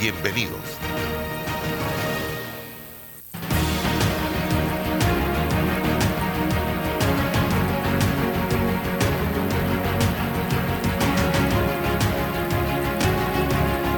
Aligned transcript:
Bienvenidos. 0.00 0.60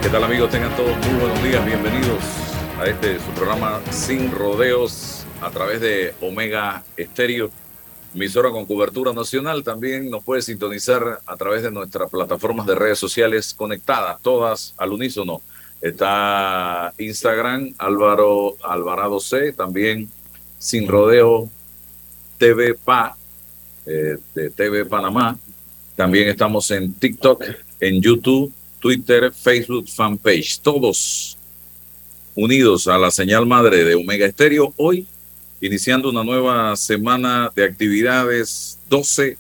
¿Qué 0.01 0.09
tal 0.09 0.25
amigos? 0.25 0.51
Tengan 0.51 0.75
todos 0.75 0.97
muy 0.97 1.21
buenos 1.21 1.43
días, 1.43 1.67
bienvenidos 1.67 2.25
a 2.79 2.87
este 2.87 3.19
su 3.19 3.31
programa 3.33 3.81
Sin 3.91 4.33
Rodeos 4.33 5.27
a 5.43 5.51
través 5.51 5.83
de 5.83 6.15
Omega 6.23 6.83
Estéreo, 6.97 7.51
emisora 8.15 8.51
con 8.51 8.65
cobertura 8.65 9.13
nacional. 9.13 9.63
También 9.63 10.11
nos 10.11 10.25
puede 10.25 10.41
sintonizar 10.41 11.21
a 11.27 11.37
través 11.37 11.63
de 11.63 11.71
nuestras 11.71 12.09
plataformas 12.09 12.65
de 12.65 12.75
redes 12.75 12.99
sociales 12.99 13.53
conectadas, 13.53 14.19
todas 14.23 14.73
al 14.79 14.93
unísono. 14.93 15.43
Está 15.81 16.93
Instagram, 16.99 17.75
Álvaro 17.79 18.57
Alvarado 18.63 19.19
C, 19.19 19.53
también 19.53 20.11
Sin 20.59 20.87
Rodeo 20.87 21.49
TV 22.37 22.75
Pa, 22.75 23.17
eh, 23.87 24.19
de 24.35 24.51
TV 24.51 24.85
Panamá. 24.85 25.39
También 25.97 26.29
estamos 26.29 26.71
en 26.71 26.93
TikTok, 26.93 27.43
en 27.81 28.01
YouTube, 28.01 28.53
Twitter, 28.79 29.33
Facebook, 29.33 29.89
fanpage, 29.89 30.61
todos 30.61 31.39
unidos 32.35 32.89
a 32.89 32.99
la 32.99 33.11
señal 33.11 33.47
madre 33.47 33.85
de 33.85 33.95
Omega 33.95 34.27
Estéreo. 34.27 34.75
Hoy, 34.77 35.07
iniciando 35.61 36.11
una 36.11 36.25
nueva 36.25 36.77
semana 36.77 37.51
de 37.55 37.65
actividades, 37.65 38.79
12 38.89 39.39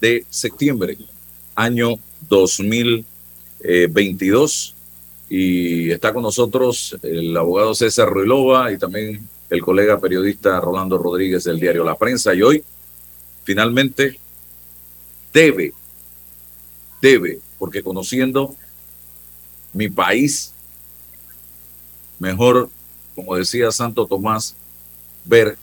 de 0.00 0.24
septiembre, 0.30 0.98
año 1.54 1.94
2022. 2.28 4.74
Y 5.32 5.92
está 5.92 6.12
con 6.12 6.24
nosotros 6.24 6.96
el 7.02 7.36
abogado 7.36 7.72
César 7.72 8.10
Ruilova 8.10 8.72
y 8.72 8.78
también 8.78 9.28
el 9.48 9.62
colega 9.62 10.00
periodista 10.00 10.60
Rolando 10.60 10.98
Rodríguez 10.98 11.44
del 11.44 11.60
diario 11.60 11.84
La 11.84 11.94
Prensa. 11.94 12.34
Y 12.34 12.42
hoy, 12.42 12.64
finalmente, 13.44 14.18
debe, 15.32 15.72
debe, 17.00 17.38
porque 17.60 17.80
conociendo 17.80 18.56
mi 19.72 19.88
país, 19.88 20.52
mejor, 22.18 22.68
como 23.14 23.36
decía 23.36 23.70
Santo 23.70 24.06
Tomás, 24.06 24.56
ver, 25.24 25.56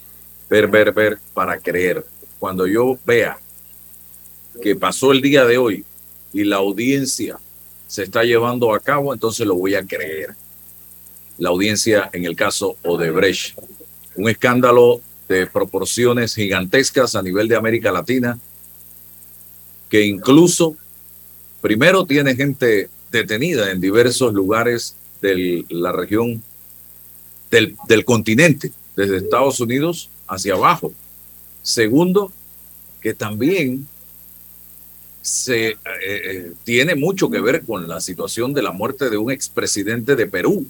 ver, 0.50 0.68
ver, 0.68 0.94
ver 0.94 1.20
para 1.34 1.60
creer. 1.60 2.06
Cuando 2.40 2.68
yo 2.68 2.98
vea 3.06 3.38
que 4.62 4.78
pasó 4.78 5.12
el 5.12 5.22
día 5.22 5.44
de 5.44 5.58
hoy 5.58 5.84
y 6.32 6.46
la 6.46 6.56
audiencia 6.56 7.38
se 7.88 8.04
está 8.04 8.24
llevando 8.24 8.74
a 8.74 8.80
cabo, 8.80 9.14
entonces 9.14 9.48
lo 9.48 9.56
voy 9.56 9.76
a 9.76 9.86
creer. 9.86 10.36
La 11.38 11.50
audiencia 11.50 12.10
en 12.14 12.26
el 12.26 12.36
caso 12.36 12.76
Odebrecht. 12.84 13.58
Un 14.16 14.30
escándalo 14.30 15.02
de 15.30 15.48
proporciones 15.48 16.36
gigantescas 16.36 17.16
a 17.16 17.22
nivel 17.22 17.48
de 17.48 17.56
América 17.56 17.92
Latina, 17.92 18.40
que 19.90 20.06
incluso 20.06 20.76
primero 21.62 22.06
tiene 22.06 22.36
gente 22.36 22.90
detenida 23.12 23.72
en 23.72 23.80
diversos 23.80 24.34
lugares 24.34 24.96
de 25.22 25.66
la 25.70 25.92
región 25.92 26.42
del, 27.52 27.76
del, 27.88 28.06
continente, 28.06 28.72
desde 28.96 29.18
Estados 29.18 29.60
Unidos 29.60 30.10
hacia 30.28 30.56
abajo. 30.56 30.92
Segundo, 31.62 32.32
que 33.02 33.14
también 33.14 33.88
se 35.28 35.72
eh, 35.72 35.78
eh, 36.06 36.54
tiene 36.64 36.96
mucho 36.96 37.30
que 37.30 37.42
ver 37.42 37.66
con 37.66 37.86
la 37.86 38.00
situación 38.00 38.54
de 38.54 38.62
la 38.62 38.72
muerte 38.72 39.10
de 39.10 39.18
un 39.18 39.30
expresidente 39.30 40.16
de 40.16 40.26
Perú, 40.26 40.66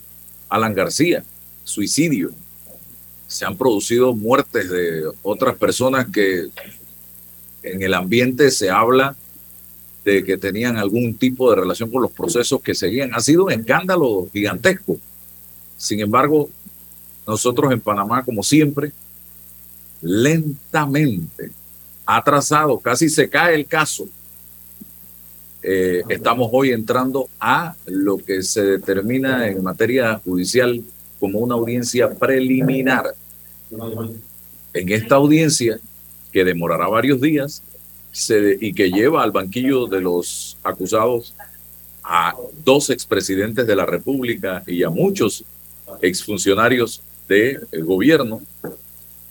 Alan 0.50 0.73
García, 0.73 1.23
suicidio. 1.63 2.31
Se 3.28 3.45
han 3.45 3.56
producido 3.56 4.16
muertes 4.16 4.68
de 4.68 5.03
otras 5.22 5.57
personas 5.57 6.07
que 6.12 6.47
en 7.62 7.84
el 7.84 7.94
ambiente 7.94 8.50
se 8.50 8.72
habla 8.72 9.16
de 10.03 10.23
que 10.23 10.38
tenían 10.38 10.78
algún 10.78 11.13
tipo 11.13 11.51
de 11.51 11.57
relación 11.57 11.91
con 11.91 12.01
los 12.01 12.12
procesos 12.12 12.59
que 12.59 12.74
seguían. 12.74 13.13
Ha 13.13 13.19
sido 13.19 13.45
un 13.45 13.51
escándalo 13.51 14.28
gigantesco. 14.34 14.97
Sin 15.78 16.00
embargo, 16.00 16.50
nosotros 17.28 17.72
en 17.72 17.79
Panamá, 17.79 18.24
como 18.24 18.41
siempre, 18.41 18.91
lentamente, 20.01 21.51
atrasado, 22.07 22.79
casi 22.79 23.07
se 23.07 23.29
cae 23.29 23.53
el 23.53 23.68
caso. 23.68 24.09
Eh, 25.70 26.02
estamos 26.08 26.50
hoy 26.54 26.72
entrando 26.72 27.28
a 27.42 27.76
lo 27.88 28.16
que 28.20 28.42
se 28.42 28.64
determina 28.64 29.50
en 29.50 29.62
materia 29.62 30.18
judicial 30.24 30.82
como 31.20 31.40
una 31.40 31.56
audiencia 31.56 32.10
preliminar. 32.10 33.14
En 34.74 34.90
esta 34.90 35.16
audiencia, 35.16 35.78
que 36.32 36.46
demorará 36.46 36.88
varios 36.88 37.20
días, 37.20 37.62
y 38.62 38.72
que 38.72 38.90
lleva 38.90 39.22
al 39.22 39.32
banquillo 39.32 39.88
de 39.88 40.00
los 40.00 40.58
acusados 40.64 41.34
a 42.02 42.34
dos 42.64 42.90
expresidentes 42.90 43.68
de 43.68 43.76
la 43.76 43.86
República 43.86 44.64
y 44.66 44.84
a 44.84 44.90
muchos 44.90 45.44
exfuncionarios 46.02 47.02
del 47.28 47.84
gobierno, 47.84 48.42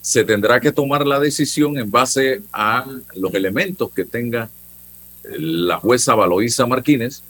se 0.02 0.22
tendrá 0.22 0.60
que 0.60 0.70
tomar 0.70 1.06
la 1.06 1.18
decisión 1.18 1.78
en 1.78 1.90
base 1.90 2.42
a 2.52 2.84
los 3.14 3.32
elementos 3.32 3.90
que 3.90 4.04
tenga 4.04 4.50
la 5.38 5.78
jueza 5.78 6.14
Valoisa 6.14 6.66
Martínez, 6.66 7.22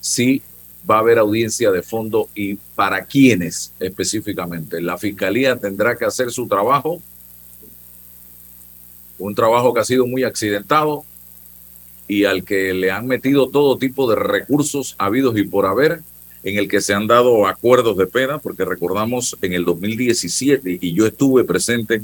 si 0.00 0.42
va 0.88 0.96
a 0.96 1.00
haber 1.00 1.18
audiencia 1.18 1.70
de 1.72 1.82
fondo 1.82 2.28
y 2.34 2.54
para 2.74 3.04
quiénes 3.04 3.72
específicamente. 3.80 4.80
La 4.80 4.98
fiscalía 4.98 5.56
tendrá 5.56 5.96
que 5.96 6.04
hacer 6.04 6.30
su 6.30 6.46
trabajo 6.46 7.00
un 9.18 9.34
trabajo 9.34 9.72
que 9.72 9.80
ha 9.80 9.84
sido 9.84 10.06
muy 10.06 10.24
accidentado 10.24 11.04
y 12.08 12.24
al 12.24 12.44
que 12.44 12.72
le 12.72 12.90
han 12.90 13.06
metido 13.06 13.48
todo 13.48 13.78
tipo 13.78 14.08
de 14.08 14.16
recursos 14.16 14.94
habidos 14.98 15.36
y 15.38 15.44
por 15.44 15.66
haber, 15.66 16.02
en 16.44 16.58
el 16.58 16.68
que 16.68 16.80
se 16.80 16.94
han 16.94 17.06
dado 17.06 17.46
acuerdos 17.46 17.96
de 17.96 18.06
pena, 18.06 18.38
porque 18.38 18.64
recordamos 18.64 19.36
en 19.42 19.52
el 19.52 19.64
2017, 19.64 20.78
y 20.80 20.92
yo 20.92 21.06
estuve 21.06 21.42
presente 21.42 22.02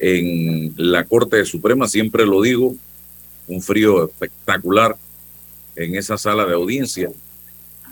en 0.00 0.74
la 0.76 1.04
Corte 1.04 1.44
Suprema, 1.44 1.86
siempre 1.86 2.26
lo 2.26 2.42
digo, 2.42 2.74
un 3.46 3.62
frío 3.62 4.06
espectacular 4.06 4.96
en 5.74 5.96
esa 5.96 6.18
sala 6.18 6.46
de 6.46 6.54
audiencia. 6.54 7.10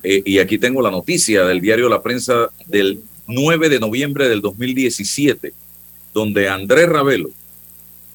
Eh, 0.03 0.22
y 0.25 0.38
aquí 0.38 0.59
tengo 0.59 0.82
la 0.82 0.91
noticia 0.91 1.44
del 1.44 1.60
diario 1.60 1.88
La 1.88 2.03
Prensa 2.03 2.50
del 2.66 3.00
9 3.26 3.69
de 3.69 3.81
noviembre 3.81 4.28
del 4.28 4.41
2017, 4.41 5.53
donde 6.12 6.48
Andrés 6.48 6.88
Ravelo, 6.88 7.31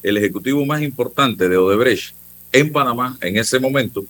el 0.02 0.16
ejecutivo 0.16 0.64
más 0.64 0.82
importante 0.82 1.48
de 1.48 1.56
Odebrecht 1.56 2.14
en 2.52 2.72
Panamá 2.72 3.18
en 3.20 3.36
ese 3.36 3.58
momento, 3.58 4.04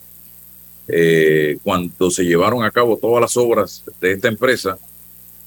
eh, 0.87 1.57
cuando 1.63 2.11
se 2.11 2.23
llevaron 2.23 2.63
a 2.63 2.71
cabo 2.71 2.97
todas 2.97 3.21
las 3.21 3.37
obras 3.37 3.83
de 3.99 4.13
esta 4.13 4.27
empresa, 4.27 4.77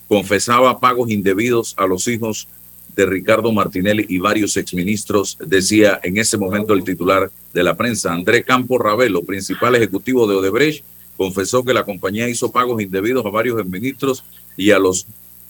confesaba 0.08 0.78
pagos 0.80 1.10
indebidos 1.10 1.74
a 1.76 1.86
los 1.86 2.06
hijos 2.08 2.48
de 2.94 3.06
Ricardo 3.06 3.52
Martinelli 3.52 4.06
y 4.08 4.18
varios 4.18 4.56
exministros, 4.56 5.36
decía 5.44 6.00
en 6.02 6.18
ese 6.18 6.38
momento 6.38 6.74
el 6.74 6.84
titular 6.84 7.30
de 7.52 7.62
la 7.62 7.76
prensa, 7.76 8.12
André 8.12 8.44
Campos 8.44 8.80
Ravelo, 8.80 9.22
principal 9.22 9.74
ejecutivo 9.74 10.26
de 10.26 10.36
Odebrecht, 10.36 10.84
confesó 11.16 11.64
que 11.64 11.74
la 11.74 11.84
compañía 11.84 12.28
hizo 12.28 12.50
pagos 12.50 12.82
indebidos 12.82 13.24
a 13.24 13.30
varios 13.30 13.64
ministros 13.66 14.24
y 14.56 14.70
a 14.70 14.78
los 14.78 15.06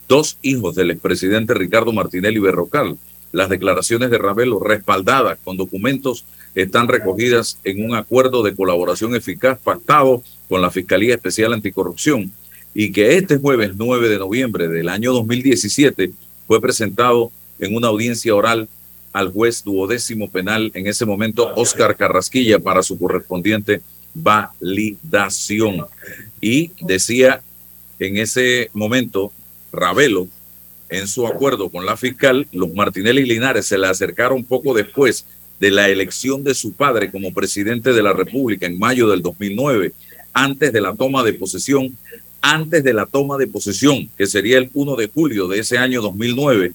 dos 0.09 0.39
hijos 0.43 0.75
del 0.75 0.91
expresidente 0.91 1.55
Ricardo 1.55 1.93
Martinelli 1.93 2.39
Berrocal, 2.39 2.97
las 3.33 3.49
declaraciones 3.49 4.11
de 4.11 4.19
Ravelo, 4.19 4.61
respaldadas 4.61 5.39
con 5.43 5.57
documentos, 5.57 6.25
están 6.55 6.87
recogidas 6.87 7.59
en 7.65 7.85
un 7.85 7.97
acuerdo 7.97 8.43
de 8.43 8.55
colaboración 8.55 9.15
eficaz 9.17 9.59
pactado 9.59 10.23
con 10.49 10.63
la 10.63 10.71
Fiscalía 10.71 11.15
Especial 11.17 11.53
Anticorrupción 11.53 12.31
y 12.75 12.93
que 12.93 13.17
este 13.17 13.39
jueves 13.39 13.73
9 13.77 14.09
de 14.09 14.19
noviembre 14.19 14.69
del 14.69 14.89
año 14.89 15.13
2017 15.13 16.13
fue 16.47 16.61
presentado 16.61 17.31
en 17.59 17.75
una 17.75 17.89
audiencia 17.89 18.35
oral 18.35 18.69
al 19.13 19.33
juez 19.33 19.63
duodécimo 19.63 20.29
penal 20.29 20.73
en 20.75 20.87
ese 20.87 21.07
momento, 21.07 21.53
Oscar 21.55 21.97
Carrasquilla, 21.97 22.59
para 22.59 22.83
su 22.83 22.99
correspondiente 22.99 23.81
validación. 24.13 25.87
Y 26.41 26.73
decía 26.81 27.41
en 27.99 28.17
ese 28.17 28.71
momento, 28.73 29.33
Ravelo, 29.73 30.29
en 30.89 31.07
su 31.07 31.27
acuerdo 31.27 31.71
con 31.71 31.87
la 31.87 31.97
fiscal, 31.97 32.47
los 32.53 32.73
Martinelli 32.75 33.23
y 33.23 33.27
Linares 33.27 33.67
se 33.67 33.79
le 33.79 33.87
acercaron 33.87 34.45
poco 34.45 34.75
después 34.75 35.25
de 35.61 35.71
la 35.71 35.89
elección 35.89 36.45
de 36.45 36.55
su 36.55 36.73
padre 36.73 37.11
como 37.11 37.33
presidente 37.33 37.93
de 37.93 38.03
la 38.03 38.13
República 38.13 38.67
en 38.67 38.79
mayo 38.79 39.09
del 39.09 39.23
2009, 39.23 39.93
antes 40.33 40.73
de 40.73 40.81
la 40.81 40.95
toma 40.95 41.23
de 41.23 41.33
posesión, 41.33 41.97
antes 42.47 42.85
de 42.85 42.93
la 42.93 43.07
toma 43.07 43.39
de 43.39 43.47
posesión, 43.47 44.11
que 44.19 44.27
sería 44.27 44.59
el 44.59 44.69
1 44.75 44.97
de 44.97 45.09
julio 45.09 45.49
de 45.49 45.61
ese 45.61 45.79
año 45.79 46.03
2009, 46.03 46.73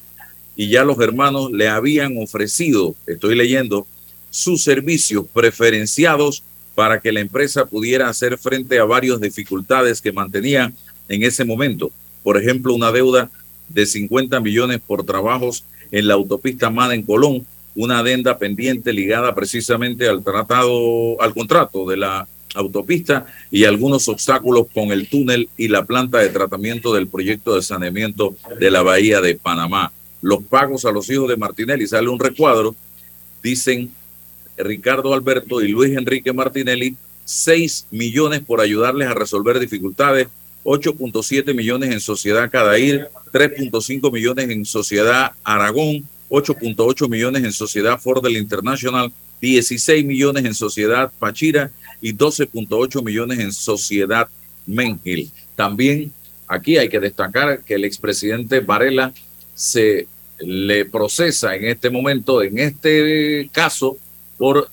y 0.56 0.68
ya 0.68 0.84
los 0.84 1.00
hermanos 1.00 1.52
le 1.52 1.68
habían 1.68 2.18
ofrecido, 2.18 2.96
estoy 3.06 3.36
leyendo, 3.36 3.86
sus 4.32 4.64
servicios 4.64 5.26
preferenciados 5.32 6.42
para 6.74 7.00
que 7.00 7.12
la 7.12 7.20
empresa 7.20 7.68
pudiera 7.68 8.10
hacer 8.10 8.40
frente 8.40 8.80
a 8.80 8.86
varias 8.86 9.22
dificultades 9.22 10.02
que 10.02 10.12
mantenía 10.12 10.74
en 11.08 11.22
ese 11.22 11.46
momento. 11.46 11.92
Por 12.24 12.38
ejemplo, 12.38 12.74
una 12.74 12.92
deuda 12.92 13.30
de 13.68 13.86
50 13.86 14.40
millones 14.40 14.82
por 14.86 15.06
trabajos 15.06 15.66
en 15.92 16.08
la 16.08 16.16
autopista 16.16 16.72
Mada 16.72 16.96
en 16.96 17.04
Colón, 17.04 17.46
una 17.76 18.00
adenda 18.00 18.40
pendiente 18.40 18.92
ligada 18.92 19.36
precisamente 19.36 20.10
al 20.10 20.24
tratado, 20.24 21.22
al 21.22 21.36
contrato 21.36 21.88
de 21.88 21.98
la 21.98 22.28
autopista 22.56 23.28
y 23.52 23.66
algunos 23.66 24.08
obstáculos 24.08 24.68
con 24.74 24.92
el 24.92 25.08
túnel 25.08 25.50
y 25.58 25.68
la 25.68 25.86
planta 25.86 26.20
de 26.20 26.30
tratamiento 26.30 26.94
del 26.94 27.08
proyecto 27.08 27.56
de 27.56 27.62
saneamiento 27.62 28.36
de 28.60 28.72
la 28.72 28.82
bahía 28.82 29.22
de 29.22 29.36
Panamá. 29.36 29.92
Los 30.22 30.44
pagos 30.44 30.86
a 30.86 30.92
los 30.92 31.10
hijos 31.10 31.30
de 31.30 31.38
Martinelli, 31.38 31.88
sale 31.88 32.10
un 32.10 32.20
recuadro, 32.20 32.76
dicen 33.42 33.92
Ricardo 34.58 35.14
Alberto 35.14 35.62
y 35.62 35.70
Luis 35.70 35.96
Enrique 35.98 36.34
Martinelli, 36.34 36.96
6 37.24 37.88
millones 37.92 38.42
por 38.42 38.60
ayudarles 38.60 39.08
a 39.08 39.14
resolver 39.14 39.60
dificultades 39.60 40.28
8.7 40.64 41.54
millones 41.54 41.92
en 41.92 42.00
Sociedad 42.00 42.50
Cadair, 42.50 43.10
3.5 43.32 44.12
millones 44.12 44.50
en 44.50 44.66
Sociedad 44.66 45.32
Aragón, 45.44 46.08
8.8 46.30 47.10
millones 47.10 47.44
en 47.44 47.52
Sociedad 47.52 48.00
Fordel 48.00 48.38
International, 48.38 49.12
16 49.42 50.06
millones 50.06 50.46
en 50.46 50.54
Sociedad 50.54 51.12
Pachira 51.18 51.72
y 52.02 52.14
12.8 52.14 53.04
millones 53.04 53.40
en 53.40 53.52
Sociedad 53.52 54.28
Mengil. 54.66 55.32
También 55.56 56.12
aquí 56.48 56.78
hay 56.78 56.90
que 56.90 57.00
destacar 57.00 57.64
que 57.64 57.76
el 57.76 57.86
expresidente 57.86 58.60
Varela 58.60 59.14
se 59.54 60.08
le 60.40 60.86
procesa 60.86 61.56
en 61.56 61.66
este 61.66 61.90
momento, 61.90 62.42
en 62.42 62.60
este 62.60 63.50
caso, 63.52 63.98
por 64.38 64.70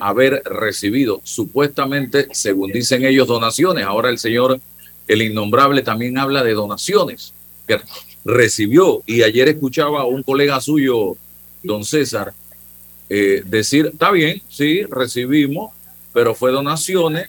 haber 0.00 0.42
recibido 0.44 1.20
supuestamente, 1.24 2.28
según 2.32 2.70
dicen 2.70 3.04
ellos, 3.04 3.26
donaciones. 3.26 3.84
Ahora 3.84 4.10
el 4.10 4.18
señor 4.18 4.60
el 5.08 5.22
innombrable 5.22 5.82
también 5.82 6.18
habla 6.18 6.42
de 6.42 6.54
donaciones 6.54 7.32
que 7.66 7.80
recibió. 8.24 9.02
Y 9.06 9.22
ayer 9.22 9.48
escuchaba 9.48 10.02
a 10.02 10.06
un 10.06 10.22
colega 10.22 10.60
suyo, 10.60 11.16
don 11.62 11.84
César, 11.84 12.32
eh, 13.08 13.42
decir, 13.44 13.90
está 13.92 14.10
bien, 14.10 14.42
sí, 14.48 14.84
recibimos, 14.84 15.72
pero 16.12 16.34
fue 16.34 16.52
donaciones 16.52 17.28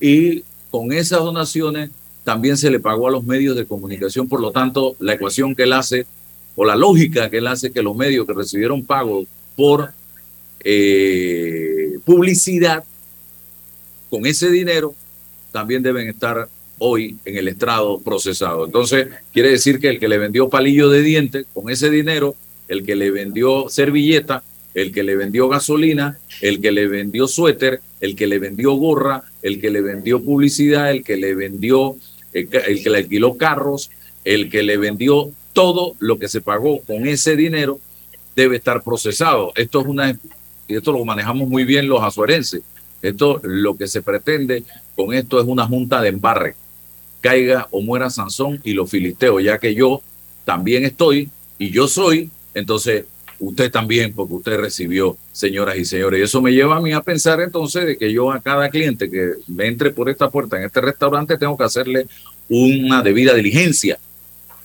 y 0.00 0.44
con 0.70 0.92
esas 0.92 1.20
donaciones 1.20 1.90
también 2.24 2.56
se 2.56 2.70
le 2.70 2.80
pagó 2.80 3.08
a 3.08 3.10
los 3.10 3.24
medios 3.24 3.56
de 3.56 3.66
comunicación. 3.66 4.28
Por 4.28 4.40
lo 4.40 4.52
tanto, 4.52 4.96
la 5.00 5.14
ecuación 5.14 5.54
que 5.54 5.64
él 5.64 5.72
hace 5.72 6.06
o 6.54 6.64
la 6.64 6.76
lógica 6.76 7.30
que 7.30 7.38
él 7.38 7.46
hace 7.46 7.72
que 7.72 7.82
los 7.82 7.96
medios 7.96 8.26
que 8.26 8.34
recibieron 8.34 8.84
pago 8.84 9.24
por 9.56 9.92
eh, 10.64 11.98
publicidad 12.04 12.84
con 14.10 14.26
ese 14.26 14.50
dinero 14.50 14.94
también 15.50 15.82
deben 15.82 16.08
estar 16.08 16.48
hoy 16.78 17.16
en 17.24 17.36
el 17.36 17.48
estrado 17.48 18.00
procesado. 18.00 18.66
Entonces, 18.66 19.08
quiere 19.32 19.50
decir 19.50 19.78
que 19.78 19.88
el 19.88 20.00
que 20.00 20.08
le 20.08 20.18
vendió 20.18 20.48
palillo 20.48 20.88
de 20.90 21.02
dientes 21.02 21.46
con 21.52 21.70
ese 21.70 21.90
dinero, 21.90 22.34
el 22.68 22.84
que 22.84 22.96
le 22.96 23.10
vendió 23.10 23.68
servilleta, 23.68 24.42
el 24.74 24.92
que 24.92 25.02
le 25.02 25.16
vendió 25.16 25.48
gasolina, 25.48 26.18
el 26.40 26.60
que 26.60 26.72
le 26.72 26.88
vendió 26.88 27.28
suéter, 27.28 27.80
el 28.02 28.14
que 28.16 28.26
le 28.26 28.38
vendió 28.38 28.74
gorra, 28.74 29.22
el 29.40 29.60
que 29.60 29.70
le 29.70 29.80
vendió 29.80 30.22
publicidad, 30.22 30.90
el 30.90 31.04
que 31.04 31.16
le 31.16 31.34
vendió, 31.34 31.96
el 32.34 32.48
que 32.48 32.90
le 32.90 32.98
alquiló 32.98 33.38
carros, 33.38 33.90
el 34.24 34.50
que 34.50 34.62
le 34.62 34.76
vendió 34.76 35.30
todo 35.52 35.94
lo 36.00 36.18
que 36.18 36.28
se 36.28 36.40
pagó 36.40 36.80
con 36.82 37.06
ese 37.06 37.36
dinero 37.36 37.78
debe 38.34 38.56
estar 38.56 38.82
procesado. 38.82 39.52
Esto 39.54 39.80
es 39.80 39.86
una, 39.86 40.18
esto 40.68 40.92
lo 40.92 41.04
manejamos 41.04 41.48
muy 41.48 41.64
bien 41.64 41.88
los 41.88 42.02
azuarenses. 42.02 42.62
Esto, 43.02 43.40
lo 43.44 43.76
que 43.76 43.86
se 43.86 44.02
pretende 44.02 44.64
con 44.96 45.14
esto 45.14 45.40
es 45.40 45.46
una 45.46 45.66
junta 45.66 46.02
de 46.02 46.08
embarre 46.08 46.56
caiga 47.20 47.68
o 47.70 47.80
muera 47.80 48.10
Sansón 48.10 48.60
y 48.64 48.72
los 48.72 48.90
filisteos, 48.90 49.42
ya 49.42 49.58
que 49.58 49.74
yo 49.74 50.02
también 50.44 50.84
estoy 50.84 51.30
y 51.56 51.70
yo 51.70 51.86
soy, 51.86 52.30
entonces 52.52 53.04
usted 53.42 53.70
también, 53.70 54.12
porque 54.12 54.34
usted 54.34 54.56
recibió, 54.56 55.16
señoras 55.32 55.76
y 55.76 55.84
señores. 55.84 56.20
Y 56.20 56.22
eso 56.22 56.40
me 56.40 56.52
lleva 56.52 56.76
a 56.76 56.80
mí 56.80 56.92
a 56.92 57.00
pensar 57.00 57.40
entonces 57.40 57.86
de 57.86 57.96
que 57.96 58.12
yo 58.12 58.30
a 58.30 58.40
cada 58.40 58.70
cliente 58.70 59.10
que 59.10 59.32
me 59.48 59.66
entre 59.66 59.90
por 59.90 60.08
esta 60.08 60.30
puerta 60.30 60.56
en 60.56 60.64
este 60.64 60.80
restaurante 60.80 61.36
tengo 61.36 61.56
que 61.56 61.64
hacerle 61.64 62.06
una 62.48 63.02
debida 63.02 63.34
diligencia 63.34 63.98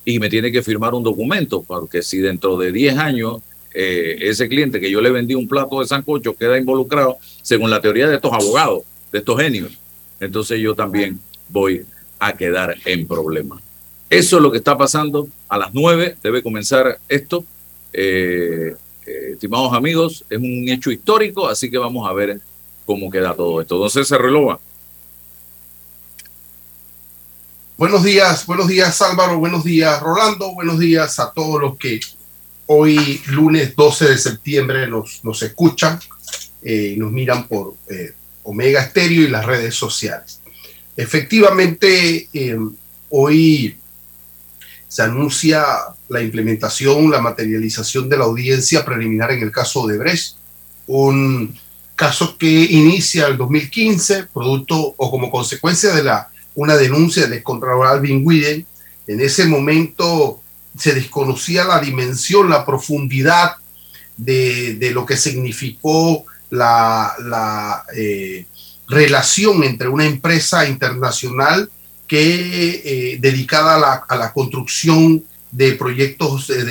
y 0.06 0.20
me 0.20 0.30
tiene 0.30 0.52
que 0.52 0.62
firmar 0.62 0.94
un 0.94 1.04
documento, 1.04 1.64
porque 1.64 2.02
si 2.02 2.20
dentro 2.20 2.56
de 2.58 2.72
10 2.72 2.98
años 2.98 3.42
eh, 3.74 4.18
ese 4.22 4.48
cliente 4.48 4.80
que 4.80 4.92
yo 4.92 5.02
le 5.02 5.12
vendí 5.12 5.36
un 5.36 5.48
plato 5.48 5.80
de 5.82 5.88
sancocho 5.88 6.36
queda 6.36 6.58
involucrado, 6.58 7.18
según 7.42 7.70
la 7.70 7.82
teoría 7.82 8.08
de 8.08 8.16
estos 8.16 8.32
abogados, 8.32 8.84
de 9.12 9.20
estos 9.20 9.40
genios, 9.40 9.72
entonces 10.20 10.60
yo 10.60 10.76
también 10.76 11.20
voy 11.50 11.84
a 12.20 12.34
quedar 12.34 12.76
en 12.86 13.08
problemas. 13.08 13.62
Eso 14.10 14.38
es 14.38 14.44
lo 14.44 14.52
que 14.52 14.60
está 14.60 14.78
pasando. 14.78 15.28
A 15.50 15.58
las 15.58 15.74
nueve 15.74 16.16
debe 16.24 16.42
comenzar 16.42 17.00
esto. 17.10 17.44
Eh, 17.94 18.76
eh, 19.06 19.30
estimados 19.34 19.74
amigos, 19.74 20.26
es 20.30 20.38
un 20.38 20.68
hecho 20.70 20.92
histórico, 20.92 21.48
así 21.48 21.70
que 21.72 21.78
vamos 21.78 22.08
a 22.10 22.14
ver 22.14 22.42
cómo 22.86 23.10
queda 23.10 23.34
todo 23.34 23.62
esto. 23.62 23.76
Entonces 23.76 24.08
se 24.08 24.18
relova. 24.18 24.60
Buenos 27.78 28.04
días, 28.04 28.46
buenos 28.48 28.68
días 28.68 29.00
Álvaro, 29.04 29.38
buenos 29.38 29.64
días 29.64 30.02
Rolando, 30.02 30.52
buenos 30.56 30.80
días 30.80 31.20
a 31.20 31.32
todos 31.32 31.62
los 31.62 31.78
que 31.78 32.00
hoy 32.66 33.22
lunes 33.28 33.76
12 33.76 34.10
de 34.10 34.18
septiembre 34.18 34.88
nos, 34.88 35.24
nos 35.24 35.44
escuchan 35.44 36.00
eh, 36.64 36.94
y 36.96 37.00
nos 37.00 37.12
miran 37.12 37.48
por 37.48 37.76
Omega 38.44 38.82
Estéreo 38.82 39.22
y 39.24 39.28
las 39.28 39.46
redes 39.46 39.76
sociales. 39.76 40.42
Efectivamente, 40.96 42.28
hoy 43.10 43.78
se 44.88 45.04
anuncia 45.04 45.64
la 46.10 46.22
implementación, 46.22 47.12
la 47.12 47.22
materialización 47.22 48.10
de 48.10 48.18
la 48.18 48.26
audiencia 48.26 48.86
preliminar 48.86 49.32
en 49.32 49.44
el 49.44 49.52
caso 49.52 49.86
de 49.88 49.98
Brecht, 49.98 50.36
un 50.88 51.56
caso 51.96 52.38
que 52.38 52.48
inicia 52.48 53.28
el 53.28 53.38
2015, 53.38 54.28
producto 54.34 54.94
o 54.96 55.12
como 55.12 55.30
consecuencia 55.30 55.94
de 55.94 56.04
la, 56.04 56.30
una 56.56 56.76
denuncia 56.76 57.28
del 57.28 57.44
Contralor 57.44 57.88
Alvin 57.88 58.22
Widen. 58.26 58.66
En 59.08 59.22
ese 59.22 59.46
momento 59.46 60.42
se 60.78 60.94
desconocía 60.94 61.64
la 61.66 61.80
dimensión, 61.80 62.50
la 62.50 62.66
profundidad 62.66 63.54
de, 64.16 64.92
lo 64.94 65.06
que 65.06 65.18
significó 65.18 66.26
la, 66.50 67.14
la 67.20 67.84
eh, 67.96 68.46
relación 68.88 69.64
entre 69.64 69.90
una 69.90 70.06
empresa 70.06 70.68
internacional 70.68 71.70
que 72.08 72.82
eh, 72.86 73.18
dedicada 73.20 73.76
a 73.76 73.80
la, 73.80 73.94
a 74.08 74.16
la, 74.16 74.34
construcción 74.34 75.24
de 75.52 75.74
proyectos 75.74 76.48
de, 76.48 76.64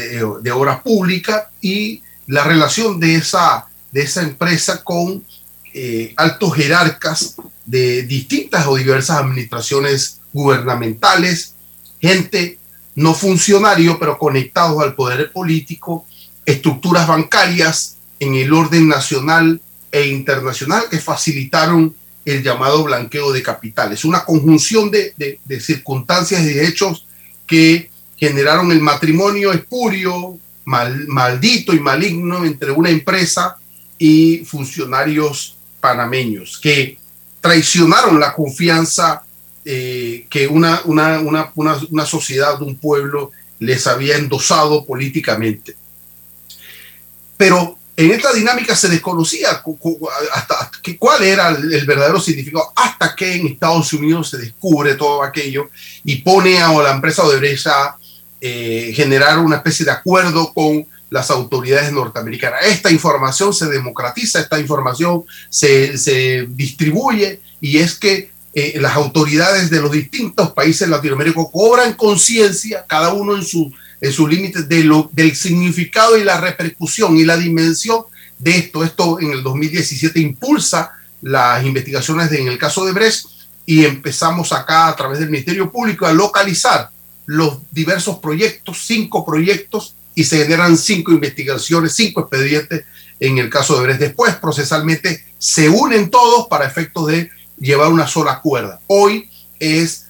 de, 0.43 0.53
obra 0.53 0.83
pública 0.83 1.51
y 1.61 2.03
la 2.27 2.45
relación 2.45 3.01
de 3.01 3.17
esa, 3.17 3.67
de 3.93 4.03
esa 4.03 4.23
empresa 4.23 4.83
con 4.85 5.25
eh, 5.73 6.13
altos 6.17 6.55
jerarcas 6.55 7.37
de 7.65 8.03
distintas 8.03 8.67
o 8.67 8.77
diversas 8.77 9.19
administraciones 9.19 10.21
gubernamentales, 10.33 11.55
gente 12.01 12.59
no 12.95 13.15
funcionario, 13.15 13.99
pero 13.99 14.19
conectados 14.19 14.83
al 14.83 14.95
poder 14.95 15.33
político, 15.33 16.07
estructuras 16.45 17.07
bancarias 17.07 17.97
en 18.21 18.35
el 18.35 18.53
orden 18.53 18.89
nacional 18.89 19.61
e 19.93 20.07
internacional 20.07 20.85
que 20.91 20.99
facilitaron 20.99 21.95
el 22.25 22.43
llamado 22.43 22.85
blanqueo 22.85 23.33
de 23.33 23.43
capitales. 23.43 24.05
Una 24.05 24.25
conjunción 24.25 24.91
de, 24.91 25.15
circunstancias 25.61 26.43
y 26.43 26.55
de 26.55 26.67
hechos 26.67 27.07
que 27.47 27.91
generaron 28.17 28.73
el 28.73 28.81
matrimonio 28.81 29.53
espurio, 29.53 30.39
maldito 30.65 31.73
y 31.73 31.81
maligno 31.81 32.45
entre 32.45 32.73
una 32.73 32.91
empresa 32.91 33.57
y 33.99 34.39
funcionarios 34.45 35.57
panameños 35.81 36.59
que 36.59 36.99
traicionaron 37.41 38.19
la 38.19 38.33
confianza 38.33 39.23
eh, 39.65 40.27
que 40.31 40.47
una, 40.47 40.81
una, 40.85 41.21
una, 41.21 41.53
una, 41.55 42.07
sociedad, 42.07 42.61
un 42.63 42.77
pueblo 42.77 43.33
les 43.59 43.87
había 43.87 44.17
endosado 44.17 44.85
políticamente. 44.85 45.77
Pero 47.37 47.77
en 47.97 48.13
esta 48.13 48.33
dinámica 48.33 48.77
se 48.77 48.89
desconocía 48.89 49.63
hasta 50.35 50.71
cuál 50.99 51.23
era 51.23 51.49
el 51.49 51.87
verdadero 51.87 52.21
significado, 52.21 52.73
hasta 52.77 53.15
que 53.17 53.35
en 53.35 53.47
Estados 53.47 53.93
Unidos 53.93 54.31
se 54.31 54.39
descubre 54.39 54.95
todo 54.95 55.23
aquello 55.23 55.71
y 56.05 56.17
pone 56.17 56.61
a 56.61 56.73
la 56.73 56.93
empresa 56.93 57.25
Odebrecht 57.25 57.67
a 57.67 57.97
eh, 58.41 58.93
generar 58.95 59.39
una 59.39 59.57
especie 59.57 59.85
de 59.85 59.93
acuerdo 59.93 60.53
con 60.53 60.87
las 61.11 61.31
autoridades 61.31 61.93
norteamericanas. 61.93 62.67
Esta 62.67 62.91
información 62.91 63.55
se 63.55 63.67
democratiza, 63.67 64.41
esta 64.41 64.59
información 64.59 65.25
se, 65.49 65.97
se 65.97 66.47
distribuye 66.51 67.41
y 67.61 67.79
es 67.79 67.95
que 67.95 68.31
eh, 68.55 68.79
las 68.81 68.97
autoridades 68.97 69.71
de 69.71 69.81
los 69.81 69.93
distintos 69.93 70.53
países 70.53 70.89
latinoamericanos 70.89 71.51
cobran 71.53 71.95
conciencia, 71.95 72.85
cada 72.89 73.13
uno 73.13 73.37
en 73.37 73.45
su 73.45 73.73
en 74.01 74.13
sus 74.13 74.29
límites 74.29 74.69
de 74.69 75.07
del 75.13 75.37
significado 75.37 76.17
y 76.19 76.25
la 76.25 76.41
repercusión 76.41 77.17
y 77.17 77.25
la 77.25 77.37
dimensión 77.37 78.03
de 78.39 78.59
esto. 78.59 78.85
Esto 78.85 79.21
en 79.21 79.33
el 79.33 79.43
2017 79.43 80.21
impulsa 80.21 80.93
las 81.23 81.65
investigaciones 81.65 82.31
en 82.33 82.49
el 82.49 82.59
caso 82.59 82.85
de 82.85 82.93
Brecht 82.93 83.27
y 83.65 83.85
empezamos 83.85 84.53
acá 84.53 84.89
a 84.89 84.97
través 84.97 85.19
del 85.19 85.31
Ministerio 85.31 85.71
Público 85.71 86.07
a 86.07 86.13
localizar 86.13 86.91
los 87.27 87.59
diversos 87.71 88.19
proyectos, 88.19 88.85
cinco 88.87 89.25
proyectos, 89.25 89.95
y 90.15 90.25
se 90.25 90.39
generan 90.39 90.79
cinco 90.79 91.13
investigaciones, 91.13 91.95
cinco 91.95 92.23
expedientes 92.23 92.85
en 93.21 93.39
el 93.39 93.51
caso 93.51 93.77
de 93.77 93.83
Brecht. 93.83 94.01
Después, 94.01 94.35
procesalmente, 94.37 95.25
se 95.39 95.69
unen 95.69 96.11
todos 96.11 96.49
para 96.49 96.67
efectos 96.67 97.07
de 97.09 97.31
llevar 97.59 97.93
una 97.93 98.07
sola 98.07 98.41
cuerda. 98.41 98.81
Hoy 98.87 99.29
es 99.61 100.07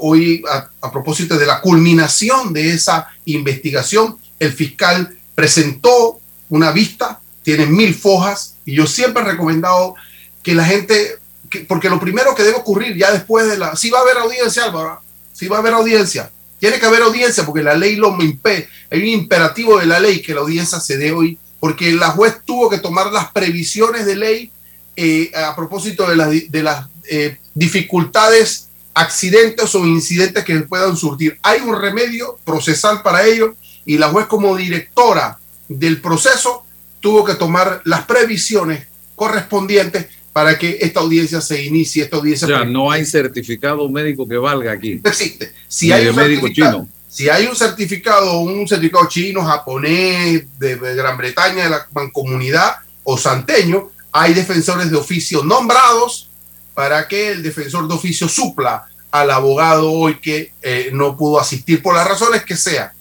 hoy, 0.00 0.42
a, 0.80 0.92
propósito 0.92 1.36
de 1.36 1.46
la 1.46 1.60
culminación 1.60 2.52
de 2.52 2.72
esa 2.72 3.08
investigación, 3.24 4.18
el 4.38 4.52
fiscal 4.52 5.16
presentó 5.34 6.20
una 6.48 6.70
vista, 6.70 7.20
tiene 7.42 7.66
mil 7.66 7.94
fojas, 7.94 8.56
y 8.64 8.74
yo 8.74 8.86
siempre 8.86 9.22
he 9.22 9.26
recomendado 9.26 9.94
que 10.42 10.54
la 10.54 10.64
gente, 10.64 11.18
porque 11.66 11.90
lo 11.90 11.98
primero 11.98 12.34
que 12.34 12.42
debe 12.42 12.58
ocurrir 12.58 12.96
ya 12.96 13.10
después 13.10 13.46
de 13.48 13.58
la, 13.58 13.76
si 13.76 13.90
va 13.90 13.98
a 13.98 14.02
haber 14.02 14.18
audiencia, 14.18 14.64
Álvaro, 14.64 15.02
si 15.34 15.48
va 15.48 15.56
a 15.56 15.60
haber 15.60 15.74
audiencia, 15.74 16.30
tiene 16.58 16.78
que 16.78 16.86
haber 16.86 17.02
audiencia 17.02 17.44
porque 17.44 17.62
la 17.62 17.74
ley 17.74 17.96
lo 17.96 18.16
impide, 18.22 18.68
hay 18.90 19.00
un 19.00 19.08
imperativo 19.08 19.78
de 19.78 19.86
la 19.86 20.00
ley 20.00 20.22
que 20.22 20.32
la 20.32 20.40
audiencia 20.40 20.80
se 20.80 20.96
dé 20.96 21.12
hoy, 21.12 21.36
porque 21.60 21.92
la 21.92 22.10
juez 22.10 22.36
tuvo 22.44 22.70
que 22.70 22.78
tomar 22.78 23.12
las 23.12 23.30
previsiones 23.32 24.06
de 24.06 24.16
ley 24.16 24.50
eh, 24.96 25.30
a 25.34 25.54
propósito 25.56 26.06
de, 26.08 26.62
las 26.62 26.86
eh, 27.10 27.36
dificultades 27.52 28.68
accidentes 28.94 29.74
o 29.74 29.84
incidentes 29.84 30.44
que 30.44 30.60
puedan 30.60 30.96
surgir. 30.96 31.36
Hay 31.42 31.60
un 31.60 31.78
remedio 31.78 32.38
procesal 32.44 33.02
para 33.02 33.26
ello 33.26 33.56
y 33.84 33.98
la 33.98 34.08
juez 34.10 34.26
como 34.26 34.56
directora 34.56 35.38
del 35.68 36.00
proceso 36.00 36.64
tuvo 37.00 37.24
que 37.24 37.34
tomar 37.34 37.82
las 37.84 38.06
previsiones 38.06 38.86
correspondientes 39.16 40.06
para 40.34 40.58
que 40.58 40.78
esta 40.80 40.98
audiencia 40.98 41.40
se 41.40 41.62
inicie. 41.62 42.02
Esta 42.02 42.16
audiencia 42.16 42.46
o 42.46 42.50
sea, 42.50 42.64
no 42.64 42.90
hay 42.90 43.06
certificado 43.06 43.88
médico 43.88 44.28
que 44.28 44.36
valga 44.36 44.72
aquí. 44.72 45.00
No 45.02 45.08
existe. 45.10 45.54
Si 45.68 45.92
hay 45.92 46.08
un 46.08 46.16
médico 46.16 46.48
chino. 46.48 46.88
Si 47.08 47.28
hay 47.28 47.46
un 47.46 47.54
certificado, 47.54 48.40
un 48.40 48.66
certificado 48.66 49.08
chino, 49.08 49.44
japonés, 49.44 50.46
de 50.58 50.76
Gran 50.76 51.16
Bretaña, 51.16 51.62
de 51.62 51.70
la 51.70 51.86
mancomunidad 51.94 52.74
o 53.04 53.16
santeño, 53.16 53.92
hay 54.10 54.34
defensores 54.34 54.90
de 54.90 54.96
oficio 54.96 55.44
nombrados 55.44 56.28
para 56.74 57.06
que 57.06 57.30
el 57.30 57.42
defensor 57.44 57.86
de 57.86 57.94
oficio 57.94 58.28
supla 58.28 58.86
al 59.12 59.30
abogado 59.30 59.92
hoy 59.92 60.16
que 60.16 60.52
eh, 60.60 60.90
no 60.92 61.16
pudo 61.16 61.38
asistir 61.38 61.80
por 61.80 61.94
las 61.94 62.08
razones 62.08 62.44
que 62.44 62.56
sea. 62.56 62.92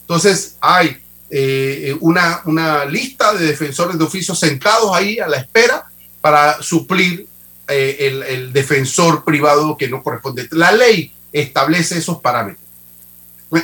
Entonces 0.00 0.56
hay 0.62 0.96
eh, 1.28 1.94
una, 2.00 2.40
una, 2.46 2.86
lista 2.86 3.34
de 3.34 3.48
defensores 3.48 3.98
de 3.98 4.04
oficio 4.04 4.34
sentados 4.34 4.90
ahí 4.94 5.18
a 5.18 5.28
la 5.28 5.36
espera 5.36 5.84
para 6.28 6.62
suplir 6.62 7.26
eh, 7.68 7.96
el, 8.00 8.22
el, 8.22 8.52
defensor 8.52 9.24
privado 9.24 9.78
que 9.78 9.88
no 9.88 10.02
corresponde. 10.02 10.46
La 10.50 10.72
ley 10.72 11.10
establece 11.32 11.96
esos 11.96 12.20
parámetros. 12.20 12.62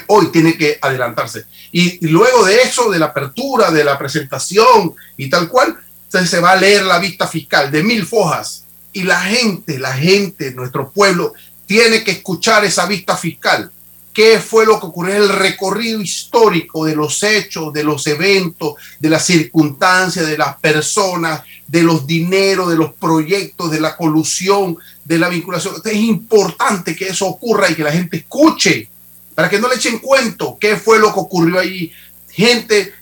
Hoy 0.07 0.29
tiene 0.33 0.57
que 0.57 0.79
adelantarse. 0.81 1.45
Y, 1.73 2.07
luego 2.07 2.47
de 2.47 2.63
eso, 2.63 2.91
de 2.91 2.99
la 2.99 3.07
apertura, 3.07 3.71
de 3.71 3.85
la 3.85 3.99
presentación 3.99 4.95
y 5.19 5.29
tal 5.29 5.51
cual, 5.51 5.79
se 6.09 6.41
va 6.41 6.53
a 6.53 6.57
leer 6.57 6.85
la 6.85 6.99
vista 6.99 7.29
fiscal 7.29 7.71
de 7.71 7.83
mil 7.83 8.07
fojas 8.07 8.65
y 8.95 9.03
la 9.03 9.21
gente, 9.21 9.79
la 9.79 9.93
gente, 9.93 10.53
nuestro 10.53 10.91
pueblo, 10.91 11.35
tiene 11.67 12.03
que 12.03 12.13
escuchar 12.13 12.65
esa 12.65 12.87
vista 12.87 13.15
fiscal. 13.15 13.71
¿Qué 14.15 14.39
fue 14.39 14.65
lo 14.65 14.79
que 14.79 14.87
ocurrió? 14.87 15.17
El 15.17 15.29
recorrido 15.29 16.01
histórico 16.01 16.85
de 16.85 16.95
los 16.95 17.21
hechos, 17.25 17.73
de 17.73 17.83
los 17.83 18.07
eventos, 18.07 18.75
de 19.01 19.11
las 19.11 19.27
circunstancias, 19.27 20.25
de 20.25 20.39
las 20.39 20.55
personas, 20.61 21.43
de 21.67 21.83
los 21.83 22.07
dineros, 22.07 22.71
de 22.71 22.77
los 22.77 22.93
proyectos, 22.93 23.73
de 23.73 23.81
la 23.81 23.97
colusión, 23.97 24.79
de 25.05 25.19
la 25.19 25.29
vinculación. 25.29 25.75
Es 25.85 25.97
importante 25.97 26.95
que 26.95 27.09
eso 27.09 27.27
ocurra 27.27 27.69
y 27.69 27.75
que 27.75 27.83
la 27.83 27.91
gente 27.91 28.19
escuche, 28.19 28.89
para 29.35 29.51
que 29.51 29.59
no 29.59 29.69
le 29.69 29.75
echen 29.75 29.99
cuento 29.99 30.57
qué 30.61 30.77
fue 30.77 31.01
lo 31.01 31.13
que 31.13 31.19
ocurrió 31.19 31.59
allí. 31.59 31.91
Gente, 32.31 32.93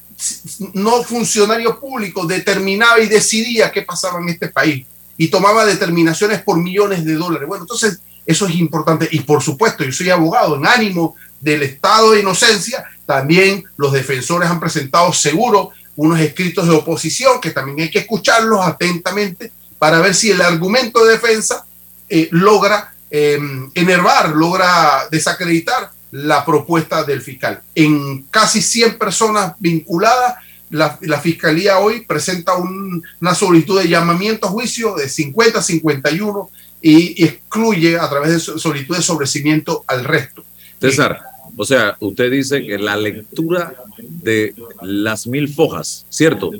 no 0.72 1.02
funcionario 1.02 1.78
público, 1.78 2.24
determinaba 2.24 3.00
y 3.00 3.08
decidía 3.08 3.70
qué 3.70 3.82
pasaba 3.82 4.18
en 4.18 4.30
este 4.30 4.48
país 4.48 4.86
y 5.18 5.28
tomaba 5.28 5.66
determinaciones 5.66 6.40
por 6.40 6.56
millones 6.56 7.04
de 7.04 7.14
dólares. 7.14 7.46
Bueno, 7.46 7.64
entonces 7.64 8.00
eso 8.26 8.46
es 8.46 8.54
importante. 8.56 9.08
Y 9.10 9.20
por 9.20 9.42
supuesto, 9.42 9.84
yo 9.84 9.92
soy 9.92 10.10
abogado 10.10 10.56
en 10.56 10.66
ánimo 10.66 11.16
del 11.40 11.62
estado 11.62 12.12
de 12.12 12.20
inocencia. 12.20 12.84
También 13.06 13.64
los 13.76 13.92
defensores 13.92 14.48
han 14.48 14.60
presentado 14.60 15.12
seguro 15.12 15.70
unos 15.96 16.20
escritos 16.20 16.66
de 16.66 16.74
oposición 16.74 17.40
que 17.40 17.50
también 17.50 17.80
hay 17.80 17.90
que 17.90 17.98
escucharlos 18.00 18.64
atentamente 18.64 19.52
para 19.78 20.00
ver 20.00 20.14
si 20.14 20.30
el 20.30 20.40
argumento 20.40 21.04
de 21.04 21.12
defensa 21.12 21.66
eh, 22.08 22.28
logra 22.30 22.94
eh, 23.10 23.38
enervar, 23.74 24.30
logra 24.30 25.08
desacreditar 25.10 25.90
la 26.12 26.44
propuesta 26.44 27.04
del 27.04 27.20
fiscal. 27.20 27.62
En 27.74 28.22
casi 28.24 28.62
100 28.62 28.98
personas 28.98 29.54
vinculadas, 29.58 30.36
la, 30.70 31.20
Fiscalía 31.20 31.78
hoy 31.78 32.06
presenta 32.06 32.54
una 32.56 33.34
solicitud 33.34 33.80
de 33.80 33.88
llamamiento 33.88 34.46
a 34.46 34.50
juicio 34.50 34.94
de 34.94 35.08
50 35.08 35.58
a 35.58 35.62
51 35.62 36.50
y, 36.82 37.24
excluye 37.24 37.96
a 37.98 38.08
través 38.10 38.32
de 38.32 38.40
solicitud 38.40 38.96
de 38.96 39.02
sobrecimiento 39.02 39.84
al 39.86 40.04
resto. 40.04 40.44
César, 40.80 41.20
o 41.56 41.64
sea, 41.64 41.96
usted 42.00 42.30
dice 42.30 42.66
que 42.66 42.76
la 42.76 42.96
lectura 42.96 43.74
de 43.98 44.54
las 44.82 45.26
mil 45.26 45.48
fojas, 45.48 46.04
¿cierto? 46.10 46.50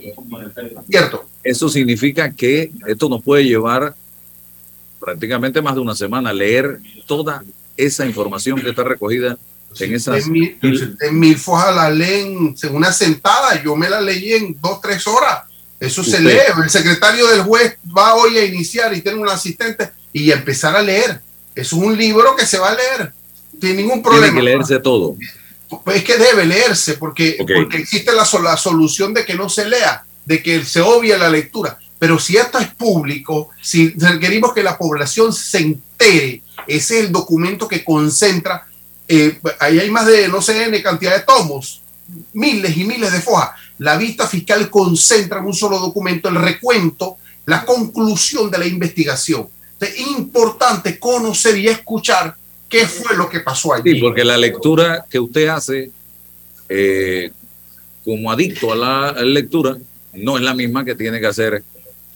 Cierto. 0.89 1.27
Eso 1.43 1.69
significa 1.69 2.33
que 2.33 2.71
esto 2.87 3.09
nos 3.09 3.23
puede 3.23 3.45
llevar 3.45 3.97
prácticamente 5.01 5.61
más 5.61 5.75
de 5.75 5.81
una 5.81 5.97
semana 5.97 6.31
a 6.31 6.33
leer 6.33 6.79
toda 7.07 7.43
esa 7.77 8.07
información 8.07 8.61
que 8.61 8.71
está 8.71 8.85
recogida 8.85 9.37
en 9.81 9.95
esas 9.95 10.27
mil, 10.27 10.59
mil 11.13 11.37
fojas 11.39 11.75
la 11.75 11.91
leen 11.91 12.55
en 12.63 12.75
una 12.77 12.93
sentada, 12.93 13.61
yo 13.63 13.75
me 13.75 13.89
la 13.89 14.01
leí 14.01 14.35
en 14.35 14.57
dos, 14.61 14.81
tres 14.81 15.07
horas. 15.07 15.45
Eso 15.81 16.05
se 16.05 16.21
lee. 16.21 16.39
El 16.63 16.71
secretario 16.71 17.27
del 17.27 17.43
juez 17.43 17.77
va 17.97 18.15
hoy 18.15 18.39
a 18.39 18.45
iniciar 18.45 18.95
y 18.95 19.01
tiene 19.01 19.19
un 19.19 19.29
asistente 19.29 19.91
y 20.13 20.31
empezar 20.31 20.77
a 20.77 20.83
leer. 20.83 21.21
Es 21.55 21.73
un 21.73 21.97
libro 21.97 22.35
que 22.37 22.47
se 22.47 22.59
va 22.59 22.71
a 22.71 22.75
leer. 22.75 23.13
Sin 23.61 23.77
ningún 23.77 24.03
problema. 24.03 24.27
Tiene 24.27 24.39
que 24.39 24.45
leerse 24.45 24.79
todo. 24.81 25.17
Pues 25.85 25.99
es 25.99 26.05
que 26.05 26.19
debe 26.19 26.45
leerse 26.45 26.95
porque, 26.95 27.39
porque 27.39 27.79
existe 27.79 28.13
la, 28.13 28.27
la 28.43 28.57
solución 28.57 29.15
de 29.15 29.25
que 29.25 29.35
no 29.35 29.49
se 29.49 29.69
lea, 29.69 30.05
de 30.25 30.43
que 30.43 30.65
se 30.65 30.81
obvie 30.81 31.17
la 31.17 31.31
lectura. 31.31 31.79
Pero 31.99 32.19
si 32.19 32.37
esto 32.37 32.59
es 32.59 32.69
público, 32.69 33.51
si 33.61 33.91
requerimos 33.91 34.53
que 34.53 34.63
la 34.63 34.77
población 34.77 35.33
se 35.33 35.59
entere, 35.59 36.43
ese 36.67 36.99
es 36.99 37.05
el 37.07 37.13
documento 37.13 37.69
que 37.69 37.85
concentra 37.85 38.67
eh, 39.09 39.39
ahí 39.59 39.79
hay 39.79 39.91
más 39.91 40.07
de 40.07 40.29
no 40.29 40.41
sé 40.41 40.65
N 40.65 40.83
cantidad 40.83 41.15
de 41.15 41.25
tomos, 41.25 41.83
miles 42.33 42.77
y 42.77 42.85
miles 42.85 43.13
de 43.13 43.21
fojas. 43.21 43.51
La 43.79 43.97
vista 43.97 44.27
fiscal 44.27 44.71
concentra 44.71 45.41
en 45.41 45.47
un 45.47 45.55
solo 45.55 45.79
documento 45.79 46.29
el 46.29 46.37
recuento, 46.37 47.19
la 47.47 47.65
conclusión 47.65 48.51
de 48.51 48.59
la 48.59 48.67
investigación. 48.67 49.49
Importante 49.97 50.99
conocer 50.99 51.57
y 51.59 51.69
escuchar 51.69 52.37
qué 52.69 52.87
fue 52.87 53.17
lo 53.17 53.29
que 53.29 53.41
pasó 53.41 53.75
allí. 53.75 53.95
Sí, 53.95 54.01
porque 54.01 54.25
la 54.25 54.37
lectura 54.37 55.05
que 55.09 55.21
usted 55.21 55.49
hace 55.49 55.91
eh, 56.69 57.31
como 58.05 58.33
adicto 58.33 58.73
a 58.73 58.77
la, 58.77 59.13
lectura 59.23 59.77
no 60.15 60.37
es 60.37 60.43
la 60.43 60.55
misma 60.55 60.85
que 60.85 60.95
tiene 60.95 61.21
que 61.21 61.27
hacer 61.27 61.63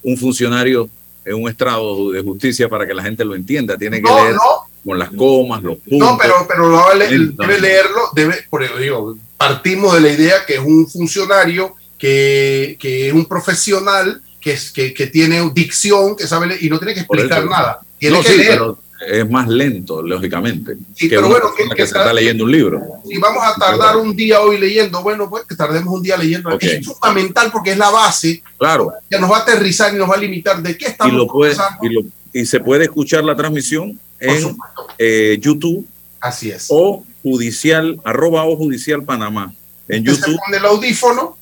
un 0.02 0.16
funcionario 0.16 0.88
en 1.24 1.42
un 1.42 1.48
estrado 1.48 2.10
de 2.10 2.22
justicia 2.22 2.68
para 2.68 2.86
que 2.86 2.94
la 2.94 3.02
gente 3.02 3.24
lo 3.24 3.34
entienda. 3.34 3.76
Tiene 3.76 4.00
que 4.00 4.10
leer 4.10 4.36
con 4.84 4.98
las 4.98 5.10
comas, 5.10 5.62
los 5.62 5.78
puntos. 5.78 5.98
No, 5.98 6.16
pero, 6.16 6.46
pero 6.48 6.84
debe 6.96 7.60
leerlo, 7.60 8.10
debe, 8.14 8.36
por 8.48 8.62
eso 8.62 8.78
digo, 8.78 9.16
partimos 9.36 9.94
de 9.94 10.00
la 10.00 10.12
idea 10.12 10.46
que 10.46 10.54
es 10.54 10.60
un 10.60 10.88
funcionario, 10.88 11.74
que, 11.98 12.76
que 12.78 13.08
es 13.08 13.12
un 13.12 13.26
profesional, 13.26 14.22
que, 14.46 14.52
es, 14.52 14.70
que, 14.70 14.94
que 14.94 15.08
tiene 15.08 15.50
dicción, 15.52 16.14
que 16.14 16.24
sabe 16.24 16.46
leer, 16.46 16.62
y 16.62 16.70
no 16.70 16.78
tiene 16.78 16.94
que 16.94 17.00
explicar 17.00 17.44
nada. 17.46 17.80
Tiene 17.98 18.22
que 18.22 18.36
leer. 18.36 18.62
es 19.08 19.28
más 19.28 19.48
lento, 19.48 20.00
lógicamente. 20.02 20.76
Sí, 20.94 21.08
pero 21.08 21.26
bueno, 21.26 21.48
que, 21.52 21.64
que, 21.68 21.84
se 21.84 21.98
está 21.98 22.12
leyendo 22.12 22.44
un 22.44 22.52
libro. 22.52 22.80
Si 23.04 23.18
vamos 23.18 23.42
a 23.42 23.56
tardar 23.58 23.96
un 23.96 24.14
día 24.14 24.40
hoy 24.40 24.58
leyendo, 24.58 25.02
bueno, 25.02 25.28
pues 25.28 25.46
que 25.46 25.56
tardemos 25.56 25.92
un 25.92 26.00
día 26.00 26.16
leyendo. 26.16 26.56
Es 26.60 26.86
fundamental 26.86 27.50
porque 27.50 27.72
es 27.72 27.76
la 27.76 27.90
base. 27.90 28.40
Claro. 28.56 28.92
Que 29.10 29.18
nos 29.18 29.28
va 29.28 29.38
a 29.38 29.40
aterrizar 29.40 29.92
y 29.92 29.98
nos 29.98 30.08
va 30.08 30.14
a 30.14 30.18
limitar 30.18 30.62
de 30.62 30.78
qué 30.78 30.86
estamos 30.86 31.12
y 31.12 31.16
lo 31.16 31.26
puede, 31.26 31.56
y, 31.82 32.40
y, 32.40 32.46
se 32.46 32.60
puede 32.60 32.84
escuchar 32.84 33.24
la 33.24 33.34
transmisión 33.34 33.98
en 34.20 34.56
eh, 34.96 35.38
YouTube. 35.40 35.84
Así 36.20 36.52
es. 36.52 36.66
O 36.68 37.02
judicial, 37.24 37.98
arroba 38.04 38.44
o 38.44 38.54
judicial 38.54 39.02
Panamá. 39.02 39.52
En 39.88 40.04
YouTube. 40.04 40.34
Se 40.34 40.38
pone 40.38 40.58
el 40.58 40.66
audífono 40.66 41.36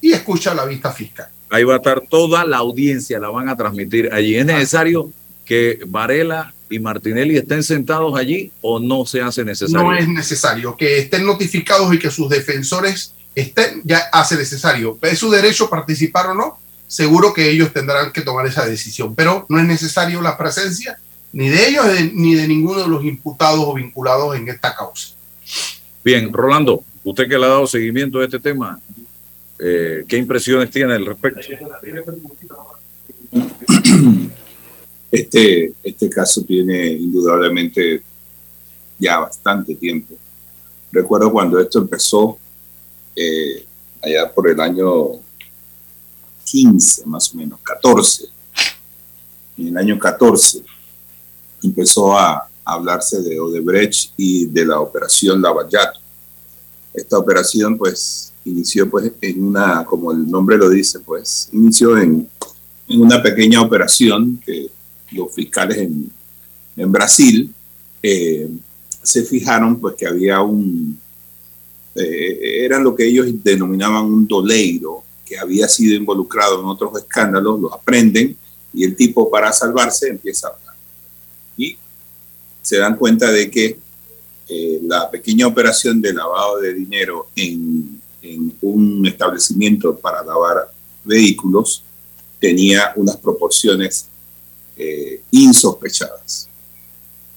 y 0.00 0.12
escucha 0.14 0.54
la 0.54 0.64
vista 0.64 0.90
fiscal. 0.90 1.28
Ahí 1.54 1.62
va 1.62 1.74
a 1.74 1.76
estar 1.76 2.02
toda 2.10 2.44
la 2.44 2.56
audiencia, 2.56 3.20
la 3.20 3.28
van 3.28 3.48
a 3.48 3.56
transmitir 3.56 4.12
allí. 4.12 4.34
Es 4.34 4.44
necesario 4.44 5.12
que 5.44 5.78
Varela 5.86 6.52
y 6.68 6.80
Martinelli 6.80 7.36
estén 7.36 7.62
sentados 7.62 8.18
allí 8.18 8.50
o 8.60 8.80
no 8.80 9.06
se 9.06 9.22
hace 9.22 9.44
necesario? 9.44 9.86
No 9.86 9.94
es 9.96 10.08
necesario. 10.08 10.76
Que 10.76 10.98
estén 10.98 11.24
notificados 11.24 11.94
y 11.94 12.00
que 12.00 12.10
sus 12.10 12.28
defensores 12.28 13.14
estén, 13.36 13.82
ya 13.84 13.98
hace 14.12 14.36
necesario. 14.36 14.98
Es 15.00 15.20
su 15.20 15.30
derecho 15.30 15.70
participar 15.70 16.26
o 16.30 16.34
no. 16.34 16.58
Seguro 16.88 17.32
que 17.32 17.48
ellos 17.48 17.72
tendrán 17.72 18.10
que 18.10 18.22
tomar 18.22 18.46
esa 18.46 18.66
decisión, 18.66 19.14
pero 19.14 19.46
no 19.48 19.60
es 19.60 19.64
necesario 19.64 20.20
la 20.22 20.36
presencia 20.36 20.98
ni 21.32 21.50
de 21.50 21.68
ellos 21.68 21.86
ni 22.14 22.34
de 22.34 22.48
ninguno 22.48 22.82
de 22.82 22.88
los 22.88 23.04
imputados 23.04 23.60
o 23.64 23.74
vinculados 23.74 24.36
en 24.36 24.48
esta 24.48 24.74
causa. 24.74 25.10
Bien, 26.04 26.32
Rolando, 26.32 26.82
usted 27.04 27.28
que 27.28 27.38
le 27.38 27.44
ha 27.44 27.50
dado 27.50 27.68
seguimiento 27.68 28.18
a 28.18 28.24
este 28.24 28.40
tema, 28.40 28.80
eh, 29.58 30.04
¿qué 30.06 30.16
impresiones 30.16 30.70
tiene 30.70 30.94
al 30.94 31.06
respecto? 31.06 31.40
Este, 35.14 35.72
este 35.84 36.10
caso 36.10 36.42
tiene 36.42 36.88
indudablemente 36.88 38.02
ya 38.98 39.20
bastante 39.20 39.76
tiempo. 39.76 40.16
Recuerdo 40.90 41.30
cuando 41.30 41.60
esto 41.60 41.78
empezó, 41.78 42.36
eh, 43.14 43.64
allá 44.02 44.34
por 44.34 44.50
el 44.50 44.58
año 44.60 45.20
15, 46.44 47.06
más 47.06 47.32
o 47.32 47.36
menos, 47.36 47.60
14. 47.60 48.24
En 49.56 49.68
el 49.68 49.76
año 49.76 49.96
14 50.00 50.64
empezó 51.62 52.18
a 52.18 52.48
hablarse 52.64 53.22
de 53.22 53.38
Odebrecht 53.38 54.12
y 54.16 54.46
de 54.46 54.66
la 54.66 54.80
operación 54.80 55.40
Lavallato. 55.40 56.00
Esta 56.92 57.18
operación, 57.18 57.78
pues, 57.78 58.33
inició 58.44 58.90
pues 58.90 59.12
en 59.20 59.44
una, 59.44 59.84
como 59.84 60.12
el 60.12 60.28
nombre 60.30 60.56
lo 60.56 60.68
dice, 60.68 61.00
pues, 61.00 61.48
inició 61.52 61.98
en, 61.98 62.28
en 62.88 63.00
una 63.00 63.22
pequeña 63.22 63.62
operación 63.62 64.40
que 64.44 64.70
los 65.12 65.32
fiscales 65.32 65.78
en, 65.78 66.10
en 66.76 66.92
Brasil 66.92 67.52
eh, 68.02 68.48
se 69.02 69.24
fijaron 69.24 69.80
pues 69.80 69.94
que 69.96 70.06
había 70.06 70.40
un, 70.42 70.98
eh, 71.94 72.64
eran 72.64 72.82
lo 72.82 72.94
que 72.94 73.06
ellos 73.06 73.26
denominaban 73.42 74.04
un 74.04 74.26
doleiro, 74.26 75.04
que 75.24 75.38
había 75.38 75.68
sido 75.68 75.94
involucrado 75.94 76.60
en 76.60 76.66
otros 76.66 76.98
escándalos, 76.98 77.60
los 77.60 77.72
aprenden 77.72 78.36
y 78.72 78.84
el 78.84 78.96
tipo 78.96 79.30
para 79.30 79.52
salvarse 79.52 80.08
empieza 80.08 80.48
a 80.48 80.50
hablar. 80.50 80.74
Y 81.56 81.78
se 82.60 82.78
dan 82.78 82.96
cuenta 82.96 83.30
de 83.30 83.50
que 83.50 83.78
eh, 84.48 84.80
la 84.82 85.10
pequeña 85.10 85.46
operación 85.46 86.02
de 86.02 86.12
lavado 86.12 86.60
de 86.60 86.74
dinero 86.74 87.28
en, 87.36 88.02
en 88.24 88.56
un 88.62 89.06
establecimiento 89.06 89.96
para 89.96 90.24
lavar 90.24 90.70
vehículos 91.04 91.84
tenía 92.40 92.92
unas 92.96 93.16
proporciones 93.18 94.06
eh, 94.76 95.20
insospechadas. 95.30 96.48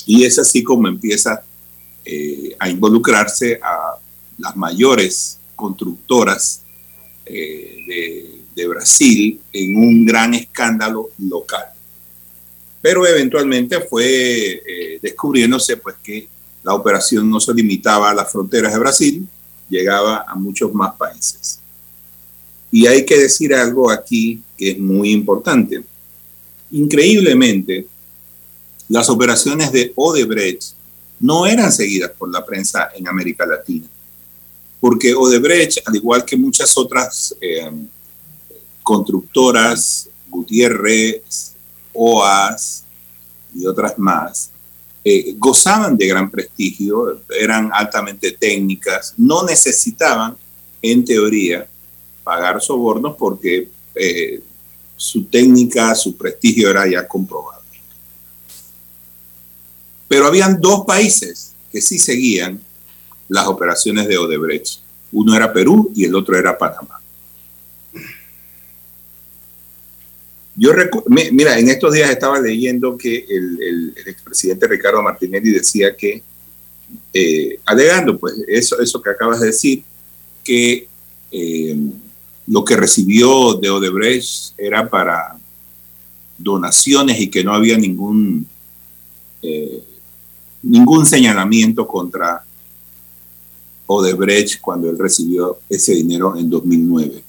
Y 0.06 0.24
es 0.24 0.40
así 0.40 0.64
como 0.64 0.88
empieza 0.88 1.44
eh, 2.06 2.56
a 2.58 2.70
involucrarse 2.70 3.60
a 3.62 3.98
las 4.38 4.56
mayores 4.56 5.40
constructoras 5.56 6.62
eh, 7.26 7.84
de, 7.86 8.42
de, 8.56 8.68
Brasil 8.68 9.42
en 9.52 9.76
un 9.76 10.06
gran 10.06 10.34
escándalo 10.34 11.10
local. 11.18 11.66
Pero 12.82 13.06
eventualmente 13.06 13.82
fue 13.82 14.62
descubriéndose 15.02 15.76
pues, 15.78 15.96
que 16.02 16.28
la 16.64 16.74
operación 16.74 17.30
no 17.30 17.40
se 17.40 17.54
limitaba 17.54 18.12
a 18.12 18.14
las 18.14 18.32
fronteras 18.32 18.72
de 18.72 18.80
Brasil, 18.80 19.28
llegaba 19.70 20.26
a 20.28 20.36
muchos 20.36 20.74
más 20.74 20.96
países. 20.96 21.60
Y 22.72 22.88
hay 22.88 23.06
que 23.06 23.18
decir 23.18 23.54
algo 23.54 23.90
aquí 23.90 24.42
que 24.58 24.72
es 24.72 24.80
muy 24.80 25.12
importante 25.12 25.84
Increíblemente, 26.72 27.88
las 28.90 29.10
operaciones 29.10 29.72
de 29.72 29.94
Odebrecht 29.96 30.74
no 31.20 31.46
eran 31.46 31.72
seguidas 31.72 32.12
por 32.12 32.32
la 32.32 32.46
prensa 32.46 32.90
en 32.96 33.08
América 33.08 33.46
Latina, 33.46 33.88
porque 34.80 35.16
Odebrecht, 35.16 35.80
al 35.88 35.96
igual 35.96 36.26
que 36.26 36.36
muchas 36.36 36.78
otras 36.78 37.36
eh, 37.40 37.72
constructoras, 38.84 40.10
Gutiérrez, 40.30 41.54
OAS 41.94 42.84
y 43.56 43.66
otras 43.66 43.98
más, 43.98 44.52
eh, 45.04 45.36
gozaban 45.38 45.98
de 45.98 46.08
gran 46.08 46.30
prestigio, 46.30 47.22
eran 47.30 47.70
altamente 47.74 48.32
técnicas, 48.32 49.14
no 49.18 49.44
necesitaban, 49.44 50.36
en 50.82 51.06
teoría, 51.06 51.68
pagar 52.24 52.62
sobornos 52.62 53.16
porque 53.18 53.70
eh, 53.96 54.42
su 54.96 55.26
técnica, 55.26 55.96
su 55.96 56.18
prestigio 56.18 56.70
era 56.70 56.88
ya 56.90 57.08
comprobado. 57.08 57.58
Pero 60.08 60.28
habían 60.28 60.60
dos 60.60 60.86
países 60.86 61.54
que 61.72 61.82
sí 61.82 62.00
seguían 62.00 62.62
las 63.28 63.48
operaciones 63.48 64.08
de 64.08 64.18
Odebrecht. 64.18 64.80
Uno 65.12 65.36
era 65.36 65.52
Perú 65.52 65.92
y 65.96 66.06
el 66.06 66.16
otro 66.16 66.38
era 66.38 66.58
Panamá. 66.58 66.97
Yo 70.60 70.72
mira, 71.08 71.60
en 71.60 71.70
estos 71.70 71.94
días 71.94 72.10
estaba 72.10 72.42
leyendo 72.42 72.98
que 72.98 73.26
el, 73.30 73.94
expresidente 74.08 74.68
Ricardo 74.68 75.04
Martinelli 75.04 75.52
decía 75.52 75.96
que, 75.96 76.24
eh, 77.14 77.60
alegando 77.64 78.18
pues 78.18 78.34
eso, 78.48 78.82
eso 78.82 79.00
que 79.00 79.12
acabas 79.12 79.40
de 79.40 79.48
decir, 79.48 79.84
que 80.44 80.88
eh, 81.32 81.78
lo 82.48 82.66
que 82.66 82.76
recibió 82.76 83.54
de 83.54 83.70
Odebrecht 83.70 84.58
era 84.58 84.90
para 84.90 85.38
donaciones 86.40 87.20
y 87.20 87.28
que 87.28 87.44
no 87.44 87.54
había 87.54 87.78
ningún, 87.78 88.48
eh, 89.44 89.84
ningún 90.64 91.06
señalamiento 91.06 91.88
contra 91.88 92.44
Odebrecht 93.86 94.60
cuando 94.60 94.90
él 94.90 94.98
recibió 94.98 95.60
ese 95.70 95.94
dinero 95.94 96.36
en 96.36 96.50
2009. 96.50 97.24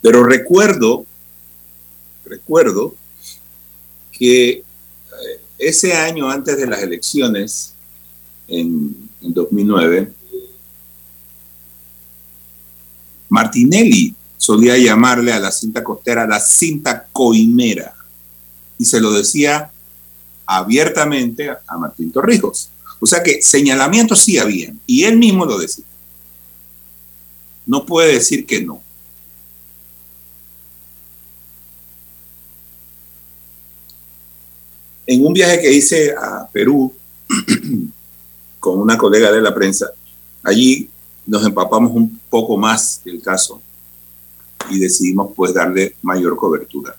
Pero 0.00 0.24
recuerdo, 0.24 1.04
recuerdo 2.26 2.94
que 4.12 4.48
eh, 4.50 4.64
ese 5.58 5.94
año 5.94 6.30
antes 6.30 6.56
de 6.58 6.66
las 6.66 6.82
elecciones, 6.82 7.74
en, 8.48 9.10
en 9.22 9.34
2009, 9.34 10.12
Martinelli 13.28 14.14
solía 14.36 14.76
llamarle 14.78 15.32
a 15.32 15.40
la 15.40 15.50
cinta 15.50 15.82
costera 15.82 16.26
la 16.26 16.38
cinta 16.40 17.08
coimera 17.12 17.94
y 18.78 18.84
se 18.84 19.00
lo 19.00 19.12
decía 19.12 19.70
abiertamente 20.44 21.50
a 21.50 21.76
Martín 21.76 22.12
Torrijos. 22.12 22.70
O 23.00 23.06
sea 23.06 23.22
que 23.22 23.42
señalamientos 23.42 24.20
sí 24.24 24.38
habían 24.38 24.80
y 24.86 25.04
él 25.04 25.18
mismo 25.18 25.44
lo 25.44 25.58
decía. 25.58 25.84
No 27.66 27.84
puede 27.84 28.14
decir 28.14 28.46
que 28.46 28.62
no. 28.62 28.82
En 35.06 35.24
un 35.24 35.32
viaje 35.32 35.60
que 35.60 35.72
hice 35.72 36.12
a 36.12 36.48
Perú 36.52 36.92
con 38.60 38.80
una 38.80 38.98
colega 38.98 39.30
de 39.30 39.40
la 39.40 39.54
prensa, 39.54 39.90
allí 40.42 40.88
nos 41.24 41.44
empapamos 41.44 41.92
un 41.92 42.20
poco 42.28 42.56
más 42.56 43.00
del 43.04 43.22
caso 43.22 43.60
y 44.68 44.78
decidimos 44.80 45.32
pues 45.34 45.54
darle 45.54 45.94
mayor 46.02 46.36
cobertura. 46.36 46.96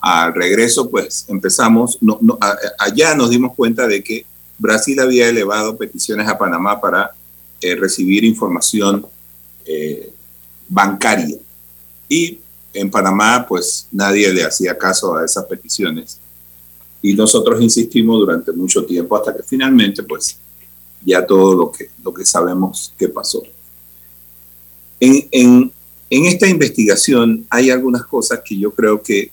Al 0.00 0.34
regreso 0.34 0.90
pues 0.90 1.26
empezamos, 1.28 1.98
no, 2.00 2.18
allá 2.78 3.14
nos 3.14 3.30
dimos 3.30 3.54
cuenta 3.54 3.86
de 3.86 4.02
que 4.02 4.24
Brasil 4.58 4.98
había 5.00 5.28
elevado 5.28 5.76
peticiones 5.76 6.26
a 6.28 6.38
Panamá 6.38 6.80
para 6.80 7.10
eh, 7.60 7.74
recibir 7.74 8.24
información 8.24 9.06
eh, 9.66 10.12
bancaria 10.68 11.36
y 12.08 12.38
en 12.72 12.90
Panamá 12.90 13.44
pues 13.46 13.86
nadie 13.90 14.32
le 14.32 14.44
hacía 14.44 14.76
caso 14.78 15.16
a 15.16 15.24
esas 15.24 15.44
peticiones 15.44 16.20
y 17.06 17.14
nosotros 17.14 17.62
insistimos 17.62 18.18
durante 18.18 18.50
mucho 18.50 18.84
tiempo 18.84 19.16
hasta 19.16 19.36
que 19.36 19.44
finalmente 19.44 20.02
pues 20.02 20.36
ya 21.04 21.24
todo 21.24 21.54
lo 21.54 21.70
que, 21.70 21.90
lo 22.02 22.12
que 22.12 22.26
sabemos 22.26 22.92
que 22.98 23.08
pasó. 23.08 23.44
En, 24.98 25.28
en, 25.30 25.72
en 26.10 26.24
esta 26.24 26.48
investigación 26.48 27.46
hay 27.48 27.70
algunas 27.70 28.04
cosas 28.06 28.40
que 28.44 28.58
yo 28.58 28.72
creo 28.72 29.00
que 29.00 29.30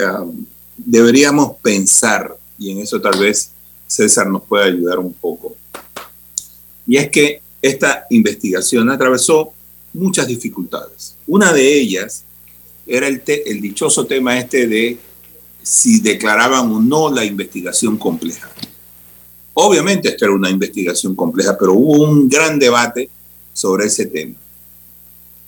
um, 0.00 0.44
deberíamos 0.76 1.56
pensar, 1.60 2.36
y 2.60 2.70
en 2.70 2.78
eso 2.78 3.00
tal 3.00 3.18
vez 3.18 3.50
César 3.88 4.28
nos 4.28 4.44
pueda 4.44 4.66
ayudar 4.66 5.00
un 5.00 5.14
poco, 5.14 5.56
y 6.86 6.96
es 6.96 7.10
que 7.10 7.40
esta 7.60 8.06
investigación 8.10 8.88
atravesó 8.88 9.52
muchas 9.92 10.28
dificultades. 10.28 11.16
Una 11.26 11.52
de 11.52 11.80
ellas 11.80 12.22
era 12.86 13.08
el, 13.08 13.20
el 13.26 13.60
dichoso 13.60 14.06
tema 14.06 14.38
este 14.38 14.68
de 14.68 14.96
si 15.66 15.98
declaraban 15.98 16.70
o 16.70 16.78
no 16.78 17.10
la 17.10 17.24
investigación 17.24 17.98
compleja. 17.98 18.48
Obviamente 19.52 20.10
esto 20.10 20.26
era 20.26 20.34
una 20.34 20.48
investigación 20.48 21.16
compleja, 21.16 21.58
pero 21.58 21.72
hubo 21.72 22.04
un 22.04 22.28
gran 22.28 22.56
debate 22.56 23.10
sobre 23.52 23.86
ese 23.86 24.06
tema. 24.06 24.36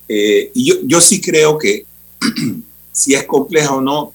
Eh, 0.08 0.50
y 0.54 0.64
yo, 0.64 0.74
yo 0.82 1.00
sí 1.00 1.20
creo 1.20 1.56
que 1.56 1.86
si 2.92 3.14
es 3.14 3.26
compleja 3.26 3.72
o 3.76 3.80
no, 3.80 4.12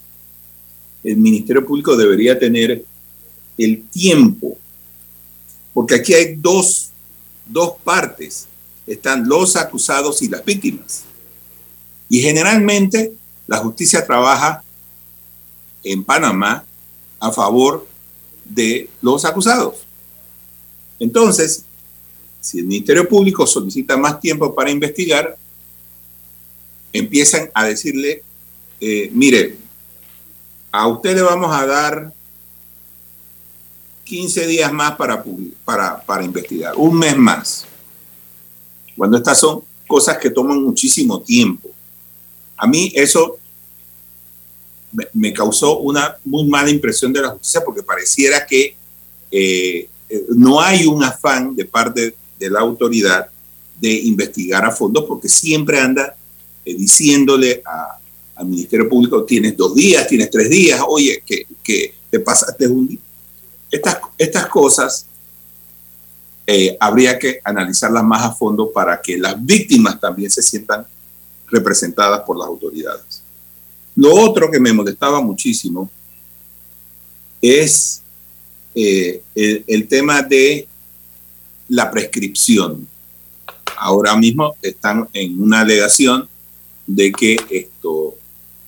el 1.06 1.16
Ministerio 1.16 1.66
Público 1.66 1.96
debería 1.96 2.38
tener 2.38 2.84
el 3.58 3.84
tiempo, 3.88 4.58
porque 5.74 5.96
aquí 5.96 6.14
hay 6.14 6.36
dos, 6.36 6.90
dos 7.46 7.76
partes, 7.82 8.48
están 8.86 9.26
los 9.26 9.56
acusados 9.56 10.22
y 10.22 10.28
las 10.28 10.44
víctimas. 10.44 11.04
Y 12.10 12.20
generalmente 12.20 13.14
la 13.48 13.60
justicia 13.60 14.06
trabaja 14.06 14.63
en 15.84 16.04
Panamá 16.04 16.66
a 17.20 17.32
favor 17.32 17.88
de 18.46 18.90
los 19.02 19.26
acusados. 19.26 19.76
Entonces, 21.00 21.66
si 22.40 22.60
el 22.60 22.66
Ministerio 22.66 23.08
Público 23.08 23.48
solicita 23.48 23.98
más 23.98 24.20
tiempo 24.20 24.54
para 24.54 24.70
investigar, 24.70 25.38
empiezan 26.92 27.50
a 27.54 27.66
decirle, 27.66 28.24
eh, 28.80 29.10
mire, 29.14 29.58
a 30.72 30.88
usted 30.88 31.16
le 31.16 31.22
vamos 31.22 31.56
a 31.56 31.66
dar 31.66 32.14
15 34.04 34.48
días 34.48 34.72
más 34.74 34.96
para, 34.96 35.24
para, 35.64 36.02
para 36.02 36.24
investigar, 36.24 36.74
un 36.76 36.98
mes 36.98 37.18
más. 37.18 37.66
Cuando 38.96 39.18
estas 39.18 39.40
son 39.40 39.64
cosas 39.88 40.18
que 40.18 40.30
toman 40.30 40.62
muchísimo 40.62 41.22
tiempo. 41.22 41.70
A 42.58 42.68
mí 42.68 42.92
eso 42.96 43.38
me, 45.14 45.34
causó 45.34 45.80
una 45.80 46.18
muy 46.24 46.46
mala 46.48 46.70
impresión 46.70 47.12
de 47.12 47.22
la 47.22 47.30
justicia 47.30 47.62
porque 47.64 47.84
pareciera 47.84 48.46
que 48.46 48.76
eh, 49.32 49.90
eh, 50.10 50.26
no 50.30 50.62
hay 50.62 50.86
un 50.86 51.04
afán 51.04 51.56
de 51.56 51.66
parte 51.66 52.16
de 52.38 52.50
la 52.50 52.60
autoridad 52.60 53.28
de 53.80 53.92
investigar 53.92 54.64
a 54.66 54.72
fondo 54.72 55.08
porque 55.08 55.28
siempre 55.28 55.80
anda 55.80 56.16
eh, 56.64 56.76
diciéndole 56.76 57.64
al 58.36 58.46
Ministerio 58.46 58.90
Público, 58.90 59.24
tienes 59.24 59.56
dos 59.58 59.76
días, 59.76 60.08
tienes 60.08 60.30
tres 60.30 60.50
días, 60.50 60.82
oye, 60.88 61.24
que, 61.26 61.46
que 61.64 61.94
te 62.10 62.20
pasaste 62.20 62.68
un 62.68 62.88
día. 62.88 63.00
Estas, 63.72 63.98
estas 64.18 64.48
cosas 64.48 65.08
habría 66.80 67.18
que 67.18 67.40
analizarlas 67.44 68.04
más 68.04 68.22
a 68.24 68.32
fondo 68.32 68.70
para 68.72 69.02
que 69.02 69.18
las 69.18 69.44
víctimas 69.44 70.00
también 70.00 70.30
se 70.30 70.44
sientan 70.44 70.86
representadas 71.48 72.22
por 72.22 72.38
las 72.38 72.48
autoridades. 72.48 73.23
Lo 73.96 74.14
otro 74.14 74.50
que 74.50 74.60
me 74.60 74.74
molestaba 74.74 75.22
muchísimo 75.22 75.90
es 77.42 78.02
eh, 78.76 79.22
el, 79.36 79.88
tema 79.88 80.22
de 80.22 80.68
la 81.68 81.92
prescripción. 81.92 82.88
Ahora 83.78 84.16
mismo 84.16 84.56
están 84.62 85.08
en 85.14 85.42
una 85.42 85.62
alegación 85.62 86.28
de 86.88 87.12
que 87.12 87.38
esto, 87.50 88.16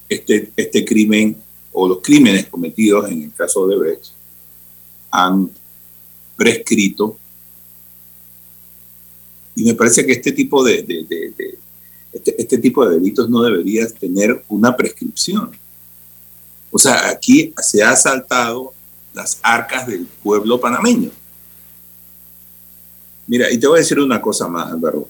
este, 0.09 0.51
este 0.55 0.85
crimen 0.85 1.37
o 1.71 1.87
los 1.87 1.99
crímenes 2.01 2.47
cometidos 2.47 3.09
en 3.09 3.23
el 3.23 3.33
caso 3.33 3.67
de 3.67 3.77
Brecht 3.77 4.05
han 5.11 5.49
prescrito. 6.35 7.17
Y 9.55 9.63
me 9.63 9.73
parece 9.73 10.05
que 10.05 10.13
este 10.13 10.31
tipo 10.33 10.63
de, 10.63 10.83
este, 12.15 12.41
este, 12.41 12.57
tipo 12.59 12.87
de 12.87 12.95
delitos 12.95 13.29
no 13.29 13.43
debería 13.43 13.85
tener 13.89 14.41
una 14.47 14.75
prescripción. 14.75 15.51
O 16.71 16.79
sea, 16.79 17.09
aquí 17.09 17.53
se 17.61 17.83
ha 17.83 17.91
asaltado 17.91 18.73
las 19.13 19.37
arcas 19.43 19.85
del 19.85 20.07
pueblo 20.23 20.57
panameño. 20.57 21.11
Mira, 23.27 23.51
y 23.51 23.57
te 23.57 23.67
voy 23.67 23.77
a 23.77 23.81
decir 23.81 23.99
una 23.99 24.21
cosa 24.21 24.47
más, 24.47 24.71
Álvaro. 24.71 25.09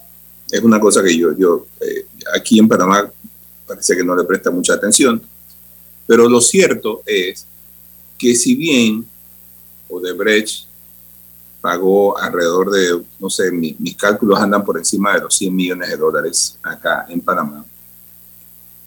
Es 0.51 0.61
una 0.61 0.79
cosa 0.79 1.03
que 1.03 1.15
yo, 1.15 1.37
yo 1.37 1.67
eh, 1.79 2.07
aquí 2.35 2.57
en 2.57 2.67
Panamá 2.67 3.11
parece 3.67 3.95
que 3.95 4.03
no 4.03 4.15
le 4.15 4.23
presta 4.23 4.49
mucha 4.49 4.73
atención, 4.73 5.21
pero 6.07 6.27
lo 6.27 6.41
cierto 6.41 7.03
es 7.05 7.45
que 8.17 8.33
si 8.33 8.55
bien 8.55 9.05
Odebrecht 9.89 10.64
pagó 11.65 12.15
alrededor 12.15 12.69
de, 12.69 13.01
no 13.19 13.27
sé, 13.27 13.51
mis 13.51 13.95
cálculos 13.97 14.39
andan 14.39 14.63
por 14.63 14.77
encima 14.77 15.15
de 15.15 15.21
los 15.21 15.33
100 15.33 15.55
millones 15.55 15.89
de 15.89 15.97
dólares 15.97 16.59
acá 16.61 17.07
en 17.09 17.19
Panamá. 17.21 17.65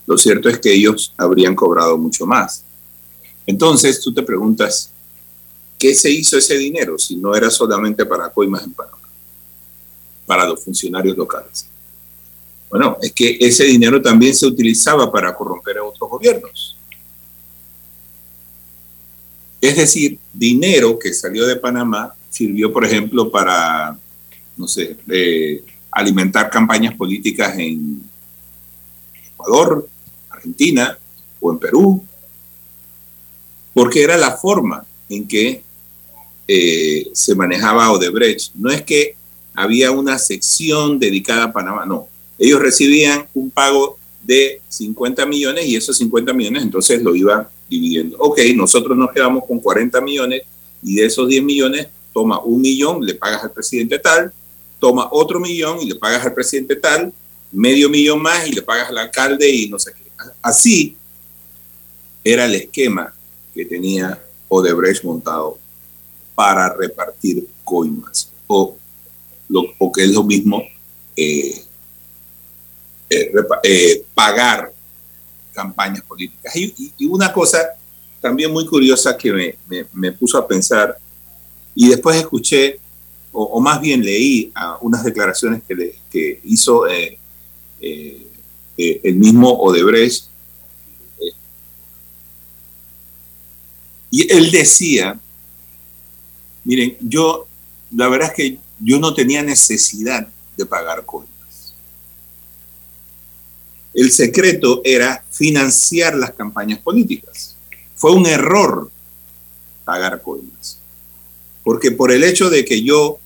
Lo 0.06 0.16
cierto 0.16 0.48
es 0.48 0.60
que 0.60 0.72
ellos 0.72 1.12
habrían 1.16 1.56
cobrado 1.56 1.98
mucho 1.98 2.24
más. 2.24 2.62
Entonces 3.44 4.00
tú 4.00 4.14
te 4.14 4.22
preguntas, 4.22 4.92
¿qué 5.76 5.92
se 5.92 6.08
hizo 6.08 6.38
ese 6.38 6.56
dinero 6.56 6.96
si 7.00 7.16
no 7.16 7.34
era 7.34 7.50
solamente 7.50 8.06
para 8.06 8.30
coimas 8.30 8.62
en 8.62 8.72
Panamá? 8.72 9.08
Para 10.24 10.46
los 10.46 10.62
funcionarios 10.62 11.16
locales. 11.16 11.66
Bueno, 12.70 12.96
es 13.02 13.12
que 13.12 13.38
ese 13.40 13.64
dinero 13.64 14.00
también 14.00 14.36
se 14.36 14.46
utilizaba 14.46 15.10
para 15.10 15.34
corromper 15.34 15.78
a 15.78 15.82
otros 15.82 16.08
gobiernos. 16.08 16.76
Es 19.60 19.76
decir, 19.76 20.20
dinero 20.32 20.96
que 20.96 21.12
salió 21.12 21.44
de 21.44 21.56
Panamá 21.56 22.14
sirvió, 22.28 22.72
por 22.72 22.84
ejemplo, 22.84 23.30
para, 23.30 23.98
no 24.56 24.68
sé, 24.68 24.96
alimentar 25.90 26.50
campañas 26.50 26.94
políticas 26.94 27.58
en 27.58 28.02
Ecuador, 29.32 29.88
Argentina 30.30 30.98
o 31.40 31.52
en 31.52 31.58
Perú, 31.58 32.04
porque 33.72 34.02
era 34.02 34.16
la 34.16 34.36
forma 34.36 34.84
en 35.08 35.26
que 35.26 35.62
eh, 36.46 37.10
se 37.12 37.34
manejaba 37.34 37.92
Odebrecht. 37.92 38.54
No 38.54 38.70
es 38.70 38.82
que 38.82 39.14
había 39.54 39.90
una 39.90 40.18
sección 40.18 40.98
dedicada 40.98 41.44
a 41.44 41.52
Panamá, 41.52 41.84
no. 41.84 42.08
Ellos 42.38 42.60
recibían 42.60 43.26
un 43.34 43.50
pago 43.50 43.98
de 44.22 44.60
50 44.68 45.26
millones 45.26 45.66
y 45.66 45.76
esos 45.76 45.96
50 45.98 46.32
millones 46.32 46.62
entonces 46.62 47.02
lo 47.02 47.14
iban 47.14 47.46
dividiendo. 47.68 48.16
Ok, 48.18 48.40
nosotros 48.54 48.96
nos 48.96 49.12
quedamos 49.12 49.44
con 49.46 49.60
40 49.60 50.00
millones 50.00 50.42
y 50.82 50.94
de 50.94 51.06
esos 51.06 51.28
10 51.28 51.42
millones 51.42 51.88
toma 52.18 52.40
un 52.40 52.60
millón, 52.60 53.06
le 53.06 53.14
pagas 53.14 53.44
al 53.44 53.52
presidente 53.52 53.96
tal, 53.96 54.32
toma 54.80 55.06
otro 55.12 55.38
millón 55.38 55.80
y 55.80 55.86
le 55.88 55.94
pagas 55.94 56.26
al 56.26 56.34
presidente 56.34 56.74
tal, 56.74 57.12
medio 57.52 57.88
millón 57.88 58.20
más 58.20 58.44
y 58.48 58.50
le 58.50 58.62
pagas 58.62 58.88
al 58.88 58.98
alcalde 58.98 59.48
y 59.48 59.68
no 59.68 59.78
sé 59.78 59.92
qué. 59.92 60.02
Así 60.42 60.96
era 62.24 62.46
el 62.46 62.56
esquema 62.56 63.14
que 63.54 63.64
tenía 63.64 64.20
Odebrecht 64.48 65.04
montado 65.04 65.60
para 66.34 66.74
repartir 66.74 67.46
coimas 67.62 68.32
o, 68.48 68.76
lo, 69.48 69.62
que 69.94 70.02
es 70.02 70.10
lo 70.10 70.24
mismo 70.24 70.60
eh, 71.14 71.62
eh, 73.10 73.32
eh, 73.62 74.04
pagar 74.12 74.72
campañas 75.52 76.02
políticas. 76.02 76.52
Y, 76.56 77.06
una 77.06 77.32
cosa 77.32 77.60
también 78.20 78.50
muy 78.50 78.66
curiosa 78.66 79.16
que 79.16 79.32
me, 79.32 79.86
me 79.92 80.10
puso 80.10 80.36
a 80.36 80.48
pensar 80.48 80.98
y 81.80 81.86
después 81.86 82.16
escuché, 82.16 82.80
o, 83.30 83.60
más 83.60 83.80
bien 83.80 84.02
leí 84.02 84.52
unas 84.80 85.04
declaraciones 85.04 85.62
que, 85.62 86.40
hizo 86.42 86.88
eh, 86.88 87.16
eh, 87.80 88.26
eh, 88.76 89.00
el 89.04 89.14
mismo 89.14 89.48
Odebrecht. 89.52 90.24
y 94.10 94.32
él 94.32 94.50
decía, 94.50 95.20
miren, 96.64 96.96
yo, 97.00 97.46
la 97.94 98.08
verdad 98.08 98.30
es 98.30 98.34
que 98.34 98.58
yo 98.80 98.98
no 98.98 99.14
tenía 99.14 99.44
necesidad 99.44 100.26
de 100.56 100.66
pagar 100.66 101.04
cuentas. 101.04 101.74
El 103.94 104.10
secreto 104.10 104.80
era 104.82 105.24
financiar 105.30 106.16
las 106.16 106.32
campañas 106.32 106.80
políticas. 106.80 107.54
Fue 107.94 108.10
un 108.10 108.26
error 108.26 108.90
pagar 109.84 110.20
coimas 110.20 110.77
porque 111.62 111.90
por 111.90 112.12
el 112.12 112.24
hecho 112.24 112.50
de 112.50 112.64
que 112.64 112.82
yo 112.82 113.18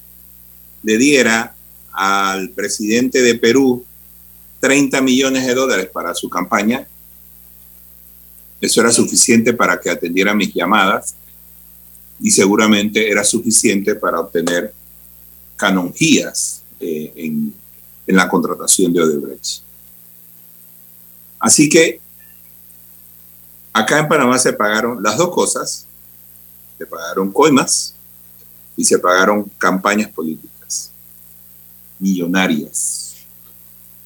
le 0.83 0.99
diera 0.99 1.55
al 1.93 2.51
presidente 2.51 3.23
de 3.23 3.35
Perú 3.37 3.85
30 4.61 5.01
millones 5.01 5.47
de 5.47 5.55
dólares 5.55 5.89
para 5.93 6.15
su 6.15 6.29
campaña, 6.29 6.87
eso 8.61 8.81
era 8.81 8.93
suficiente 8.93 9.53
para 9.53 9.81
que 9.81 9.91
atendiera 9.91 10.35
mis 10.35 10.55
llamadas 10.55 11.15
y 12.21 12.31
seguramente 12.31 13.11
era 13.11 13.25
suficiente 13.25 13.97
para 13.97 14.21
obtener 14.21 14.73
canonjías 15.57 16.63
eh, 16.79 17.13
en, 17.17 17.53
en 18.07 18.17
la 18.17 18.29
contratación 18.29 18.93
de 18.93 19.03
Odebrecht. 19.03 19.63
Así 21.39 21.69
que 21.69 22.01
acá 23.73 23.99
en 23.99 24.09
Panamá 24.09 24.39
se 24.39 24.53
pagaron 24.53 25.03
las 25.03 25.17
dos 25.17 25.31
cosas. 25.31 25.87
Se 26.79 26.87
pagaron 26.87 27.33
coimas 27.33 27.92
y 28.83 28.85
se 28.85 28.99
pagaron 28.99 29.45
campañas 29.59 30.11
políticas 30.11 30.91
millonarias. 32.01 33.15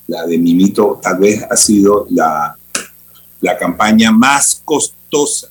La 0.06 0.26
de 0.26 0.36
Mimito 0.36 1.00
tal 1.02 1.16
vez 1.16 1.42
ha 1.50 1.56
sido 1.56 2.06
la, 2.10 2.54
la 3.40 3.56
campaña 3.56 4.12
más 4.12 4.60
costosa 4.62 5.48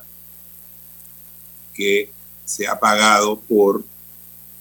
que 1.74 2.12
se 2.46 2.68
ha 2.68 2.80
pagado 2.80 3.40
por 3.40 3.84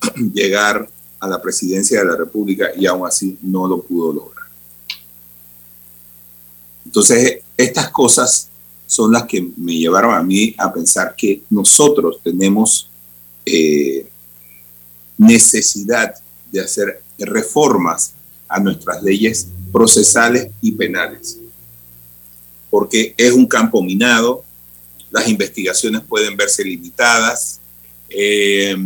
llegar 0.33 0.88
a 1.20 1.29
la 1.29 1.42
presidencia 1.42 1.98
de 1.98 2.07
la 2.07 2.16
República 2.16 2.68
y 2.74 2.87
aún 2.87 3.07
así 3.07 3.38
no 3.42 3.68
lo 3.68 3.83
pudo 3.83 4.14
lograr. 4.14 4.46
Entonces, 6.87 7.40
estas 7.55 7.90
cosas 7.90 8.48
son 8.87 9.12
las 9.12 9.24
que 9.24 9.46
me 9.59 9.77
llevaron 9.77 10.14
a 10.14 10.22
mí 10.22 10.55
a 10.57 10.72
pensar 10.72 11.14
que 11.14 11.42
nosotros 11.50 12.18
tenemos 12.24 12.88
eh, 13.44 14.09
necesidad 15.16 16.14
de 16.50 16.61
hacer 16.61 17.03
reformas 17.18 18.14
a 18.48 18.61
nuestras 18.61 19.03
leyes 19.03 19.48
procesales 19.72 20.48
y 20.61 20.72
penales, 20.72 21.38
porque 22.70 23.14
es 23.16 23.33
un 23.33 23.46
campo 23.46 23.83
minado, 23.83 24.44
las 25.11 25.29
investigaciones 25.29 26.03
pueden 26.03 26.37
verse 26.37 26.64
limitadas. 26.64 27.61
Eh, 28.09 28.77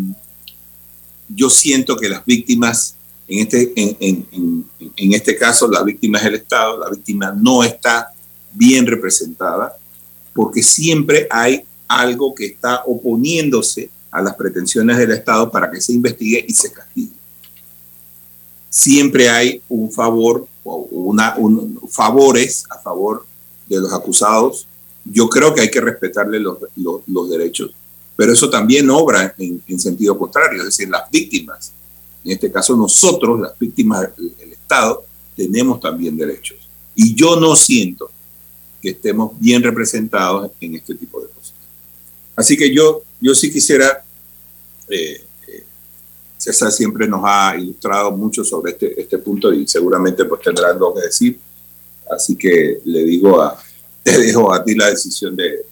yo 1.28 1.50
siento 1.50 1.96
que 1.96 2.08
las 2.08 2.24
víctimas, 2.24 2.94
en 3.26 3.38
este, 3.40 3.72
en, 3.76 4.66
en, 4.96 5.12
este 5.12 5.36
caso, 5.36 5.68
la 5.68 5.82
víctima 5.82 6.18
es 6.18 6.24
el 6.24 6.34
Estado, 6.36 6.78
la 6.78 6.90
víctima 6.90 7.32
no 7.32 7.62
está 7.62 8.12
bien 8.52 8.86
representada, 8.86 9.76
porque 10.34 10.62
siempre 10.62 11.26
hay 11.30 11.64
algo 11.86 12.34
que 12.34 12.46
está 12.46 12.82
oponiéndose 12.86 13.90
a 14.10 14.22
las 14.22 14.34
pretensiones 14.34 14.96
del 14.96 15.12
Estado 15.12 15.50
para 15.50 15.70
que 15.70 15.80
se 15.80 15.92
investigue 15.92 16.44
y 16.46 16.52
se 16.52 16.72
castigue. 16.72 17.12
Siempre 18.70 19.28
hay 19.28 19.62
un 19.68 19.90
favor 19.90 20.46
o 20.64 21.14
favores 21.88 22.64
a 22.70 22.78
favor 22.78 23.26
de 23.66 23.80
los 23.80 23.92
acusados. 23.92 24.66
Yo 25.04 25.28
creo 25.28 25.54
que 25.54 25.62
hay 25.62 25.70
que 25.70 25.80
respetarle 25.80 26.40
los, 26.40 26.58
derechos 27.30 27.72
pero 28.16 28.32
eso 28.32 28.50
también 28.50 28.90
obra 28.90 29.32
en, 29.38 29.78
sentido 29.78 30.18
contrario, 30.18 30.58
es 30.58 30.64
decir, 30.64 30.88
las 30.88 31.08
víctimas, 31.08 31.72
en 32.24 32.32
este 32.32 32.50
caso 32.50 32.76
nosotros, 32.76 33.38
las 33.38 33.56
víctimas 33.56 34.08
del 34.16 34.52
Estado, 34.52 35.04
tenemos 35.36 35.80
también 35.80 36.16
derechos. 36.16 36.58
Y 36.96 37.14
yo 37.14 37.38
no 37.38 37.54
siento 37.54 38.10
que 38.82 38.90
estemos 38.90 39.38
bien 39.38 39.62
representados 39.62 40.50
en 40.60 40.74
este 40.74 40.96
tipo 40.96 41.20
de. 41.20 41.28
Así 42.38 42.56
que 42.56 42.72
yo, 42.72 43.02
yo 43.20 43.34
sí 43.34 43.50
quisiera, 43.50 44.04
eh, 44.88 45.24
eh, 45.48 45.64
César 46.36 46.70
siempre 46.70 47.08
nos 47.08 47.20
ha 47.24 47.56
ilustrado 47.58 48.12
mucho 48.12 48.44
sobre 48.44 48.70
este, 48.72 49.00
este 49.00 49.18
punto 49.18 49.52
y 49.52 49.66
seguramente 49.66 50.24
pues 50.24 50.40
tendrá 50.42 50.68
algo 50.68 50.94
que 50.94 51.00
decir. 51.00 51.40
Así 52.08 52.36
que 52.36 52.78
le 52.84 53.02
digo 53.02 53.42
a, 53.42 53.60
te 54.04 54.16
dejo 54.16 54.54
a 54.54 54.62
ti 54.62 54.76
la 54.76 54.88
decisión 54.88 55.34
de, 55.34 55.64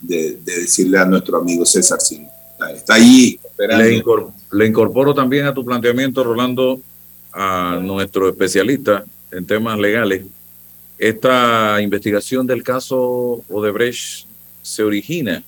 de, 0.00 0.38
decirle 0.42 0.96
a 0.96 1.04
nuestro 1.04 1.36
amigo 1.36 1.66
César 1.66 2.00
sí, 2.00 2.26
Está 2.74 2.94
ahí. 2.94 3.38
Le, 4.50 4.66
incorporo, 4.66 5.12
también 5.12 5.44
a 5.44 5.52
tu 5.52 5.62
planteamiento, 5.62 6.24
Rolando, 6.24 6.80
a 7.34 7.78
nuestro 7.82 8.30
especialista 8.30 9.04
en 9.30 9.44
temas 9.44 9.78
legales. 9.78 10.24
Esta 10.96 11.82
investigación 11.82 12.46
del 12.46 12.62
caso 12.62 13.44
Odebrecht 13.50 14.26
se 14.62 14.82
origina 14.84 15.44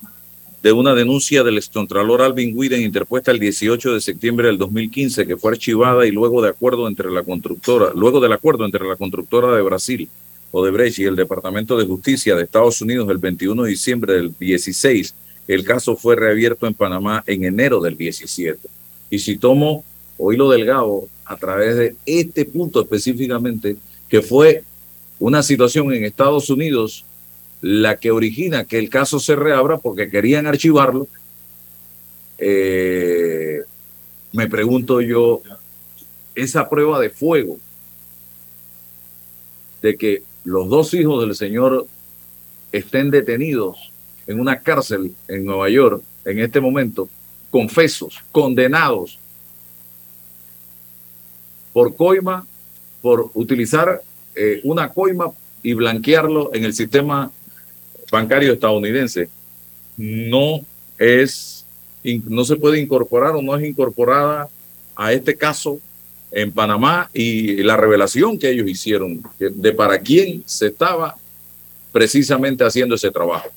de 0.65 0.71
una 0.71 0.95
denuncia 0.95 1.43
del 1.43 1.57
excontralor 1.57 2.23
Alvin 2.23 2.57
Widen 2.57 2.81
interpuesta 2.81 3.29
el 3.29 3.37
18 3.37 3.93
de 3.93 4.01
septiembre 4.01 4.47
del 4.47 4.57
2015 4.57 5.27
que 5.27 5.37
fue 5.37 5.51
archivada 5.51 6.07
y 6.07 6.11
luego 6.11 6.41
de 6.41 6.49
acuerdo 6.49 6.87
entre 6.87 7.11
la 7.11 7.21
constructora, 7.21 7.91
luego 7.93 8.19
del 8.19 8.33
acuerdo 8.33 8.65
entre 8.65 8.83
la 8.83 8.95
constructora 8.95 9.55
de 9.55 9.61
Brasil 9.61 10.09
Odebrecht 10.51 10.97
y 10.97 11.03
el 11.03 11.15
Departamento 11.15 11.77
de 11.77 11.85
Justicia 11.85 12.35
de 12.35 12.45
Estados 12.45 12.81
Unidos 12.81 13.07
el 13.11 13.19
21 13.19 13.61
de 13.61 13.69
diciembre 13.69 14.13
del 14.15 14.33
16, 14.39 15.13
el 15.47 15.63
caso 15.63 15.95
fue 15.95 16.15
reabierto 16.15 16.65
en 16.65 16.73
Panamá 16.73 17.23
en 17.27 17.43
enero 17.43 17.79
del 17.79 17.95
17. 17.95 18.67
Y 19.11 19.19
si 19.19 19.37
tomo 19.37 19.83
lo 20.17 20.49
Delgado 20.49 21.07
a 21.25 21.37
través 21.37 21.75
de 21.75 21.95
este 22.07 22.43
punto 22.43 22.81
específicamente, 22.81 23.77
que 24.09 24.23
fue 24.23 24.63
una 25.19 25.43
situación 25.43 25.93
en 25.93 26.05
Estados 26.05 26.49
Unidos 26.49 27.05
la 27.67 27.97
que 27.97 28.11
origina 28.11 28.65
que 28.65 28.77
el 28.77 28.91
caso 28.91 29.19
se 29.19 29.35
reabra 29.35 29.79
porque 29.79 30.11
querían 30.11 30.45
archivarlo, 30.45 31.07
eh, 32.37 33.63
me 34.33 34.47
pregunto 34.47 35.01
yo, 35.01 35.41
esa 36.35 36.69
prueba 36.69 36.99
de 36.99 37.09
fuego 37.09 37.57
de 39.81 39.97
que 39.97 40.21
los 40.43 40.69
dos 40.69 40.93
hijos 40.93 41.25
del 41.25 41.35
señor 41.35 41.87
estén 42.71 43.09
detenidos 43.09 43.91
en 44.27 44.39
una 44.39 44.59
cárcel 44.59 45.15
en 45.27 45.43
Nueva 45.43 45.67
York 45.67 46.03
en 46.23 46.41
este 46.41 46.61
momento, 46.61 47.09
confesos, 47.49 48.23
condenados 48.31 49.17
por 51.73 51.95
coima, 51.95 52.45
por 53.01 53.31
utilizar 53.33 54.03
eh, 54.35 54.61
una 54.63 54.89
coima 54.89 55.31
y 55.63 55.73
blanquearlo 55.73 56.53
en 56.53 56.63
el 56.63 56.75
sistema 56.75 57.31
bancario 58.15 58.53
estadounidense, 58.53 59.29
no 59.97 60.61
es, 60.97 61.65
no 62.03 62.43
se 62.45 62.55
puede 62.55 62.79
incorporar 62.79 63.35
o 63.35 63.41
no 63.41 63.55
es 63.55 63.65
incorporada 63.65 64.49
a 64.95 65.11
este 65.11 65.35
caso 65.35 65.79
en 66.31 66.51
Panamá 66.51 67.09
y 67.13 67.63
la 67.63 67.77
revelación 67.77 68.37
que 68.37 68.49
ellos 68.49 68.67
hicieron 68.67 69.21
de 69.39 69.71
para 69.71 69.99
quién 69.99 70.43
se 70.45 70.67
estaba 70.67 71.15
precisamente 71.91 72.63
haciendo 72.63 72.95
ese 72.95 73.11
trabajo. 73.11 73.49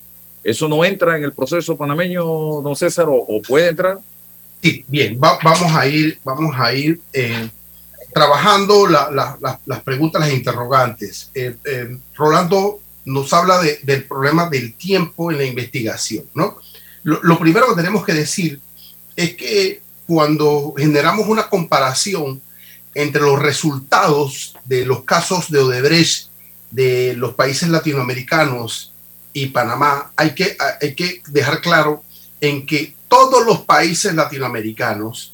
¿Eso 0.45 0.69
no 0.69 0.85
entra 0.85 1.17
en 1.17 1.25
el 1.25 1.33
proceso 1.33 1.77
panameño, 1.77 2.23
don 2.25 2.77
César, 2.77 3.07
o, 3.09 3.41
puede 3.47 3.69
entrar? 3.69 3.99
Sí, 4.63 4.85
bien, 4.89 5.19
vamos 5.19 5.73
a 5.75 5.87
ir, 5.87 6.19
vamos 6.25 6.55
a 6.57 6.73
ir 6.73 7.01
eh, 7.13 7.49
trabajando 8.13 8.87
las 8.87 9.83
preguntas, 9.85 10.21
las 10.21 10.33
interrogantes. 10.33 11.31
Eh, 11.35 11.55
eh, 11.65 11.99
Rolando 12.15 12.81
nos 13.09 13.33
habla 13.33 13.61
del 13.61 14.05
problema 14.05 14.49
del 14.49 14.75
tiempo 14.75 15.31
en 15.31 15.39
la 15.39 15.45
investigación, 15.45 16.25
¿no? 16.35 16.59
lo 17.05 17.39
primero 17.39 17.69
que 17.69 17.77
tenemos 17.77 18.05
que 18.05 18.13
decir 18.13 18.61
es 19.17 19.35
que 19.35 19.81
cuando 20.07 20.75
generamos 20.77 21.27
una 21.27 21.49
comparación 21.49 22.43
entre 22.95 23.23
los 23.23 23.39
resultados 23.39 24.57
de 24.65 24.85
los 24.85 25.05
casos 25.05 25.51
de 25.51 25.61
Odebrecht 25.61 26.29
de 26.71 27.15
los 27.17 27.35
países 27.35 27.69
latinoamericanos 27.69 28.93
y 29.33 29.47
Panamá, 29.47 30.13
hay 30.17 30.35
que, 30.35 30.57
hay 30.81 30.95
que 30.95 31.23
dejar 31.29 31.61
claro 31.61 32.03
en 32.41 32.67
que 32.67 32.95
todos 33.09 33.45
los 33.47 33.61
países 33.61 34.15
latinoamericanos 34.15 35.33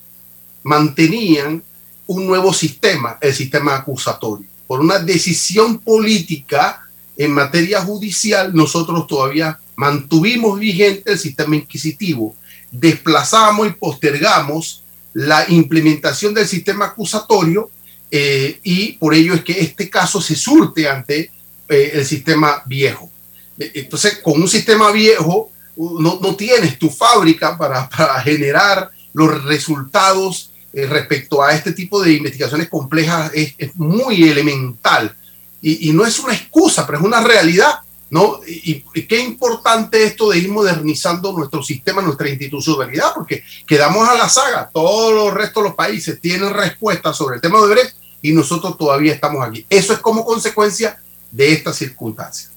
mantenían 0.63 1.63
un 2.07 2.27
nuevo 2.27 2.53
sistema, 2.53 3.19
el 3.21 3.35
sistema 3.35 3.77
acusatorio. 3.77 4.47
Por 4.67 4.81
una 4.81 4.99
decisión 4.99 5.79
política 5.79 6.84
en 7.17 7.33
materia 7.33 7.81
judicial, 7.81 8.55
nosotros 8.55 9.07
todavía 9.07 9.59
mantuvimos 9.77 10.59
vigente 10.59 11.13
el 11.13 11.19
sistema 11.19 11.57
inquisitivo, 11.57 12.35
desplazamos 12.71 13.69
y 13.69 13.73
postergamos 13.73 14.83
la 15.13 15.45
implementación 15.49 16.35
del 16.35 16.47
sistema 16.47 16.87
acusatorio 16.87 17.71
eh, 18.11 18.61
y 18.63 18.93
por 18.93 19.15
ello 19.15 19.35
es 19.35 19.45
que 19.45 19.61
este 19.61 19.89
caso 19.89 20.21
se 20.21 20.35
surte 20.35 20.89
ante 20.89 21.31
eh, 21.69 21.91
el 21.95 22.05
sistema 22.05 22.63
viejo. 22.67 23.11
Eh, 23.59 23.71
entonces, 23.75 24.19
con 24.19 24.41
un 24.41 24.49
sistema 24.49 24.91
viejo, 24.91 25.51
no, 25.77 26.19
no 26.21 26.37
tienes 26.37 26.79
tu 26.79 26.91
fábrica 26.91 27.57
para, 27.57 27.89
para 27.97 28.21
generar 28.21 28.91
los 29.13 29.45
resultados 29.45 30.51
respecto 30.73 31.41
a 31.41 31.55
este 31.55 31.73
tipo 31.73 32.03
de 32.03 32.15
investigaciones 32.15 32.69
complejas, 32.69 33.31
es 33.33 33.77
muy 33.77 34.29
elemental. 34.29 35.17
Y, 35.67 35.93
no 35.95 36.05
es 36.05 36.19
una 36.19 36.35
excusa, 36.35 36.85
pero 36.87 36.99
es 36.99 37.05
una 37.05 37.23
realidad. 37.23 37.79
¿no? 38.11 38.41
Y, 38.47 38.83
qué 39.07 39.19
importante 39.19 40.05
esto 40.05 40.31
de 40.31 40.39
ir 40.39 40.51
modernizando 40.51 41.33
nuestro 41.33 41.63
sistema, 41.63 42.03
nuestra 42.03 42.29
institucionalidad, 42.29 43.15
porque 43.15 43.43
quedamos 43.67 44.07
a 44.07 44.15
la 44.15 44.29
saga. 44.29 44.69
Todos 44.71 45.15
los 45.15 45.33
restos 45.33 45.63
de 45.63 45.69
los 45.71 45.77
países 45.77 46.21
tienen 46.21 46.53
respuestas 46.53 47.17
sobre 47.17 47.37
el 47.37 47.41
tema 47.41 47.61
de 47.63 47.69
Brecht 47.69 47.97
y 48.21 48.33
nosotros 48.33 48.77
todavía 48.77 49.15
estamos 49.15 49.47
aquí. 49.47 49.65
Eso 49.71 49.95
es 49.95 50.01
como 50.01 50.25
consecuencia 50.25 51.01
de 51.31 51.53
esta 51.55 51.73
circunstancia. 51.73 52.51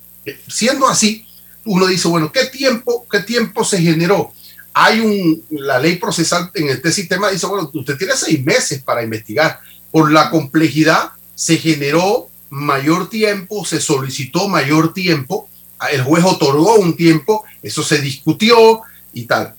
Siendo 0.50 0.86
así, 0.88 1.26
uno 1.64 1.88
dice, 1.88 2.10
bueno, 2.10 2.30
¿qué 2.30 2.46
tiempo, 2.48 3.06
qué 3.10 3.22
tiempo 3.22 3.64
se 3.64 3.82
generó? 3.82 4.34
Hay 4.74 5.00
un, 5.00 5.44
la 5.50 5.80
ley 5.80 5.96
procesal 5.96 6.52
en 6.54 6.70
este 6.70 6.92
sistema 6.92 7.30
dice, 7.30 7.48
bueno, 7.48 7.72
usted 7.74 7.98
tiene 7.98 8.14
seis 8.18 8.44
meses 8.44 8.84
para 8.84 9.02
investigar. 9.02 9.62
Por 9.92 10.12
la 10.12 10.30
complejidad 10.30 11.12
se 11.36 11.58
generó 11.58 12.30
mayor 12.50 13.10
tiempo, 13.10 13.66
se 13.66 13.80
solicitó 13.80 14.48
mayor 14.48 14.94
tiempo 14.94 15.50
el 15.92 16.04
juez 16.04 16.24
otorgó 16.24 16.76
un 16.76 16.96
tiempo, 16.96 17.44
eso 17.62 17.84
se 17.84 18.00
discutió 18.00 18.82
y 19.14 19.26
tal. 19.26 19.54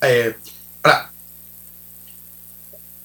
Eh, 0.00 0.34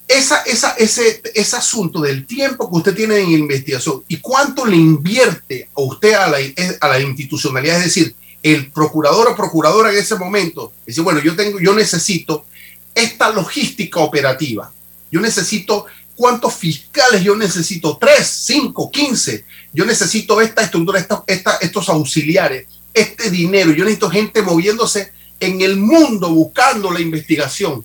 esa, 0.08 0.44
esa, 0.44 0.72
ese, 0.74 1.22
ese 1.34 1.56
asunto 1.56 2.02
del 2.02 2.28
tiempo 2.28 2.70
que 2.70 2.78
usted 2.78 2.96
tiene 2.96 3.18
en 3.18 3.32
investigación 3.32 4.04
y 4.08 4.18
cuánto 4.18 4.66
le 4.66 4.76
invierte 4.76 5.70
a 5.76 5.82
usted 5.82 6.14
a 6.14 6.28
la, 6.28 6.38
a 6.82 6.88
la 6.88 7.00
institucionalidad, 7.00 7.78
es 7.78 7.86
decir, 7.86 8.16
el 8.44 8.72
procurador 8.72 9.30
o 9.30 9.36
procuradora 9.36 9.92
en 9.92 9.98
ese 9.98 10.16
momento 10.16 10.74
dice, 10.86 11.02
bueno, 11.02 11.20
yo 11.22 11.36
tengo, 11.36 11.60
yo 11.60 11.74
necesito 11.74 12.46
esta 12.94 13.32
logística 13.32 14.02
operativa. 14.02 14.72
Yo 15.10 15.22
necesito 15.22 15.86
cuántos 16.16 16.54
fiscales 16.54 17.24
yo 17.24 17.36
necesito, 17.36 17.98
tres, 17.98 18.28
cinco, 18.28 18.90
quince. 18.92 19.46
Yo 19.72 19.86
necesito 19.86 20.40
esta 20.42 20.62
estructura, 20.62 21.00
esta, 21.00 21.58
estos 21.62 21.90
auxiliares, 21.90 22.68
este 22.94 23.30
dinero. 23.30 23.72
Yo 23.72 23.84
necesito 23.84 24.10
gente 24.10 24.42
moviéndose 24.42 25.12
en 25.40 25.62
el 25.62 25.78
mundo 25.78 26.30
buscando 26.30 26.92
la 26.92 27.00
investigación. 27.00 27.84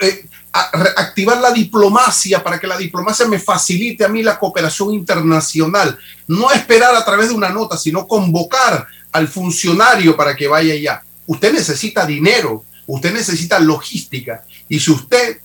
Eh, 0.00 0.26
activar 0.52 1.38
la 1.40 1.52
diplomacia 1.52 2.42
para 2.42 2.58
que 2.58 2.66
la 2.66 2.76
diplomacia 2.76 3.26
me 3.26 3.38
facilite 3.38 4.04
a 4.04 4.08
mí 4.08 4.22
la 4.22 4.38
cooperación 4.38 4.94
internacional. 4.94 5.98
No 6.26 6.50
esperar 6.50 6.94
a 6.94 7.04
través 7.04 7.28
de 7.28 7.34
una 7.34 7.50
nota, 7.50 7.76
sino 7.76 8.06
convocar 8.06 8.86
al 9.12 9.28
funcionario 9.28 10.16
para 10.16 10.34
que 10.34 10.48
vaya 10.48 10.74
allá. 10.74 11.02
Usted 11.26 11.52
necesita 11.52 12.06
dinero, 12.06 12.64
usted 12.86 13.12
necesita 13.12 13.58
logística. 13.60 14.44
Y 14.68 14.80
si 14.80 14.90
usted 14.90 15.40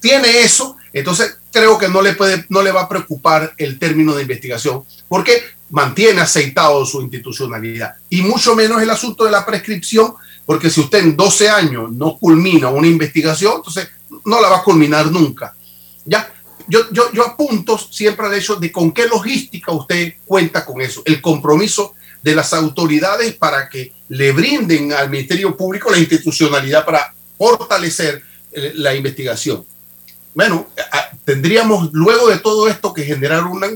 tiene 0.00 0.40
eso, 0.40 0.76
entonces 0.94 1.38
creo 1.52 1.76
que 1.76 1.88
no 1.88 2.00
le, 2.00 2.14
puede, 2.14 2.46
no 2.48 2.62
le 2.62 2.70
va 2.70 2.82
a 2.82 2.88
preocupar 2.88 3.52
el 3.58 3.78
término 3.78 4.14
de 4.14 4.22
investigación, 4.22 4.84
porque 5.08 5.42
mantiene 5.70 6.20
aceitado 6.20 6.86
su 6.86 7.02
institucionalidad. 7.02 7.94
Y 8.08 8.22
mucho 8.22 8.54
menos 8.54 8.80
el 8.80 8.88
asunto 8.88 9.24
de 9.24 9.32
la 9.32 9.44
prescripción, 9.44 10.14
porque 10.46 10.70
si 10.70 10.80
usted 10.80 11.00
en 11.00 11.16
12 11.16 11.50
años 11.50 11.90
no 11.92 12.16
culmina 12.16 12.68
una 12.68 12.86
investigación, 12.86 13.54
entonces 13.56 13.88
no 14.24 14.40
la 14.40 14.48
va 14.48 14.58
a 14.58 14.62
culminar 14.62 15.10
nunca. 15.10 15.54
Ya, 16.04 16.32
yo, 16.68 16.90
yo, 16.92 17.12
yo 17.12 17.26
apunto 17.26 17.76
siempre 17.76 18.26
al 18.26 18.34
hecho 18.34 18.54
de 18.56 18.70
con 18.70 18.92
qué 18.92 19.08
logística 19.08 19.72
usted 19.72 20.14
cuenta 20.24 20.64
con 20.64 20.80
eso, 20.80 21.02
el 21.04 21.20
compromiso 21.20 21.94
de 22.22 22.34
las 22.36 22.54
autoridades 22.54 23.34
para 23.34 23.68
que 23.68 23.92
le 24.08 24.32
brinden 24.32 24.92
al 24.92 25.10
Ministerio 25.10 25.56
Público 25.56 25.90
la 25.90 25.98
institucionalidad 25.98 26.84
para 26.84 27.12
fortalecer 27.36 28.22
eh, 28.52 28.72
la 28.76 28.94
investigación. 28.94 29.64
Bueno, 30.34 30.66
tendríamos 31.24 31.92
luego 31.92 32.28
de 32.28 32.38
todo 32.38 32.68
esto 32.68 32.92
que 32.92 33.04
generar 33.04 33.44
una, 33.44 33.68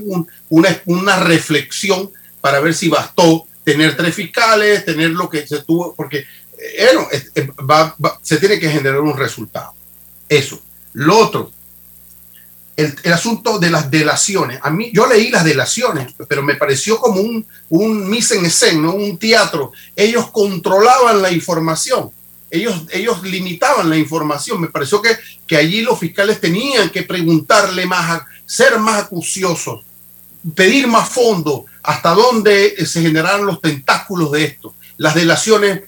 una, 0.49 0.81
una 0.85 1.19
reflexión 1.19 2.11
para 2.41 2.59
ver 2.59 2.73
si 2.73 2.89
bastó 2.89 3.47
tener 3.63 3.95
tres 3.95 4.15
fiscales, 4.15 4.85
tener 4.85 5.11
lo 5.11 5.29
que 5.29 5.47
se 5.47 5.63
tuvo, 5.63 5.93
porque 5.95 6.25
eh, 6.57 7.47
bueno, 7.63 7.95
se 8.21 8.37
tiene 8.37 8.59
que 8.59 8.69
generar 8.69 8.99
un 8.99 9.17
resultado. 9.17 9.73
Eso. 10.27 10.61
Lo 10.93 11.17
otro, 11.17 11.51
el, 12.75 13.13
asunto 13.13 13.59
de 13.59 13.69
las 13.69 13.91
delaciones. 13.91 14.59
A 14.61 14.69
mí, 14.69 14.91
yo 14.93 15.07
leí 15.07 15.29
las 15.29 15.43
delaciones, 15.43 16.13
pero 16.27 16.41
me 16.41 16.55
pareció 16.55 16.97
como 16.97 17.21
un, 17.21 17.45
un 17.69 18.09
mise 18.09 18.37
en 18.37 18.45
escena, 18.45 18.89
un 18.89 19.17
teatro. 19.17 19.71
Ellos 19.95 20.31
controlaban 20.31 21.21
la 21.21 21.31
información. 21.31 22.11
Ellos, 22.51 22.83
ellos 22.91 23.21
limitaban 23.23 23.89
la 23.89 23.97
información. 23.97 24.61
Me 24.61 24.67
pareció 24.67 25.01
que, 25.01 25.15
que 25.45 25.57
allí 25.57 25.81
los 25.81 25.99
fiscales 25.99 26.41
tenían 26.41 26.89
que 26.89 27.03
preguntarle 27.03 27.85
más, 27.85 28.21
ser 28.45 28.79
más 28.79 29.03
acuciosos, 29.03 29.83
pedir 30.55 30.87
más 30.87 31.09
fondo, 31.09 31.65
hasta 31.83 32.13
dónde 32.13 32.85
se 32.85 33.01
generaron 33.01 33.45
los 33.45 33.61
tentáculos 33.61 34.31
de 34.31 34.45
esto. 34.45 34.75
Las 34.97 35.15
delaciones 35.15 35.81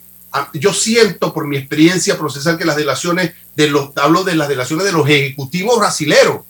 yo 0.53 0.73
siento 0.73 1.33
por 1.33 1.47
mi 1.47 1.57
experiencia 1.57 2.17
procesal 2.17 2.57
que 2.57 2.65
las 2.65 2.77
delaciones 2.77 3.33
de 3.55 3.69
los, 3.69 3.89
hablo 3.97 4.23
de 4.23 4.35
las 4.35 4.47
delaciones 4.47 4.85
de 4.85 4.93
los 4.93 5.07
ejecutivos 5.07 5.77
brasileros, 5.77 6.41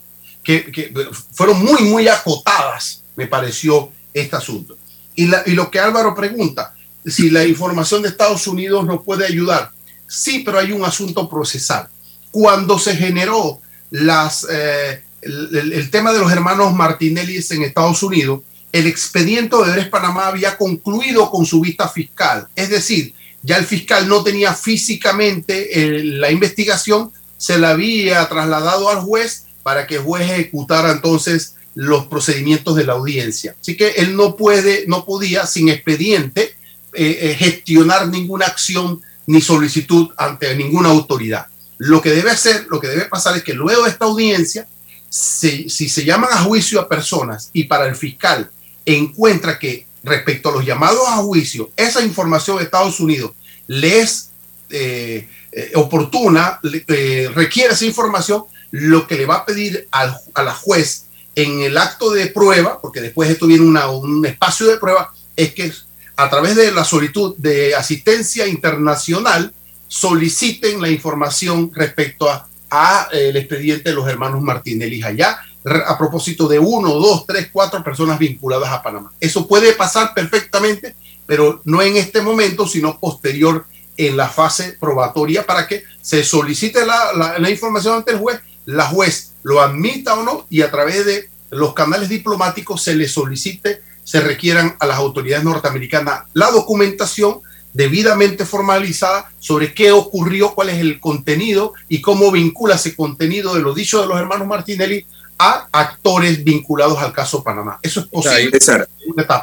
que, 0.42 0.92
fueron 1.32 1.62
muy, 1.64 1.82
muy 1.82 2.08
acotadas, 2.08 3.02
me 3.16 3.26
pareció 3.26 3.90
este 4.14 4.36
asunto. 4.36 4.76
Y, 5.14 5.28
y 5.46 5.54
lo 5.54 5.70
que 5.70 5.80
Álvaro 5.80 6.14
pregunta, 6.14 6.74
si 7.04 7.30
la 7.30 7.44
información 7.44 8.02
de 8.02 8.08
Estados 8.08 8.46
Unidos 8.46 8.84
nos 8.86 9.02
puede 9.02 9.26
ayudar. 9.26 9.71
Sí, 10.14 10.42
pero 10.44 10.58
hay 10.58 10.72
un 10.72 10.84
asunto 10.84 11.26
procesal. 11.26 11.88
Cuando 12.30 12.78
se 12.78 12.94
generó 12.94 13.62
eh, 13.90 15.02
el, 15.22 15.90
tema 15.90 16.12
de 16.12 16.18
los 16.18 16.30
hermanos 16.30 16.74
Martinelli 16.74 17.42
en 17.48 17.62
Estados 17.62 18.02
Unidos, 18.02 18.42
el 18.72 18.86
expediente 18.86 19.56
de 19.56 19.72
Eres 19.72 19.88
Panamá 19.88 20.26
había 20.26 20.58
concluido 20.58 21.30
con 21.30 21.46
su 21.46 21.62
vista 21.62 21.88
fiscal. 21.88 22.46
Es 22.54 22.68
decir, 22.68 23.14
ya 23.40 23.56
el 23.56 23.64
fiscal 23.64 24.06
no 24.06 24.22
tenía 24.22 24.52
físicamente 24.52 25.80
eh, 25.80 26.04
la 26.04 26.30
investigación, 26.30 27.10
se 27.38 27.56
la 27.56 27.70
había 27.70 28.28
trasladado 28.28 28.90
al 28.90 29.00
juez 29.00 29.46
para 29.62 29.86
que 29.86 29.94
el 29.94 30.02
juez 30.02 30.30
ejecutara 30.30 30.92
entonces 30.92 31.54
los 31.74 32.04
procedimientos 32.06 32.76
de 32.76 32.84
la 32.84 32.92
audiencia. 32.92 33.56
Así 33.58 33.78
que 33.78 33.92
él 33.92 34.14
no 34.14 34.36
puede, 34.36 34.84
no 34.88 35.06
podía 35.06 35.46
sin 35.46 35.70
expediente 35.70 36.54
eh, 36.92 37.34
gestionar 37.38 38.08
ninguna 38.08 38.44
acción 38.44 39.00
ni 39.26 39.40
solicitud 39.40 40.10
ante 40.16 40.54
ninguna 40.56 40.90
autoridad. 40.90 41.46
Lo 41.78 42.00
que 42.00 42.10
debe 42.10 42.30
hacer, 42.30 42.66
lo 42.70 42.80
que 42.80 42.88
debe 42.88 43.06
pasar 43.06 43.36
es 43.36 43.42
que 43.42 43.54
luego 43.54 43.84
de 43.84 43.90
esta 43.90 44.04
audiencia, 44.04 44.68
si, 45.08 45.68
se 45.68 46.04
llaman 46.04 46.30
a 46.32 46.42
juicio 46.42 46.80
a 46.80 46.88
personas 46.88 47.50
y 47.52 47.64
para 47.64 47.86
el 47.86 47.96
fiscal 47.96 48.50
encuentra 48.86 49.58
que 49.58 49.86
respecto 50.02 50.48
a 50.48 50.52
los 50.52 50.64
llamados 50.64 51.06
a 51.08 51.16
juicio, 51.16 51.70
esa 51.76 52.02
información 52.02 52.58
de 52.58 52.64
Estados 52.64 52.98
Unidos 53.00 53.32
les 53.66 54.30
eh, 54.70 55.28
eh, 55.52 55.72
oportuna, 55.74 56.60
eh, 56.62 57.30
requiere 57.34 57.74
esa 57.74 57.84
información, 57.84 58.44
lo 58.70 59.06
que 59.06 59.16
le 59.16 59.26
va 59.26 59.36
a 59.36 59.46
pedir 59.46 59.86
a 59.92 60.42
la 60.42 60.54
juez 60.54 61.06
en 61.34 61.60
el 61.60 61.76
acto 61.76 62.10
de 62.10 62.26
prueba, 62.28 62.80
porque 62.80 63.00
después 63.00 63.30
esto 63.30 63.46
viene 63.46 63.64
un 63.64 64.26
espacio 64.26 64.66
de 64.66 64.78
prueba, 64.78 65.12
es 65.36 65.54
que 65.54 65.72
a 66.16 66.30
través 66.30 66.56
de 66.56 66.72
la 66.72 66.84
solicitud 66.84 67.34
de 67.36 67.74
asistencia 67.74 68.46
internacional 68.46 69.52
soliciten 69.88 70.80
la 70.80 70.88
información 70.88 71.70
respecto 71.74 72.30
a, 72.30 72.48
a 72.70 73.08
el 73.12 73.36
expediente 73.36 73.90
de 73.90 73.94
los 73.94 74.08
hermanos 74.08 74.42
Martinelli 74.42 75.02
allá 75.02 75.40
a 75.64 75.96
propósito 75.96 76.48
de 76.48 76.58
uno, 76.58 76.94
dos, 76.94 77.24
tres, 77.26 77.48
cuatro 77.52 77.82
personas 77.84 78.18
vinculadas 78.18 78.70
a 78.70 78.82
Panamá. 78.82 79.12
Eso 79.20 79.46
puede 79.46 79.72
pasar 79.74 80.12
perfectamente, 80.14 80.96
pero 81.26 81.60
no 81.64 81.82
en 81.82 81.96
este 81.96 82.20
momento, 82.20 82.66
sino 82.66 82.98
posterior 82.98 83.64
en 83.96 84.16
la 84.16 84.28
fase 84.28 84.76
probatoria 84.80 85.46
para 85.46 85.68
que 85.68 85.84
se 86.00 86.24
solicite 86.24 86.84
la, 86.84 87.38
la, 87.38 87.50
información 87.50 87.96
ante 87.96 88.12
el 88.12 88.18
juez, 88.18 88.40
la 88.64 88.86
juez 88.86 89.34
lo 89.42 89.60
admita 89.60 90.14
o 90.14 90.22
no 90.22 90.46
y 90.50 90.62
a 90.62 90.70
través 90.70 91.06
de 91.06 91.28
los 91.50 91.74
canales 91.74 92.08
diplomáticos 92.08 92.82
se 92.82 92.94
le 92.94 93.06
solicite, 93.06 93.82
se 94.04 94.20
requieran 94.20 94.76
a 94.80 94.86
las 94.86 94.98
autoridades 94.98 95.44
norteamericanas 95.44 96.24
la 96.32 96.50
documentación 96.50 97.40
debidamente 97.72 98.44
formalizada 98.44 99.30
sobre 99.38 99.72
qué 99.72 99.92
ocurrió, 99.92 100.54
cuál 100.54 100.68
es 100.68 100.78
el 100.78 101.00
contenido 101.00 101.72
y 101.88 102.00
cómo 102.00 102.30
vincula 102.30 102.74
ese 102.74 102.94
contenido 102.94 103.54
de 103.54 103.62
lo 103.62 103.74
dicho 103.74 104.00
de 104.00 104.06
los 104.06 104.18
hermanos 104.18 104.46
Martinelli 104.46 105.06
a 105.38 105.68
actores 105.72 106.44
vinculados 106.44 106.98
al 106.98 107.12
caso 107.12 107.42
Panamá. 107.42 107.78
Eso 107.82 108.00
es 108.00 108.06
posible. 108.06 108.50
César, 108.52 108.88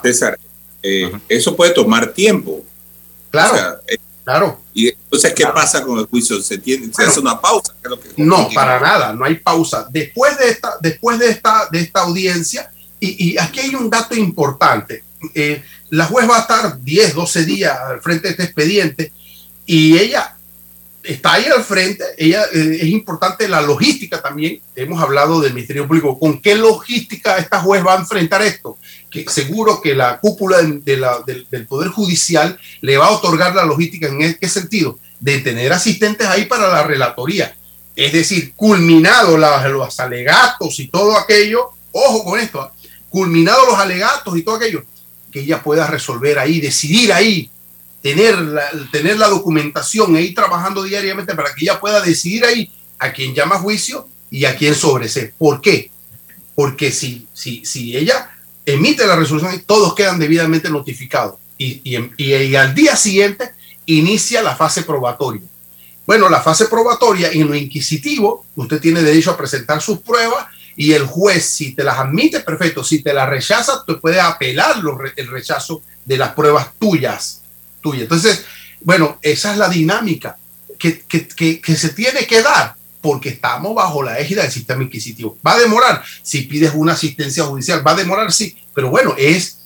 César 0.03 0.39
eh, 0.81 1.11
eso 1.27 1.55
puede 1.55 1.73
tomar 1.73 2.13
tiempo. 2.13 2.63
Claro. 3.31 3.79
Eh, 3.87 3.97
claro. 4.23 4.61
Y 4.73 4.89
entonces, 4.89 5.33
¿qué 5.33 5.45
pasa 5.47 5.83
con 5.83 5.99
el 5.99 6.05
juicio? 6.05 6.41
¿Se, 6.41 6.57
tiene, 6.57 6.91
¿se 6.93 7.03
hace 7.03 7.19
una 7.19 7.39
pausa? 7.39 7.73
no, 8.15 8.47
para 8.53 8.79
nada, 8.79 9.13
no 9.13 9.25
hay 9.25 9.35
pausa. 9.35 9.87
Después 9.89 10.37
de 10.37 10.49
esta, 10.49 10.77
después 10.79 11.19
de 11.19 11.29
esta, 11.29 11.67
de 11.71 11.79
esta 11.81 12.01
audiencia, 12.01 12.71
y, 12.99 13.37
aquí 13.37 13.59
hay 13.61 13.75
un 13.75 13.89
dato 13.89 14.15
importante. 14.15 15.03
Eh, 15.33 15.63
la 15.89 16.05
juez 16.05 16.29
va 16.29 16.37
a 16.37 16.41
estar 16.41 16.81
10, 16.81 17.13
12 17.13 17.45
días 17.45 17.77
al 17.77 18.01
frente 18.01 18.27
de 18.27 18.31
este 18.31 18.43
expediente 18.43 19.11
y 19.65 19.97
ella 19.97 20.35
está 21.03 21.33
ahí 21.33 21.45
al 21.45 21.63
frente. 21.63 22.03
Ella, 22.17 22.43
eh, 22.53 22.77
es 22.81 22.87
importante 22.87 23.47
la 23.47 23.61
logística 23.61 24.21
también. 24.21 24.61
Hemos 24.75 25.01
hablado 25.01 25.41
del 25.41 25.53
Ministerio 25.53 25.87
Público. 25.87 26.19
¿Con 26.19 26.41
qué 26.41 26.55
logística 26.55 27.37
esta 27.37 27.59
juez 27.61 27.85
va 27.85 27.95
a 27.95 27.99
enfrentar 27.99 28.41
esto? 28.41 28.77
Que 29.09 29.25
seguro 29.27 29.81
que 29.81 29.95
la 29.95 30.19
cúpula 30.19 30.61
de 30.61 30.97
la, 30.97 31.19
del, 31.25 31.67
Poder 31.67 31.89
Judicial 31.89 32.59
le 32.81 32.97
va 32.97 33.07
a 33.07 33.11
otorgar 33.11 33.55
la 33.55 33.65
logística 33.65 34.07
en 34.07 34.35
qué 34.35 34.49
sentido? 34.49 34.99
De 35.19 35.39
tener 35.39 35.73
asistentes 35.73 36.27
ahí 36.27 36.45
para 36.45 36.67
la 36.69 36.83
relatoría. 36.83 37.55
Es 37.95 38.13
decir, 38.13 38.53
culminado 38.55 39.37
los 39.37 39.99
alegatos 39.99 40.79
y 40.79 40.87
todo 40.87 41.17
aquello, 41.17 41.71
ojo 41.91 42.23
con 42.23 42.39
esto, 42.39 42.71
¿ah? 43.09 43.11
culminado 43.11 43.65
los 43.65 43.79
alegatos 43.79 44.37
y 44.37 44.43
todo 44.43 44.55
aquello, 44.55 44.83
que 45.31 45.41
ella 45.41 45.61
pueda 45.61 45.87
resolver 45.87 46.39
ahí, 46.39 46.59
decidir 46.59 47.11
ahí 47.13 47.49
tener 48.01 48.37
la, 48.39 48.69
tener 48.91 49.17
la 49.17 49.27
documentación 49.27 50.15
e 50.15 50.21
ir 50.21 50.35
trabajando 50.35 50.83
diariamente 50.83 51.35
para 51.35 51.53
que 51.53 51.65
ella 51.65 51.79
pueda 51.79 52.01
decidir 52.01 52.45
ahí 52.45 52.71
a 52.97 53.11
quién 53.11 53.33
llama 53.33 53.55
a 53.55 53.59
juicio 53.59 54.07
y 54.31 54.45
a 54.45 54.55
quién 54.55 54.75
sobreser. 54.75 55.33
¿Por 55.37 55.61
qué? 55.61 55.91
Porque 56.55 56.91
si, 56.91 57.27
si, 57.33 57.65
si 57.65 57.95
ella 57.95 58.31
emite 58.65 59.05
la 59.05 59.15
resolución, 59.15 59.63
todos 59.65 59.95
quedan 59.95 60.19
debidamente 60.19 60.69
notificados. 60.69 61.35
y, 61.57 61.81
y, 62.17 62.55
al 62.55 62.73
día 62.73 62.95
siguiente 62.95 63.51
inicia 63.85 64.41
la 64.41 64.55
fase 64.55 64.83
probatoria. 64.83 65.41
Bueno, 66.05 66.29
la 66.29 66.41
fase 66.41 66.65
probatoria 66.65 67.31
en 67.31 67.47
lo 67.47 67.55
inquisitivo, 67.55 68.45
usted 68.55 68.79
tiene 68.79 69.03
derecho 69.03 69.31
a 69.31 69.37
presentar 69.37 69.81
sus 69.81 69.99
pruebas 69.99 70.47
y 70.79 70.93
el 70.93 71.05
juez, 71.05 71.43
si 71.43 71.73
te 71.73 71.83
las 71.83 71.99
admite, 71.99 72.39
perfecto, 72.39 72.85
si 72.85 73.03
te 73.03 73.13
las 73.13 73.27
rechaza, 73.27 73.83
tú 73.85 73.99
puedes 73.99 74.21
apelar 74.21 74.77
el 75.17 75.27
rechazo 75.27 75.83
de 76.05 76.15
las 76.15 76.31
pruebas 76.31 76.69
tuyas. 76.79 77.41
tuyas. 77.81 78.03
Entonces, 78.03 78.45
bueno, 78.79 79.19
esa 79.21 79.51
es 79.51 79.57
la 79.57 79.67
dinámica 79.67 80.37
que, 80.77 81.01
que, 81.01 81.59
que 81.59 81.75
se 81.75 81.89
tiene 81.89 82.25
que 82.25 82.41
dar 82.41 82.75
porque 83.01 83.27
estamos 83.27 83.75
bajo 83.75 84.01
la 84.01 84.19
égida 84.19 84.43
del 84.43 84.53
sistema 84.53 84.81
inquisitivo. 84.81 85.37
Va 85.45 85.55
a 85.55 85.59
demorar, 85.59 86.01
si 86.21 86.43
pides 86.43 86.71
una 86.73 86.93
asistencia 86.93 87.43
judicial, 87.43 87.85
va 87.85 87.91
a 87.91 87.95
demorar, 87.95 88.31
sí, 88.31 88.55
pero 88.73 88.89
bueno, 88.89 89.15
es 89.17 89.59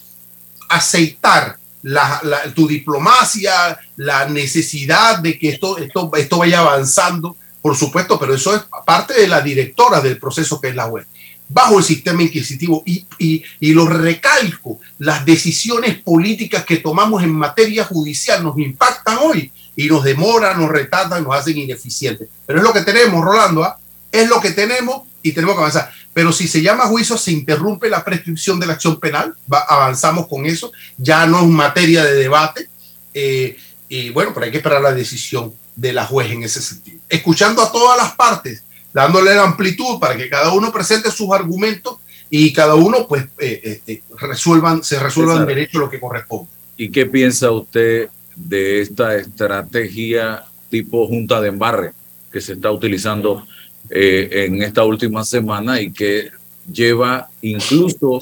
aceitar 0.68 1.60
la, 1.84 2.22
tu 2.56 2.68
diplomacia, 2.68 3.78
la 3.98 4.28
necesidad 4.28 5.20
de 5.20 5.38
que 5.38 5.50
esto, 5.50 5.78
esto, 5.78 6.10
esto 6.16 6.38
vaya 6.40 6.62
avanzando, 6.62 7.38
por 7.64 7.76
supuesto, 7.78 8.20
pero 8.20 8.36
eso 8.36 8.54
es 8.56 8.62
parte 8.86 9.14
de 9.14 9.28
la 9.28 9.42
directora 9.42 10.02
del 10.02 10.20
proceso 10.20 10.62
que 10.62 10.68
es 10.68 10.76
la 10.76 10.86
web 10.86 11.08
bajo 11.48 11.78
el 11.78 11.84
sistema 11.84 12.24
inquisitivo 12.24 12.84
y, 12.86 13.06
y, 13.20 13.44
y, 13.60 13.74
lo 13.74 13.86
recalco, 13.86 14.80
las 14.98 15.24
decisiones 15.24 16.02
políticas 16.02 16.66
que 16.66 16.78
tomamos 16.78 17.22
en 17.22 17.32
materia 17.32 17.86
judicial 17.86 18.44
nos 18.44 18.58
impactan 18.58 19.20
hoy 19.20 19.52
y 19.76 19.88
nos 19.88 20.04
demoran, 20.04 20.60
nos 20.60 20.70
retardan, 20.70 21.24
nos 21.24 21.36
hacen 21.36 21.58
ineficientes. 21.58 22.28
Pero 22.46 22.60
es 22.60 22.66
lo 22.66 22.74
que 22.74 22.82
tenemos, 22.82 23.24
Rolando, 23.24 23.64
¿ah? 23.64 23.78
es 24.12 24.28
lo 24.28 24.40
que 24.40 24.52
tenemos 24.52 25.04
y 25.22 25.32
tenemos 25.32 25.56
que 25.56 25.62
avanzar. 25.62 25.92
Pero 26.14 26.32
si 26.32 26.48
se 26.48 26.62
llama 26.62 26.86
juicio, 26.86 27.18
se 27.18 27.32
interrumpe 27.32 27.90
la 27.90 28.04
prescripción 28.04 28.60
de 28.60 28.68
la 28.68 28.74
acción 28.74 29.00
penal, 29.00 29.36
avanzamos 29.68 30.28
con 30.28 30.46
eso, 30.46 30.72
ya 30.98 31.26
no 31.26 31.42
es 31.42 31.48
materia 31.48 32.04
de 32.04 32.16
debate. 32.16 32.70
Eh, 33.14 33.58
y 33.90 34.10
bueno, 34.10 34.32
pero 34.34 34.46
hay 34.46 34.52
que 34.52 34.58
esperar 34.58 34.82
la 34.82 34.94
decisión 34.94 35.54
de 35.76 35.94
la 35.94 36.06
juez 36.06 36.32
en 36.32 36.44
ese 36.44 36.62
sentido. 36.62 37.00
Escuchando 37.10 37.62
a 37.62 37.72
todas 37.72 37.98
las 37.98 38.16
partes, 38.16 38.64
dándole 38.94 39.34
la 39.36 39.44
amplitud 39.44 40.00
para 40.00 40.16
que 40.16 40.30
cada 40.30 40.54
uno 40.54 40.72
presente 40.72 41.12
sus 41.12 41.32
argumentos 41.32 41.98
y 42.30 42.54
cada 42.54 42.76
uno 42.76 43.08
pues 43.08 43.26
eh, 43.40 43.82
eh, 43.86 44.02
resuelvan, 44.20 44.84
se 44.84 45.00
resuelvan 45.00 45.46
derecho 45.46 45.80
lo 45.80 45.90
que 45.90 46.00
corresponde. 46.00 46.50
¿Y 46.78 46.90
qué 46.90 47.06
piensa 47.06 47.52
usted 47.52 48.10
de 48.36 48.82
esta 48.82 49.16
estrategia 49.16 50.44
tipo 50.70 51.08
junta 51.08 51.40
de 51.42 51.50
embarre 51.50 51.94
que 52.32 52.42
se 52.42 52.54
está 52.54 52.72
utilizando 52.72 53.46
eh, 53.90 54.46
en 54.48 54.64
esta 54.64 54.84
última 54.84 55.24
semana 55.24 55.80
y 55.80 55.92
que 55.92 56.32
lleva 56.72 57.30
incluso, 57.42 58.20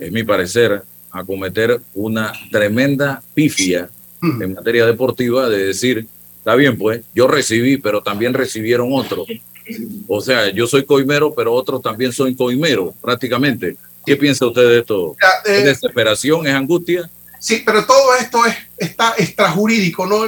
en 0.00 0.12
mi 0.12 0.24
parecer, 0.24 0.82
a 1.10 1.24
cometer 1.24 1.80
una 1.94 2.32
tremenda 2.50 3.22
pifia 3.34 3.88
hmm. 4.20 4.42
en 4.42 4.54
materia 4.54 4.86
deportiva 4.86 5.48
de 5.48 5.66
decir, 5.66 6.06
está 6.48 6.56
bien 6.56 6.78
pues, 6.78 7.02
yo 7.14 7.28
recibí, 7.28 7.76
pero 7.76 8.02
también 8.02 8.32
recibieron 8.32 8.88
otros. 8.90 9.28
O 10.06 10.22
sea, 10.22 10.50
yo 10.50 10.66
soy 10.66 10.86
coimero, 10.86 11.34
pero 11.34 11.52
otros 11.52 11.82
también 11.82 12.10
son 12.10 12.34
coimero, 12.34 12.94
prácticamente. 13.02 13.76
¿Qué 14.06 14.16
piensa 14.16 14.46
usted 14.46 14.66
de 14.66 14.78
esto? 14.78 15.14
¿Es 15.44 15.50
eh, 15.50 15.64
desesperación? 15.64 16.46
¿Es 16.46 16.54
angustia? 16.54 17.10
Sí, 17.38 17.62
pero 17.66 17.84
todo 17.84 18.14
esto 18.14 18.46
es, 18.46 18.56
está 18.78 19.12
extrajurídico, 19.18 20.06
¿no? 20.06 20.24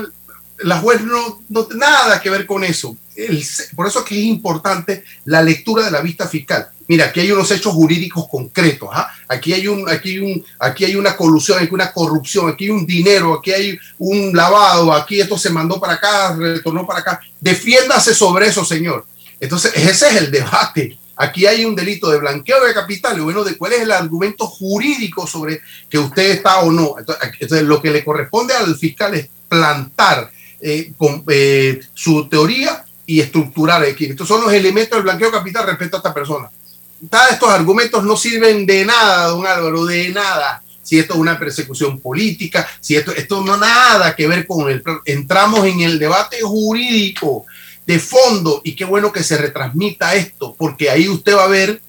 La 0.59 0.79
juez 0.81 1.01
no, 1.01 1.43
no 1.49 1.67
nada 1.75 2.21
que 2.21 2.29
ver 2.29 2.45
con 2.45 2.65
eso. 2.65 2.95
Por 3.75 3.87
eso 3.87 4.01
es 4.01 4.05
que 4.05 4.19
es 4.19 4.25
importante 4.25 5.05
la 5.25 5.43
lectura 5.43 5.85
de 5.85 5.91
la 5.91 6.01
vista 6.01 6.29
fiscal. 6.29 6.69
Mira, 6.89 7.07
aquí 7.07 7.21
hay 7.21 7.31
unos 7.31 7.51
hechos 7.51 7.73
jurídicos 7.73 8.27
concretos. 8.29 8.89
¿ah? 8.93 9.09
Aquí, 9.29 9.53
hay 9.53 9.65
aquí, 9.89 10.19
hay 10.19 10.45
aquí 10.59 10.85
hay 10.85 10.97
una 10.97 11.17
colusión, 11.17 11.59
aquí 11.59 11.73
una 11.73 11.93
corrupción, 11.93 12.49
aquí 12.49 12.65
hay 12.65 12.71
un 12.71 12.85
dinero, 12.85 13.35
aquí 13.35 13.53
hay 13.53 13.79
un 13.99 14.35
lavado, 14.35 14.93
aquí 14.93 15.21
esto 15.21 15.39
se 15.39 15.51
mandó 15.51 15.79
para 15.79 15.95
acá, 15.95 16.35
retornó 16.35 16.87
para 16.87 17.01
acá. 17.01 17.21
Defiéndase 17.41 18.15
sobre 18.15 18.49
eso, 18.49 18.65
señor. 18.65 19.07
Entonces, 19.39 19.73
ese 19.77 20.09
es 20.09 20.17
el 20.17 20.31
debate. 20.31 20.99
Aquí 21.17 21.47
hay 21.47 21.65
un 21.65 21.77
delito 21.77 22.11
de 22.11 22.19
blanqueo 22.19 22.65
de 22.65 22.75
capital 22.75 23.19
y 23.19 23.21
bueno, 23.21 23.45
de 23.45 23.57
cuál 23.57 23.75
es 23.75 23.83
el 23.83 23.93
argumento 23.93 24.47
jurídico 24.47 25.27
sobre 25.27 25.61
que 25.89 25.99
usted 25.99 26.31
está 26.31 26.61
o 26.61 26.73
no. 26.73 26.97
Entonces, 26.99 27.63
lo 27.63 27.81
que 27.81 27.91
le 27.91 28.05
corresponde 28.05 28.55
al 28.55 28.75
fiscal 28.77 29.15
es 29.15 29.29
plantar 29.49 30.31
eh, 30.61 30.93
eh, 31.29 31.81
su 31.95 32.29
teoría 32.29 32.85
y. 33.15 33.21
Estos 33.21 34.29
son 34.29 34.43
los 34.43 34.53
elementos 34.53 34.97
del 34.97 35.03
blanqueo 35.03 35.31
capital 35.31 35.67
respecto 35.67 35.97
a 35.97 35.99
esta 35.99 36.15
persona. 36.15 36.51
Todos 37.11 37.31
estos 37.33 37.49
argumentos 37.49 38.05
no 38.05 38.17
sirven 38.17 38.67
de 38.67 38.85
nada, 38.85 39.29
don 39.29 39.47
Álvaro, 39.47 39.85
de 39.85 40.11
nada. 40.11 40.63
Si 40.83 40.99
esto 40.99 41.15
es 41.15 41.21
una 41.21 41.39
persecución 41.39 41.99
política, 41.99 42.69
si 42.81 42.97
esto, 42.97 43.13
esto 43.13 43.43
no 43.43 43.57
nada 43.57 44.15
que 44.15 44.27
ver 44.27 44.47
con 44.47 44.71
el... 44.71 44.83
Entramos 45.05 45.67
en 45.67 45.81
el 45.81 45.99
debate 45.99 46.41
jurídico 46.43 47.47
de 47.87 47.99
fondo 47.99 48.61
y 48.65 48.75
qué 48.75 48.85
bueno 48.85 49.13
que 49.13 49.23
se 49.23 49.37
retransmita 49.37 50.15
esto, 50.15 50.55
porque 50.57 50.91
ahí 50.91 51.09
usted 51.09 51.37
va 51.37 51.45
a 51.45 51.49
ver 51.49 51.81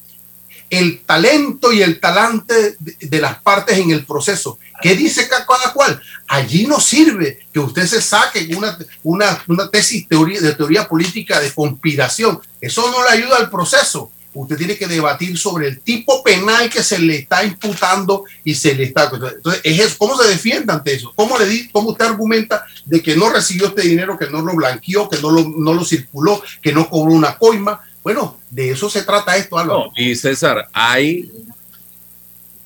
el 0.71 1.01
talento 1.01 1.73
y 1.73 1.81
el 1.81 1.99
talante 1.99 2.77
de, 2.79 3.21
las 3.21 3.41
partes 3.41 3.77
en 3.77 3.91
el 3.91 4.05
proceso. 4.05 4.57
¿Qué 4.81 4.95
dice 4.95 5.27
cada 5.27 5.73
cual? 5.73 6.01
Allí 6.27 6.65
no 6.65 6.79
sirve 6.79 7.39
que 7.53 7.59
usted 7.59 7.85
se 7.85 8.01
saque 8.01 8.49
una, 8.55 8.77
una, 9.03 9.43
una 9.47 9.69
tesis 9.69 10.07
teoría, 10.07 10.41
de 10.41 10.55
teoría 10.55 10.87
política 10.87 11.39
de 11.39 11.51
conspiración. 11.53 12.39
Eso 12.59 12.89
no 12.91 13.03
le 13.03 13.09
ayuda 13.11 13.37
al 13.37 13.49
proceso 13.49 14.11
usted 14.33 14.57
tiene 14.57 14.77
que 14.77 14.87
debatir 14.87 15.37
sobre 15.37 15.67
el 15.67 15.79
tipo 15.81 16.23
penal 16.23 16.69
que 16.69 16.83
se 16.83 16.99
le 16.99 17.17
está 17.17 17.43
imputando 17.43 18.25
y 18.43 18.55
se 18.55 18.73
le 18.73 18.85
está. 18.85 19.11
Entonces, 19.13 19.61
es 19.63 19.95
¿cómo 19.95 20.17
se 20.17 20.29
defiende 20.29 20.71
ante 20.71 20.93
eso? 20.93 21.11
¿Cómo, 21.15 21.37
le 21.37 21.45
di, 21.45 21.67
¿Cómo 21.69 21.89
usted 21.89 22.05
argumenta 22.05 22.65
de 22.85 23.01
que 23.01 23.15
no 23.15 23.29
recibió 23.29 23.67
este 23.67 23.81
dinero, 23.81 24.17
que 24.17 24.29
no 24.29 24.41
lo 24.41 24.55
blanqueó, 24.55 25.09
que 25.09 25.19
no 25.19 25.31
lo, 25.31 25.43
no 25.43 25.73
lo 25.73 25.83
circuló, 25.83 26.41
que 26.61 26.71
no 26.71 26.89
cobró 26.89 27.13
una 27.13 27.37
coima? 27.37 27.81
Bueno, 28.03 28.39
de 28.49 28.71
eso 28.71 28.89
se 28.89 29.03
trata 29.03 29.35
esto, 29.35 29.57
Álvaro. 29.57 29.91
y 29.95 30.15
César, 30.15 30.69
hay 30.73 31.31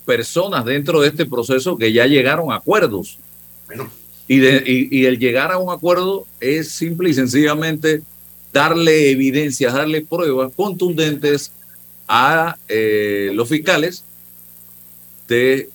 personas 0.05 0.65
dentro 0.65 1.01
de 1.01 1.09
este 1.09 1.25
proceso 1.25 1.77
que 1.77 1.91
ya 1.91 2.05
llegaron 2.05 2.51
a 2.51 2.55
acuerdos. 2.55 3.17
Bueno. 3.67 3.89
Y, 4.27 4.37
de, 4.39 4.63
y, 4.65 5.01
y 5.01 5.05
el 5.05 5.19
llegar 5.19 5.51
a 5.51 5.57
un 5.57 5.71
acuerdo 5.71 6.25
es 6.39 6.69
simple 6.69 7.09
y 7.09 7.13
sencillamente 7.13 8.01
darle 8.51 9.11
evidencias, 9.11 9.73
darle 9.73 10.01
pruebas 10.01 10.51
contundentes 10.55 11.51
a 12.07 12.55
eh, 12.67 13.31
los 13.33 13.49
fiscales 13.49 14.03
de 15.27 15.69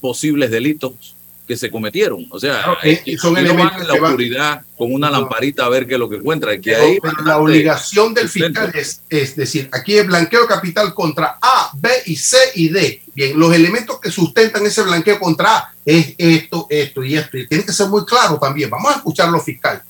posibles 0.00 0.50
delitos 0.50 1.14
que 1.46 1.56
se 1.56 1.70
cometieron. 1.70 2.26
O 2.30 2.40
sea, 2.40 2.76
son 3.18 3.36
elementos 3.36 3.80
en 3.80 3.88
la 3.88 3.94
oscuridad 3.94 4.62
con 4.76 4.92
una 4.92 5.10
lamparita 5.10 5.64
a 5.64 5.68
ver 5.68 5.86
qué 5.86 5.94
es 5.94 5.98
lo 5.98 6.08
que 6.08 6.16
encuentra. 6.16 6.58
Que 6.58 6.74
ahí 6.74 6.98
la 7.24 7.38
obligación 7.38 8.14
del 8.14 8.28
fiscal 8.28 8.72
es, 8.74 9.02
es, 9.08 9.36
decir, 9.36 9.68
aquí 9.72 9.96
es 9.96 10.06
blanqueo 10.06 10.46
capital 10.46 10.94
contra 10.94 11.38
A, 11.40 11.70
B 11.74 11.90
y 12.06 12.16
C 12.16 12.36
y 12.54 12.68
D. 12.68 13.02
Bien, 13.14 13.38
los 13.38 13.54
elementos 13.54 14.00
que 14.00 14.10
sustentan 14.10 14.64
ese 14.66 14.82
blanqueo 14.82 15.18
contra 15.18 15.56
A 15.56 15.74
es 15.84 16.14
esto, 16.16 16.66
esto 16.70 17.04
y 17.04 17.16
esto. 17.16 17.36
Y 17.36 17.46
tiene 17.46 17.64
que 17.64 17.72
ser 17.72 17.88
muy 17.88 18.04
claro 18.04 18.38
también. 18.38 18.70
Vamos 18.70 18.92
a 18.92 18.96
escuchar 18.96 19.28
a 19.28 19.32
los 19.32 19.44
fiscales 19.44 19.82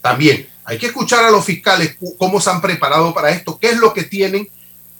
también. 0.00 0.46
Hay 0.64 0.78
que 0.78 0.86
escuchar 0.86 1.24
a 1.24 1.30
los 1.30 1.44
fiscales 1.44 1.96
cómo 2.18 2.40
se 2.40 2.50
han 2.50 2.60
preparado 2.60 3.12
para 3.12 3.30
esto, 3.30 3.58
qué 3.58 3.70
es 3.70 3.78
lo 3.78 3.92
que 3.92 4.04
tienen, 4.04 4.48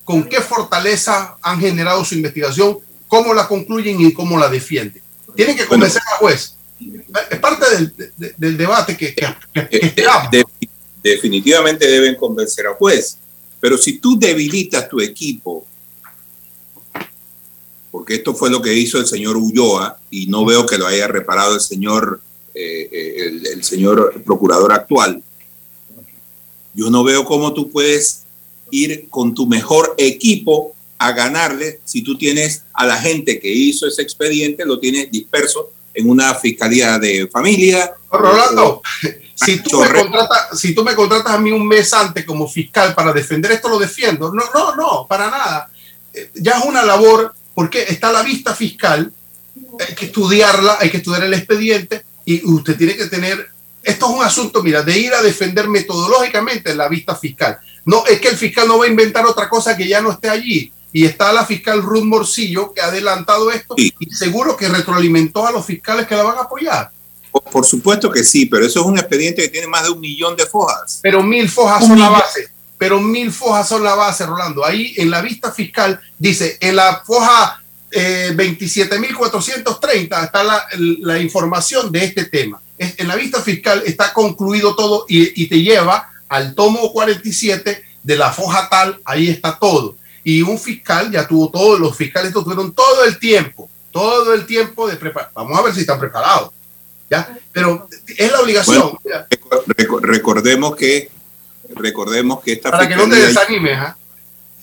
con 0.05 0.25
qué 0.25 0.41
fortaleza 0.43 1.37
han 1.41 1.59
generado 1.59 2.05
su 2.05 2.15
investigación, 2.15 2.79
cómo 3.09 3.33
la 3.33 3.49
concluyen 3.49 4.01
y 4.01 4.13
cómo 4.13 4.39
la 4.39 4.49
defienden. 4.49 5.04
Tienen 5.35 5.57
que 5.57 5.67
convencer 5.67 6.03
al 6.13 6.19
juez. 6.19 6.57
Es 7.31 7.39
parte 7.39 7.67
del, 8.39 8.57
debate 8.57 8.97
que, 8.97 9.15
que, 9.15 9.25
eh, 9.55 10.45
definitivamente 11.03 11.87
deben 11.87 12.17
convencer 12.17 12.67
al 12.67 12.75
juez. 12.75 13.19
Pero 13.61 13.79
si 13.79 13.99
tú 13.99 14.19
debilitas 14.19 14.89
tu 14.89 15.01
equipo, 15.01 15.65
porque 17.91 18.17
esto 18.17 18.35
fue 18.35 18.51
lo 18.51 18.61
que 18.61 18.75
hizo 18.75 18.99
el 18.99 19.07
señor 19.07 19.37
Ulloa, 19.37 19.99
y 20.11 20.27
no 20.27 20.45
veo 20.45 20.67
que 20.67 20.79
lo 20.79 20.87
haya 20.87 21.07
reparado 21.07 21.55
el 21.55 21.61
señor, 21.61 22.21
eh, 22.55 22.89
eh, 22.93 23.41
el 23.53 23.65
señor 23.65 24.23
procurador 24.25 24.73
actual, 24.73 25.23
yo 26.75 26.91
no 26.91 27.05
veo 27.05 27.25
cómo 27.25 27.55
tú 27.55 27.71
puedes 27.71 28.25
ir 28.71 29.09
con 29.09 29.33
tu 29.33 29.47
mejor 29.47 29.95
equipo 29.97 30.75
a 31.07 31.13
ganarle 31.13 31.81
si 31.85 32.03
tú 32.03 32.17
tienes 32.17 32.65
a 32.73 32.87
la 32.87 32.97
gente 32.97 33.39
que 33.39 33.53
hizo 33.53 33.87
ese 33.87 34.03
expediente, 34.03 34.65
lo 34.65 34.79
tienes 34.79 35.11
disperso 35.11 35.71
en 35.93 36.09
una 36.09 36.35
fiscalía 36.35 36.99
de 36.99 37.29
familia. 37.29 37.93
Rolando, 38.11 38.83
si 39.35 39.61
tú, 39.61 39.81
me 39.81 39.91
contratas, 39.91 40.59
si 40.59 40.75
tú 40.75 40.85
me 40.85 40.95
contratas 40.95 41.35
a 41.35 41.39
mí 41.39 41.51
un 41.53 41.67
mes 41.67 41.93
antes 41.93 42.25
como 42.25 42.49
fiscal 42.49 42.95
para 42.95 43.13
defender 43.13 43.53
esto, 43.53 43.69
lo 43.69 43.79
defiendo. 43.79 44.33
No, 44.33 44.45
no, 44.55 44.75
no, 44.75 45.07
para 45.09 45.31
nada. 45.31 45.71
Eh, 46.13 46.31
ya 46.35 46.59
es 46.59 46.65
una 46.65 46.83
labor, 46.83 47.35
porque 47.55 47.83
está 47.83 48.11
la 48.11 48.23
vista 48.23 48.55
fiscal, 48.55 49.13
hay 49.87 49.95
que 49.95 50.07
estudiarla, 50.07 50.79
hay 50.81 50.91
que 50.91 50.99
estudiar 50.99 51.25
el 51.25 51.35
expediente 51.35 52.05
y 52.25 52.45
usted 52.47 52.77
tiene 52.77 52.97
que 52.97 53.07
tener 53.07 53.55
esto 53.85 54.07
es 54.07 54.17
un 54.17 54.25
asunto, 54.25 54.63
mira, 54.63 54.83
de 54.83 54.99
ir 54.99 55.13
a 55.13 55.23
defender 55.23 55.69
metodológicamente 55.69 56.75
la 56.75 56.89
vista 56.89 57.15
fiscal. 57.15 57.59
No, 57.85 58.07
es 58.07 58.19
que 58.19 58.29
el 58.29 58.37
fiscal 58.37 58.67
no 58.67 58.79
va 58.79 58.87
a 58.87 58.89
inventar 58.89 59.27
otra 59.27 59.49
cosa 59.49 59.77
que 59.77 59.87
ya 59.87 60.01
no 60.01 60.11
esté 60.11 60.31
allí. 60.31 60.73
Y 60.95 61.05
está 61.05 61.33
la 61.33 61.45
fiscal 61.45 61.83
Ruth 61.83 62.05
Morcillo 62.05 62.73
que 62.73 62.81
ha 62.81 62.87
adelantado 62.87 63.51
esto 63.51 63.75
y 63.77 63.93
seguro 64.15 64.57
que 64.57 64.69
retroalimentó 64.69 65.45
a 65.45 65.51
los 65.51 65.67
fiscales 65.67 66.07
que 66.07 66.15
la 66.15 66.23
van 66.23 66.39
a 66.39 66.43
apoyar. 66.43 66.93
Por, 67.51 67.67
supuesto 67.67 68.13
que 68.13 68.23
sí, 68.23 68.47
pero 68.47 68.65
eso 68.65 68.79
es 68.79 68.87
un 68.87 68.97
expediente 68.97 69.43
que 69.43 69.49
tiene 69.49 69.67
más 69.67 69.83
de 69.83 69.91
un 69.91 69.99
millón 69.99 70.37
de 70.37 70.47
fojas. 70.47 71.01
Pero 71.03 71.21
mil 71.21 71.51
fojas 71.51 71.85
son 71.85 71.99
la 71.99 72.11
base. 72.11 72.49
Pero 72.79 73.01
mil 73.01 73.33
fojas 73.33 73.69
son 73.69 73.83
la 73.83 73.97
base, 73.97 74.25
Rolando. 74.25 74.65
Ahí 74.65 74.95
en 74.97 75.11
la 75.11 75.21
vista 75.21 75.51
fiscal 75.51 76.01
dice, 76.17 76.59
en 76.61 76.77
la 76.77 77.03
foja 77.05 77.61
eh, 77.91 78.33
27.430 78.33 80.25
está 80.25 80.45
la, 80.45 80.65
la, 81.01 81.19
información 81.19 81.91
de 81.91 82.05
este 82.05 82.27
tema. 82.27 82.63
En 82.79 83.09
la 83.09 83.17
vista 83.17 83.43
fiscal 83.43 83.83
está 83.85 84.13
concluido 84.13 84.77
todo 84.77 85.07
y, 85.09 85.43
y 85.43 85.49
te 85.49 85.61
lleva 85.61 86.13
al 86.29 86.55
tomo 86.55 86.93
47 86.93 87.85
de 88.01 88.17
la 88.17 88.31
foja 88.31 88.69
tal, 88.69 89.01
ahí 89.05 89.29
está 89.29 89.59
todo. 89.59 89.97
Y 90.25 90.43
un 90.43 90.59
fiscal 90.59 91.11
ya 91.11 91.29
tuvo 91.29 91.51
todos, 91.51 91.79
los 91.79 91.95
fiscales 91.97 92.33
tuvieron 92.33 92.73
todo 92.73 93.05
el 93.05 93.19
tiempo, 93.19 93.69
todo 93.93 94.33
el 94.33 94.47
tiempo 94.47 94.89
de 94.89 94.97
preparar. 94.97 95.31
Vamos 95.35 95.59
a 95.59 95.63
ver 95.63 95.75
si 95.75 95.81
están 95.81 96.01
preparados. 96.01 96.51
¿ya? 97.11 97.39
Pero 97.53 97.87
es 98.17 98.33
la 98.33 98.41
obligación. 98.41 98.99
recordemos 100.01 100.75
que 100.77 101.11
recordemos 101.75 102.43
que 102.43 102.53
esta 102.53 102.71
Para 102.71 102.89
que 102.89 102.97
no 102.97 103.09
te 103.09 103.17
desanimes, 103.17 103.79
¿ah? 103.79 103.97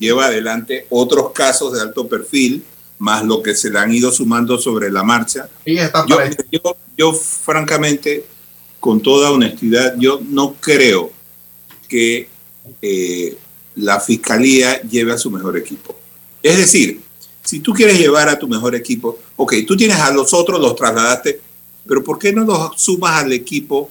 lleva 0.01 0.25
adelante 0.25 0.87
otros 0.89 1.31
casos 1.31 1.73
de 1.73 1.81
alto 1.81 2.07
perfil, 2.07 2.63
más 2.97 3.23
lo 3.23 3.41
que 3.41 3.55
se 3.55 3.69
le 3.69 3.79
han 3.79 3.93
ido 3.93 4.11
sumando 4.11 4.57
sobre 4.57 4.91
la 4.91 5.03
marcha. 5.03 5.47
yo, 5.65 6.17
yo, 6.51 6.77
yo, 6.97 7.13
francamente, 7.13 8.25
con 8.79 9.01
toda 9.01 9.31
honestidad, 9.31 9.95
yo 9.97 10.19
no 10.27 10.55
creo 10.59 11.11
que 11.87 12.29
eh, 12.81 13.37
la 13.75 13.99
fiscalía 13.99 14.81
lleve 14.81 15.13
a 15.13 15.17
su 15.17 15.31
mejor 15.31 15.57
equipo. 15.57 15.95
Es 16.43 16.57
decir, 16.57 17.01
si 17.43 17.59
tú 17.59 17.73
quieres 17.73 17.97
llevar 17.97 18.29
a 18.29 18.37
tu 18.37 18.47
mejor 18.47 18.75
equipo, 18.75 19.17
ok, 19.35 19.53
tú 19.67 19.75
tienes 19.75 19.97
a 19.97 20.11
los 20.11 20.33
otros, 20.33 20.59
los 20.59 20.75
trasladaste, 20.75 21.39
pero 21.87 22.03
¿por 22.03 22.19
qué 22.19 22.31
no 22.33 22.43
los 22.43 22.81
sumas 22.81 23.23
al 23.23 23.33
equipo 23.33 23.89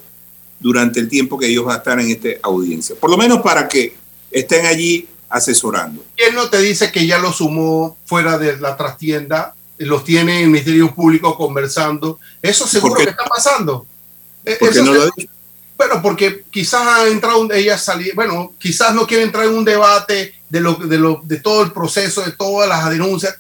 durante 0.59 1.01
el 1.01 1.09
tiempo 1.09 1.39
que 1.39 1.47
ellos 1.47 1.65
van 1.65 1.77
a 1.77 1.79
estar 1.79 1.99
en 2.01 2.11
esta 2.11 2.29
audiencia? 2.43 2.95
Por 2.95 3.11
lo 3.11 3.17
menos 3.17 3.41
para 3.41 3.69
que 3.69 3.95
estén 4.31 4.67
allí 4.67 5.09
asesorando. 5.29 6.05
¿Quién 6.17 6.35
no 6.35 6.49
te 6.49 6.61
dice 6.61 6.91
que 6.93 7.07
ya 7.07 7.19
los 7.19 7.37
sumó 7.37 7.97
fuera 8.05 8.39
de 8.39 8.59
la 8.59 8.77
trastienda? 8.77 9.55
Los 9.79 10.05
tiene 10.05 10.39
en 10.39 10.45
el 10.45 10.51
Ministerio 10.51 10.95
Público 10.95 11.37
conversando. 11.37 12.19
Eso 12.43 12.67
seguro 12.67 12.95
que 12.95 13.11
está 13.11 13.25
pasando. 13.25 13.87
E-, 14.45 14.57
¿Por 14.57 14.73
qué 14.73 14.83
no 14.83 14.93
lo? 14.93 15.11
Bueno, 15.81 16.03
porque 16.03 16.45
quizás 16.51 16.87
ha 16.87 17.09
entrado, 17.09 17.51
ella 17.55 17.79
salir, 17.79 18.15
bueno, 18.15 18.53
quizás 18.59 18.95
no 18.95 19.07
quiere 19.07 19.23
entrar 19.23 19.47
en 19.47 19.55
un 19.55 19.65
debate 19.65 20.35
de, 20.47 20.61
lo, 20.61 20.75
de, 20.75 20.99
lo, 20.99 21.23
de 21.25 21.41
todo 21.41 21.63
el 21.63 21.73
proceso, 21.73 22.21
de 22.21 22.33
todas 22.33 22.69
las 22.69 22.91
denuncias. 22.91 23.39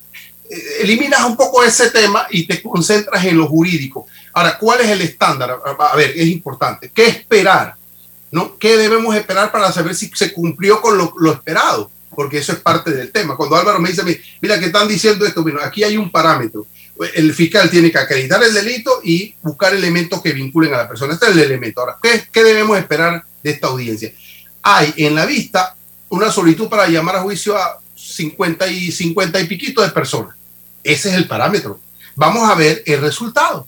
Eh, 0.48 0.56
eliminas 0.80 1.22
un 1.26 1.36
poco 1.36 1.62
ese 1.62 1.90
tema 1.90 2.26
y 2.30 2.46
te 2.46 2.62
concentras 2.62 3.22
en 3.26 3.36
lo 3.36 3.46
jurídico. 3.46 4.06
Ahora, 4.32 4.56
¿cuál 4.56 4.80
es 4.80 4.88
el 4.88 5.02
estándar? 5.02 5.54
A 5.78 5.94
ver, 5.94 6.14
es 6.16 6.28
importante. 6.28 6.90
¿Qué 6.94 7.08
esperar? 7.08 7.74
¿No? 8.30 8.56
¿Qué 8.56 8.78
debemos 8.78 9.14
esperar 9.14 9.52
para 9.52 9.70
saber 9.70 9.94
si 9.94 10.10
se 10.14 10.32
cumplió 10.32 10.80
con 10.80 10.96
lo, 10.96 11.12
lo 11.18 11.32
esperado? 11.32 11.90
Porque 12.08 12.38
eso 12.38 12.52
es 12.52 12.60
parte 12.60 12.90
del 12.90 13.12
tema. 13.12 13.36
Cuando 13.36 13.56
Álvaro 13.56 13.80
me 13.80 13.90
dice, 13.90 14.02
mira, 14.40 14.58
que 14.58 14.64
están 14.64 14.88
diciendo 14.88 15.26
esto, 15.26 15.42
bueno, 15.42 15.60
aquí 15.62 15.84
hay 15.84 15.98
un 15.98 16.10
parámetro 16.10 16.66
el 17.14 17.34
fiscal 17.34 17.70
tiene 17.70 17.90
que 17.90 17.98
acreditar 17.98 18.42
el 18.42 18.52
delito 18.52 19.00
y 19.02 19.34
buscar 19.42 19.74
elementos 19.74 20.20
que 20.20 20.32
vinculen 20.32 20.74
a 20.74 20.78
la 20.78 20.88
persona. 20.88 21.14
Este 21.14 21.26
es 21.26 21.32
el 21.32 21.40
elemento. 21.40 21.80
Ahora, 21.80 21.96
¿qué, 22.02 22.44
debemos 22.44 22.78
esperar 22.78 23.24
de 23.42 23.50
esta 23.50 23.68
audiencia? 23.68 24.12
Hay 24.62 24.92
en 24.96 25.14
la 25.14 25.24
vista 25.24 25.76
una 26.10 26.30
solicitud 26.30 26.68
para 26.68 26.88
llamar 26.88 27.16
a 27.16 27.22
juicio 27.22 27.56
a 27.56 27.80
50 27.94 28.66
y 28.68 28.92
50 28.92 29.40
y 29.40 29.46
piquito 29.46 29.82
de 29.82 29.90
personas. 29.90 30.36
Ese 30.82 31.10
es 31.10 31.14
el 31.14 31.26
parámetro. 31.26 31.80
Vamos 32.16 32.48
a 32.48 32.54
ver 32.54 32.82
el 32.86 33.00
resultado. 33.00 33.66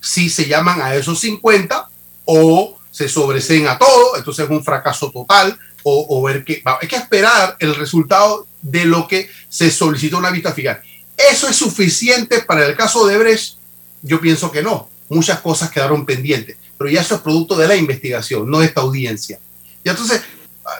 Si 0.00 0.30
se 0.30 0.46
llaman 0.46 0.80
a 0.80 0.94
esos 0.94 1.18
50 1.20 1.88
o 2.26 2.78
se 2.90 3.08
sobreseen 3.08 3.66
a 3.66 3.78
todo, 3.78 4.16
entonces 4.16 4.44
es 4.44 4.50
un 4.50 4.62
fracaso 4.62 5.10
total, 5.10 5.58
o, 5.82 6.22
ver 6.22 6.44
que 6.44 6.62
hay 6.64 6.88
que 6.88 6.96
esperar 6.96 7.56
el 7.60 7.74
resultado 7.74 8.46
de 8.60 8.84
lo 8.84 9.08
que 9.08 9.30
se 9.48 9.70
solicitó 9.70 10.18
una 10.18 10.30
vista 10.30 10.52
fiscal. 10.52 10.82
¿Eso 11.18 11.48
es 11.48 11.56
suficiente 11.56 12.42
para 12.42 12.64
el 12.64 12.76
caso 12.76 13.04
de 13.04 13.18
Brecht? 13.18 13.56
Yo 14.02 14.20
pienso 14.20 14.52
que 14.52 14.62
no. 14.62 14.88
Muchas 15.08 15.40
cosas 15.40 15.70
quedaron 15.70 16.06
pendientes, 16.06 16.56
pero 16.76 16.88
ya 16.88 17.00
eso 17.00 17.16
es 17.16 17.22
producto 17.22 17.56
de 17.56 17.66
la 17.66 17.74
investigación, 17.74 18.48
no 18.48 18.60
de 18.60 18.66
esta 18.66 18.82
audiencia. 18.82 19.40
Y 19.82 19.88
entonces, 19.88 20.22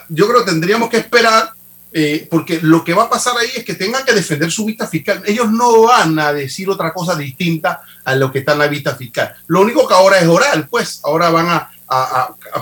yo 0.07 0.29
creo 0.29 0.45
que 0.45 0.51
tendríamos 0.51 0.89
que 0.89 0.97
esperar, 0.97 1.51
eh, 1.91 2.27
porque 2.29 2.59
lo 2.61 2.83
que 2.83 2.93
va 2.93 3.03
a 3.03 3.09
pasar 3.09 3.35
ahí 3.37 3.49
es 3.57 3.65
que 3.65 3.73
tengan 3.73 4.05
que 4.05 4.13
defender 4.13 4.49
su 4.49 4.63
vista 4.63 4.87
fiscal. 4.87 5.23
Ellos 5.25 5.51
no 5.51 5.81
van 5.81 6.17
a 6.19 6.31
decir 6.31 6.69
otra 6.69 6.93
cosa 6.93 7.15
distinta 7.15 7.81
a 8.05 8.15
lo 8.15 8.31
que 8.31 8.39
está 8.39 8.53
en 8.53 8.59
la 8.59 8.67
vista 8.67 8.95
fiscal. 8.95 9.35
Lo 9.47 9.61
único 9.61 9.87
que 9.87 9.95
ahora 9.95 10.19
es 10.19 10.27
oral, 10.27 10.67
pues 10.69 11.01
ahora 11.03 11.31
van 11.31 11.49
a, 11.49 11.71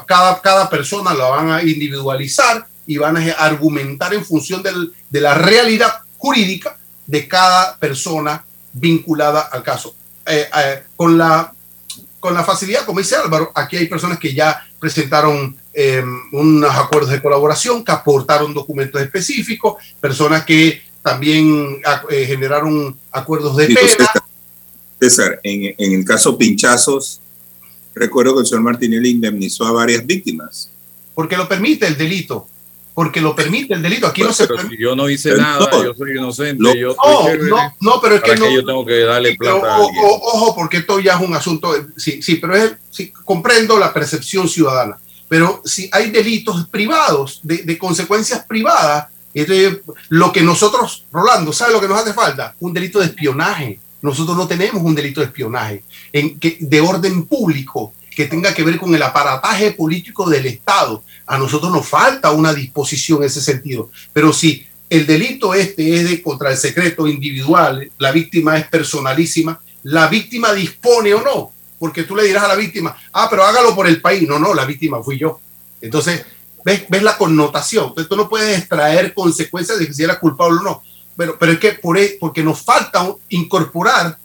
cada, 0.08 0.42
cada 0.42 0.70
persona 0.70 1.14
la 1.14 1.26
van 1.26 1.52
a 1.52 1.62
individualizar 1.62 2.66
y 2.88 2.98
van 2.98 3.18
a 3.18 3.32
argumentar 3.34 4.14
en 4.14 4.26
función 4.26 4.64
de 4.64 5.22
la 5.22 5.36
realidad 5.36 6.00
jurídica 6.18 6.77
de 7.08 7.28
cada 7.28 7.78
persona 7.78 8.46
vinculada 8.74 9.42
al 9.42 9.64
caso. 9.64 9.96
Eh, 10.26 10.48
eh, 10.56 10.84
con, 10.96 11.18
la, 11.18 11.54
con 12.20 12.34
la 12.34 12.44
facilidad, 12.44 12.86
como 12.86 13.00
dice 13.00 13.16
Álvaro, 13.16 13.52
aquí 13.56 13.78
hay 13.78 13.88
personas 13.88 14.20
que 14.20 14.34
ya 14.34 14.64
presentaron 14.80 15.58
eh, 15.74 16.04
unos 16.34 16.76
acuerdos 16.76 17.10
de 17.10 17.22
colaboración, 17.22 17.84
que 17.84 17.92
aportaron 17.92 18.54
documentos 18.54 19.02
específicos, 19.02 19.76
personas 20.00 20.46
que 20.46 20.82
también 21.02 21.82
generaron 22.10 23.00
acuerdos 23.12 23.56
de 23.56 23.68
pena. 23.68 24.12
César, 25.00 25.40
en, 25.44 25.74
en 25.78 25.94
el 25.94 26.04
caso 26.04 26.38
Pinchazos, 26.38 27.22
recuerdo 27.96 28.36
que 28.36 28.42
el 28.42 28.46
señor 28.46 28.64
Martinelli 28.64 29.12
indemnizó 29.12 29.66
a 29.66 29.72
varias 29.72 30.06
víctimas. 30.06 30.70
Porque 31.16 31.38
lo 31.38 31.48
permite 31.48 31.88
el 31.88 31.98
delito 31.98 32.50
porque 32.98 33.22
lo 33.22 33.36
permite 33.36 33.76
el 33.76 33.84
delito. 33.84 34.08
Aquí 34.08 34.24
no 34.24 34.34
se 34.34 34.48
pero 34.48 34.68
si 34.68 34.76
yo 34.76 34.96
no 34.96 35.08
hice 35.08 35.38
nada, 35.38 35.70
yo 35.84 35.94
soy 35.94 36.18
inocente. 36.18 36.64
yo 36.80 36.96
no, 37.48 37.76
no, 37.80 38.02
pero 38.02 38.16
es 38.16 38.24
que, 38.24 38.36
no, 38.36 38.50
yo 38.50 38.66
tengo 38.66 38.84
que 38.84 39.02
darle 39.02 39.36
plata. 39.36 39.78
ojo, 39.78 40.56
porque 40.56 40.78
esto 40.78 41.00
ya 41.00 41.14
es 41.14 41.22
un 41.22 41.36
asunto. 41.36 41.76
Sí, 41.96 42.24
sí, 42.24 42.38
pero 42.38 42.56
es, 42.56 42.74
sí, 42.90 43.14
comprendo 43.24 43.78
la 43.78 43.94
percepción 43.94 44.50
ciudadana. 44.50 44.98
Pero 45.30 45.62
si 45.64 45.88
hay 45.92 46.10
delitos 46.10 46.68
privados, 46.70 47.40
de, 47.44 47.58
de 47.58 47.78
consecuencias 47.78 48.44
privadas, 48.46 49.10
entonces, 49.32 49.82
lo 50.10 50.32
que 50.32 50.42
nosotros, 50.42 51.06
Rolando, 51.12 51.54
¿sabe 51.54 51.74
lo 51.74 51.80
que 51.80 51.88
nos 51.88 52.02
hace 52.02 52.16
falta? 52.16 52.56
Un 52.60 52.74
delito 52.74 52.98
de 52.98 53.06
espionaje. 53.06 53.80
Nosotros 54.02 54.36
no 54.36 54.48
tenemos 54.48 54.82
un 54.82 54.96
delito 54.96 55.20
de 55.20 55.28
espionaje 55.28 55.84
en 56.12 56.40
que, 56.40 56.58
de 56.60 56.82
orden 56.82 57.28
público 57.28 57.94
que 58.18 58.26
tenga 58.26 58.52
que 58.52 58.64
ver 58.64 58.80
con 58.80 58.96
el 58.96 59.04
aparataje 59.04 59.74
político 59.74 60.28
del 60.28 60.48
Estado. 60.48 61.04
A 61.28 61.38
nosotros 61.38 61.72
nos 61.72 61.88
falta 61.88 62.32
una 62.32 62.52
disposición 62.52 63.20
en 63.20 63.26
ese 63.26 63.42
sentido. 63.42 63.92
Pero 64.12 64.34
si 64.34 64.66
el 64.90 65.06
delito 65.06 65.54
este 65.54 65.96
es 65.96 66.10
de 66.10 66.24
contra 66.24 66.50
el 66.50 66.58
secreto 66.58 67.08
individual, 67.08 67.92
la 68.00 68.12
víctima 68.12 68.58
es 68.58 68.68
personalísima, 68.70 69.62
la 69.84 70.08
víctima 70.08 70.52
dispone 70.52 71.14
o 71.14 71.22
no, 71.22 71.52
porque 71.78 72.06
tú 72.06 72.16
le 72.16 72.24
dirás 72.24 72.46
a 72.46 72.48
la 72.48 72.56
víctima, 72.56 72.98
ah, 73.14 73.28
pero 73.30 73.44
hágalo 73.44 73.76
por 73.76 73.86
el 73.86 74.02
país. 74.02 74.28
No, 74.28 74.40
no, 74.40 74.56
la 74.56 74.66
víctima 74.66 75.04
fui 75.04 75.20
yo. 75.20 75.40
Entonces, 75.80 76.26
ves, 76.66 76.86
ves 76.90 77.04
la 77.04 77.20
connotación. 77.20 77.90
Entonces, 77.90 78.10
tú 78.10 78.16
no 78.16 78.28
puedes 78.28 78.58
extraer 78.58 79.14
consecuencias 79.14 79.78
de 79.78 79.94
si 79.94 80.04
era 80.04 80.20
culpable 80.20 80.58
o 80.62 80.64
no. 80.64 80.84
Pero, 81.16 81.38
pero 81.38 81.52
es 81.52 81.60
que 81.60 81.74
por, 81.74 81.96
e, 82.00 82.18
porque 82.20 82.42
nos 82.42 82.64
falta 82.64 83.14
incorporar 83.30 84.18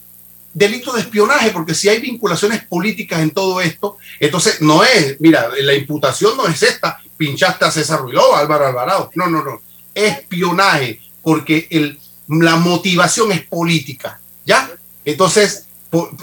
delito 0.54 0.92
de 0.92 1.00
espionaje, 1.00 1.50
porque 1.50 1.74
si 1.74 1.88
hay 1.88 2.00
vinculaciones 2.00 2.64
políticas 2.64 3.20
en 3.20 3.30
todo 3.30 3.60
esto, 3.60 3.96
entonces 4.20 4.60
no 4.60 4.84
es, 4.84 5.20
mira, 5.20 5.48
la 5.60 5.74
imputación 5.74 6.36
no 6.36 6.46
es 6.46 6.62
esta, 6.62 6.98
pinchaste 7.16 7.64
a 7.64 7.70
César 7.70 8.00
Ruiló, 8.00 8.36
Álvaro 8.36 8.66
Alvarado, 8.66 9.10
no, 9.14 9.28
no, 9.28 9.42
no, 9.42 9.62
espionaje, 9.94 11.00
porque 11.22 11.66
el, 11.70 11.98
la 12.28 12.56
motivación 12.56 13.32
es 13.32 13.42
política, 13.42 14.20
¿ya? 14.44 14.70
Entonces, 15.04 15.66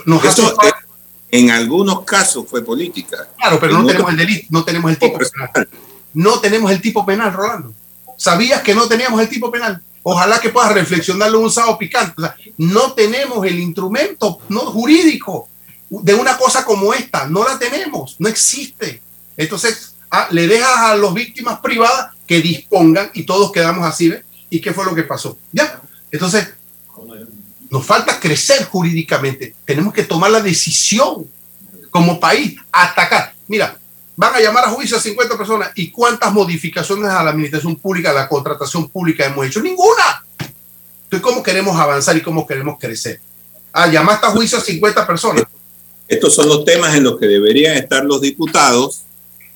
nos 0.06 0.24
Eso, 0.24 0.56
en 1.30 1.50
algunos 1.50 2.04
casos 2.04 2.44
fue 2.48 2.64
política. 2.64 3.28
Claro, 3.36 3.60
pero 3.60 3.78
no 3.78 3.86
tenemos 3.86 4.10
el 4.10 4.16
delito, 4.16 4.46
no 4.50 4.64
tenemos 4.64 4.90
el 4.90 4.98
tipo 4.98 5.18
penal. 5.18 5.68
No 6.12 6.40
tenemos 6.40 6.72
el 6.72 6.80
tipo 6.80 7.06
penal, 7.06 7.32
Rolando. 7.32 7.72
¿Sabías 8.16 8.62
que 8.62 8.74
no 8.74 8.88
teníamos 8.88 9.20
el 9.20 9.28
tipo 9.28 9.50
penal? 9.50 9.80
Ojalá 10.02 10.40
que 10.40 10.48
puedas 10.48 10.72
reflexionarlo 10.72 11.40
un 11.40 11.50
sábado 11.50 11.78
picante. 11.78 12.22
no 12.56 12.92
tenemos 12.92 13.44
el 13.46 13.58
instrumento 13.58 14.38
no 14.48 14.60
jurídico 14.60 15.48
de 15.90 16.14
una 16.14 16.38
cosa 16.38 16.64
como 16.64 16.94
esta. 16.94 17.26
No 17.26 17.44
la 17.46 17.58
tenemos, 17.58 18.16
no 18.18 18.28
existe. 18.28 19.02
Entonces, 19.36 19.94
ah, 20.10 20.28
le 20.30 20.46
dejas 20.46 20.78
a 20.78 20.96
las 20.96 21.12
víctimas 21.12 21.60
privadas 21.60 22.14
que 22.26 22.40
dispongan 22.40 23.10
y 23.12 23.24
todos 23.24 23.52
quedamos 23.52 23.86
así. 23.86 24.12
¿Y 24.48 24.60
qué 24.60 24.72
fue 24.72 24.84
lo 24.84 24.94
que 24.94 25.02
pasó? 25.02 25.36
Ya. 25.52 25.80
Entonces, 26.10 26.48
nos 27.70 27.84
falta 27.84 28.18
crecer 28.18 28.64
jurídicamente. 28.64 29.54
Tenemos 29.64 29.92
que 29.92 30.04
tomar 30.04 30.30
la 30.30 30.40
decisión 30.40 31.26
como 31.90 32.18
país, 32.18 32.56
atacar. 32.72 33.34
Mira, 33.48 33.79
van 34.20 34.34
a 34.34 34.40
llamar 34.40 34.64
a 34.66 34.68
juicio 34.68 34.98
a 34.98 35.00
50 35.00 35.38
personas. 35.38 35.70
¿Y 35.76 35.90
cuántas 35.90 36.30
modificaciones 36.30 37.08
a 37.08 37.24
la 37.24 37.30
administración 37.30 37.76
pública, 37.76 38.10
a 38.10 38.12
la 38.12 38.28
contratación 38.28 38.90
pública 38.90 39.24
hemos 39.24 39.46
hecho? 39.46 39.62
Ninguna. 39.62 40.22
Entonces, 40.38 41.22
¿cómo 41.22 41.42
queremos 41.42 41.74
avanzar 41.74 42.18
y 42.18 42.20
cómo 42.20 42.46
queremos 42.46 42.78
crecer? 42.78 43.18
Ah, 43.72 43.90
llamaste 43.90 44.26
a 44.26 44.30
juicio 44.30 44.58
a 44.58 44.60
50 44.60 45.06
personas. 45.06 45.44
Estos 46.06 46.34
son 46.34 46.48
los 46.48 46.66
temas 46.66 46.94
en 46.94 47.04
los 47.04 47.18
que 47.18 47.26
deberían 47.26 47.78
estar 47.78 48.04
los 48.04 48.20
diputados. 48.20 49.04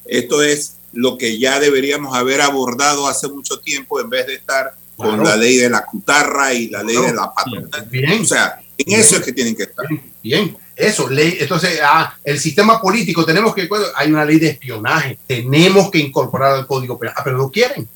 Esto 0.07 0.43
es 0.43 0.77
lo 0.95 1.19
que 1.19 1.39
ya 1.39 1.61
deberíamos 1.61 2.17
haber 2.17 2.41
abordado 2.41 3.07
hace 3.07 3.29
mucho 3.29 3.61
tiempo 3.61 4.01
en 4.01 4.09
vez 4.09 4.27
de 4.27 4.37
estar 4.37 4.75
con 4.97 5.23
la 5.23 5.37
ley 5.37 5.59
de 5.59 5.69
la 5.69 5.85
cutarra 5.85 6.55
y 6.55 6.71
la 6.71 6.83
ley 6.83 6.97
de 6.97 7.13
la 7.13 7.31
patata. 7.35 7.81
Bien. 7.91 8.23
O 8.23 8.25
sea, 8.25 8.59
en 8.79 8.99
eso 8.99 9.17
es 9.17 9.23
que 9.23 9.33
tienen 9.35 9.55
que 9.55 9.65
estar. 9.65 9.85
Bien, 10.23 10.57
eso, 10.77 11.09
ley. 11.09 11.37
Entonces, 11.41 11.81
ah, 11.83 12.17
el 12.25 12.41
sistema 12.41 12.81
político, 12.81 13.25
tenemos 13.25 13.55
que, 13.55 13.69
hay 13.97 14.11
una 14.11 14.25
ley 14.25 14.39
de 14.39 14.51
espionaje, 14.51 15.19
tenemos 15.27 15.91
que 15.91 15.99
incorporar 15.99 16.55
al 16.55 16.67
código 16.67 16.99
penal, 16.99 17.15
ah, 17.17 17.23
pero 17.25 17.39
no 17.39 17.51
quieren, 17.51 17.89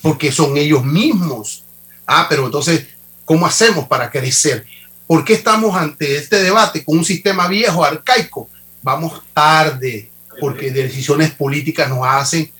porque 0.00 0.30
son 0.30 0.56
ellos 0.56 0.84
mismos. 0.84 1.64
Ah, 2.06 2.26
pero 2.28 2.46
entonces, 2.46 2.86
¿cómo 3.24 3.46
hacemos 3.46 3.86
para 3.86 4.10
crecer? 4.10 4.64
¿Por 5.06 5.24
qué 5.24 5.34
estamos 5.34 5.74
ante 5.76 6.16
este 6.16 6.42
debate 6.42 6.84
con 6.84 6.98
un 6.98 7.04
sistema 7.04 7.48
viejo, 7.48 7.84
arcaico? 7.84 8.48
Vamos 8.82 9.22
tarde, 9.34 10.10
porque 10.40 10.70
decisiones 10.70 11.32
políticas 11.32 11.88
nos 11.88 12.06
hacen 12.06 12.50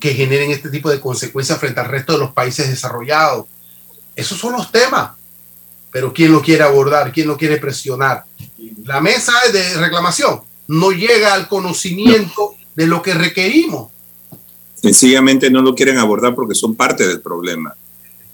que 0.00 0.14
generen 0.14 0.50
este 0.50 0.70
tipo 0.70 0.90
de 0.90 1.00
consecuencias 1.00 1.58
frente 1.58 1.80
al 1.80 1.88
resto 1.88 2.14
de 2.14 2.18
los 2.18 2.32
países 2.32 2.68
desarrollados. 2.68 3.46
Esos 4.16 4.38
son 4.38 4.54
los 4.54 4.72
temas. 4.72 5.12
Pero 5.92 6.12
¿quién 6.12 6.32
lo 6.32 6.40
quiere 6.40 6.62
abordar? 6.62 7.12
¿Quién 7.12 7.26
lo 7.26 7.36
quiere 7.36 7.58
presionar? 7.58 8.24
La 8.84 9.00
mesa 9.00 9.32
de 9.52 9.74
reclamación 9.74 10.40
no 10.68 10.90
llega 10.90 11.34
al 11.34 11.48
conocimiento 11.48 12.54
de 12.74 12.86
lo 12.86 13.02
que 13.02 13.14
requerimos. 13.14 13.90
Sencillamente 14.74 15.50
no 15.50 15.62
lo 15.62 15.74
quieren 15.74 15.98
abordar 15.98 16.34
porque 16.34 16.54
son 16.54 16.74
parte 16.74 17.06
del 17.06 17.20
problema. 17.20 17.74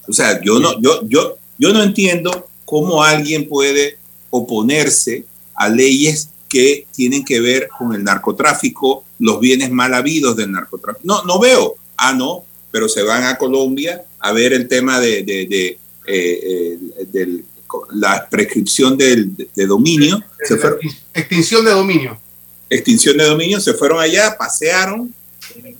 O 0.09 0.13
sea, 0.13 0.41
yo 0.43 0.61
no, 0.61 0.81
yo, 0.81 1.01
yo, 1.09 1.37
yo 1.59 1.73
no 1.73 1.83
entiendo 1.83 2.49
cómo 2.65 3.03
alguien 3.03 3.49
puede 3.49 3.99
oponerse 4.31 5.25
a 5.55 5.69
leyes 5.69 6.31
que 6.49 6.87
tienen 6.95 7.25
que 7.25 7.41
ver 7.41 7.69
con 7.77 7.95
el 7.95 8.05
narcotráfico, 8.05 9.05
los 9.19 9.41
bienes 9.41 9.71
mal 9.71 9.95
habidos 9.95 10.37
del 10.37 10.53
narcotráfico. 10.53 11.03
No, 11.05 11.25
no 11.25 11.41
veo. 11.41 11.75
Ah, 11.97 12.13
no, 12.13 12.45
pero 12.71 12.89
se 12.89 13.03
van 13.03 13.25
a 13.25 13.39
Colombia 13.39 14.05
a 14.21 14.33
ver 14.33 14.53
el 14.53 14.69
tema 14.69 15.01
de, 15.01 15.23
de, 15.23 15.41
eh, 15.43 15.79
eh, 16.07 16.79
la 17.93 18.29
prescripción 18.29 18.97
del, 18.97 19.49
de 19.55 19.67
dominio. 19.67 20.23
extinción 21.15 21.65
de 21.65 21.71
dominio. 21.71 22.19
Extinción 22.69 23.17
de 23.17 23.25
dominio, 23.25 23.61
se 23.61 23.75
fueron 23.75 24.01
allá, 24.01 24.37
pasearon 24.37 25.13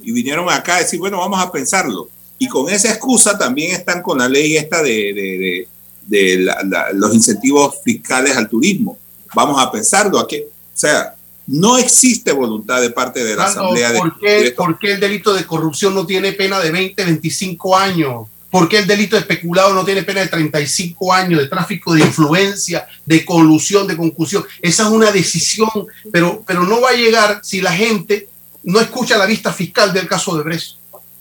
y 0.03 0.13
vinieron 0.13 0.49
acá 0.49 0.77
a 0.77 0.81
decir, 0.81 0.99
bueno, 0.99 1.19
vamos 1.19 1.41
a 1.41 1.51
pensarlo. 1.51 2.09
Y 2.39 2.49
con 2.49 2.71
esa 2.71 2.91
excusa 2.91 3.37
también 3.37 3.73
están 3.73 4.03
con 4.03 4.19
la 4.19 4.29
ley 4.29 4.57
esta 4.57 4.83
de, 4.83 5.67
de, 6.07 6.47
los 6.95 7.15
incentivos 7.15 7.77
fiscales 7.83 8.37
al 8.37 8.49
turismo. 8.49 8.99
Vamos 9.35 9.61
a 9.61 9.71
pensarlo. 9.73 10.19
¿A 10.19 10.29
qué? 10.29 10.43
O 10.43 10.79
sea, 10.79 11.15
no 11.47 11.79
existe 11.79 12.33
voluntad 12.33 12.81
de 12.81 12.91
parte 12.91 13.25
de 13.25 13.37
la 13.37 13.45
Asamblea 13.45 13.93
de... 13.93 13.99
¿por 13.99 14.19
qué, 14.19 14.55
¿Por 14.57 14.79
qué 14.79 14.93
el 14.93 15.01
delito 15.01 15.33
de 15.33 15.47
corrupción 15.47 15.95
no 15.95 16.07
tiene 16.07 16.33
pena 16.33 16.61
de 16.61 16.71
20, 16.71 17.05
25 17.05 17.77
años? 17.77 18.27
¿Por 18.57 18.71
qué 18.71 18.79
el 18.79 18.87
delito 18.87 19.17
de 19.17 19.21
especulado 19.21 19.75
no 19.75 19.85
tiene 19.85 20.03
pena 20.03 20.23
de 20.23 20.29
35 20.29 21.13
años 21.13 21.41
de 21.41 21.47
tráfico 21.47 21.93
de 21.93 22.01
influencia, 22.01 22.89
de 23.05 23.23
colusión, 23.23 23.87
de 23.87 23.99
concusión? 23.99 24.47
Esa 24.63 24.85
es 24.85 24.89
una 24.89 25.13
decisión, 25.13 25.69
pero, 26.11 26.43
pero 26.47 26.63
no 26.63 26.81
va 26.81 26.89
a 26.89 26.95
llegar 26.95 27.41
si 27.43 27.61
la 27.61 27.73
gente 27.73 28.31
no 28.65 28.81
escucha 28.81 29.19
la 29.19 29.27
vista 29.27 29.53
fiscal 29.53 29.93
del 29.93 30.09
caso 30.09 30.35
de 30.39 30.43
Bres. 30.43 30.79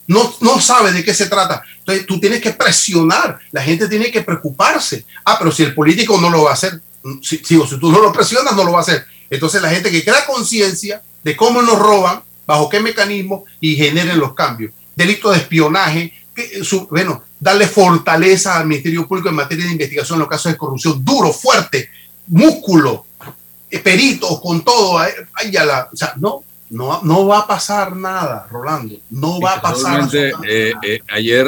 No, 0.07 0.33
no 0.39 0.61
sabe 0.61 0.93
de 0.93 1.03
qué 1.03 1.13
se 1.13 1.25
trata. 1.25 1.61
Entonces 1.79 2.05
tú 2.05 2.21
tienes 2.21 2.39
que 2.39 2.53
presionar, 2.53 3.37
la 3.51 3.61
gente 3.61 3.89
tiene 3.89 4.09
que 4.09 4.21
preocuparse. 4.21 5.03
Ah, 5.25 5.35
pero 5.37 5.51
si 5.51 5.63
el 5.63 5.75
político 5.75 6.17
no 6.21 6.29
lo 6.29 6.43
va 6.43 6.51
a 6.51 6.53
hacer, 6.53 6.79
si, 7.21 7.39
si 7.39 7.59
tú 7.81 7.91
no 7.91 7.99
lo 7.99 8.13
presionas, 8.13 8.55
no 8.55 8.63
lo 8.63 8.71
va 8.71 8.79
a 8.79 8.83
hacer. 8.83 9.05
Entonces 9.29 9.61
la 9.61 9.71
gente 9.71 9.91
que 9.91 10.05
crea 10.05 10.25
conciencia 10.25 11.03
de 11.21 11.35
cómo 11.35 11.61
nos 11.61 11.79
roban, 11.79 12.21
bajo 12.47 12.69
qué 12.69 12.79
mecanismo 12.79 13.43
y 13.59 13.75
generen 13.75 14.19
los 14.19 14.33
cambios. 14.33 14.71
Delito 14.95 15.31
de 15.31 15.39
espionaje, 15.39 16.13
que, 16.35 16.61
bueno, 16.89 17.23
darle 17.39 17.65
fortaleza 17.67 18.59
al 18.59 18.67
Ministerio 18.67 19.07
Público 19.07 19.29
en 19.29 19.35
materia 19.35 19.65
de 19.65 19.71
investigación 19.71 20.17
en 20.17 20.19
los 20.21 20.29
casos 20.29 20.51
de 20.51 20.57
corrupción, 20.57 21.03
duro, 21.03 21.31
fuerte, 21.31 21.89
músculo, 22.27 23.05
eh, 23.71 23.79
peritos, 23.79 24.39
con 24.41 24.63
todo. 24.63 24.99
la, 24.99 25.89
o 25.91 25.95
sea, 25.95 26.13
no, 26.17 26.43
no, 26.69 27.01
no 27.01 27.25
va 27.25 27.39
a 27.39 27.47
pasar 27.47 27.95
nada, 27.95 28.47
Rolando. 28.51 28.97
No 29.09 29.39
va 29.39 29.53
a 29.55 29.61
pasar 29.61 30.01
nada. 30.01 30.31
Eh, 30.47 30.73
eh, 30.83 30.99
ayer, 31.07 31.47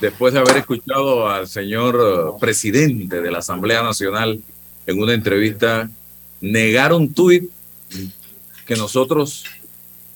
después 0.00 0.32
de 0.32 0.40
haber 0.40 0.58
escuchado 0.58 1.28
al 1.28 1.48
señor 1.48 2.36
presidente 2.38 3.20
de 3.20 3.30
la 3.30 3.38
Asamblea 3.38 3.82
Nacional 3.82 4.40
en 4.86 5.02
una 5.02 5.14
entrevista 5.14 5.90
negar 6.40 6.92
un 6.92 7.12
tuit 7.12 7.50
que 8.66 8.76
nosotros 8.76 9.44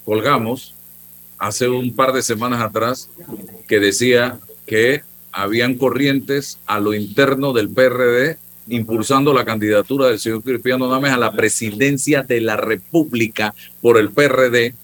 colgamos 0.04 0.74
hace 1.39 1.68
un 1.68 1.95
par 1.95 2.12
de 2.12 2.22
semanas 2.22 2.61
atrás 2.61 3.09
que 3.66 3.78
decía 3.78 4.39
que 4.66 5.03
habían 5.32 5.74
corrientes 5.74 6.59
a 6.66 6.80
lo 6.80 6.95
interno 6.95 7.53
del 7.53 7.68
PRD 7.70 8.39
impulsando 8.68 9.32
la 9.32 9.45
candidatura 9.45 10.09
del 10.09 10.18
señor 10.18 10.43
Cristiano 10.43 10.91
Names 10.91 11.12
a 11.12 11.16
la 11.16 11.32
presidencia 11.32 12.22
de 12.22 12.41
la 12.41 12.57
República 12.57 13.55
por 13.80 13.99
el 13.99 14.11
PRD. 14.11 14.74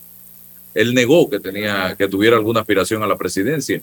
Él 0.75 0.95
negó 0.95 1.29
que 1.29 1.41
tenía 1.41 1.95
que 1.97 2.09
tuviera 2.09 2.37
alguna 2.37 2.61
aspiración 2.61 3.03
a 3.03 3.07
la 3.07 3.17
presidencia. 3.17 3.83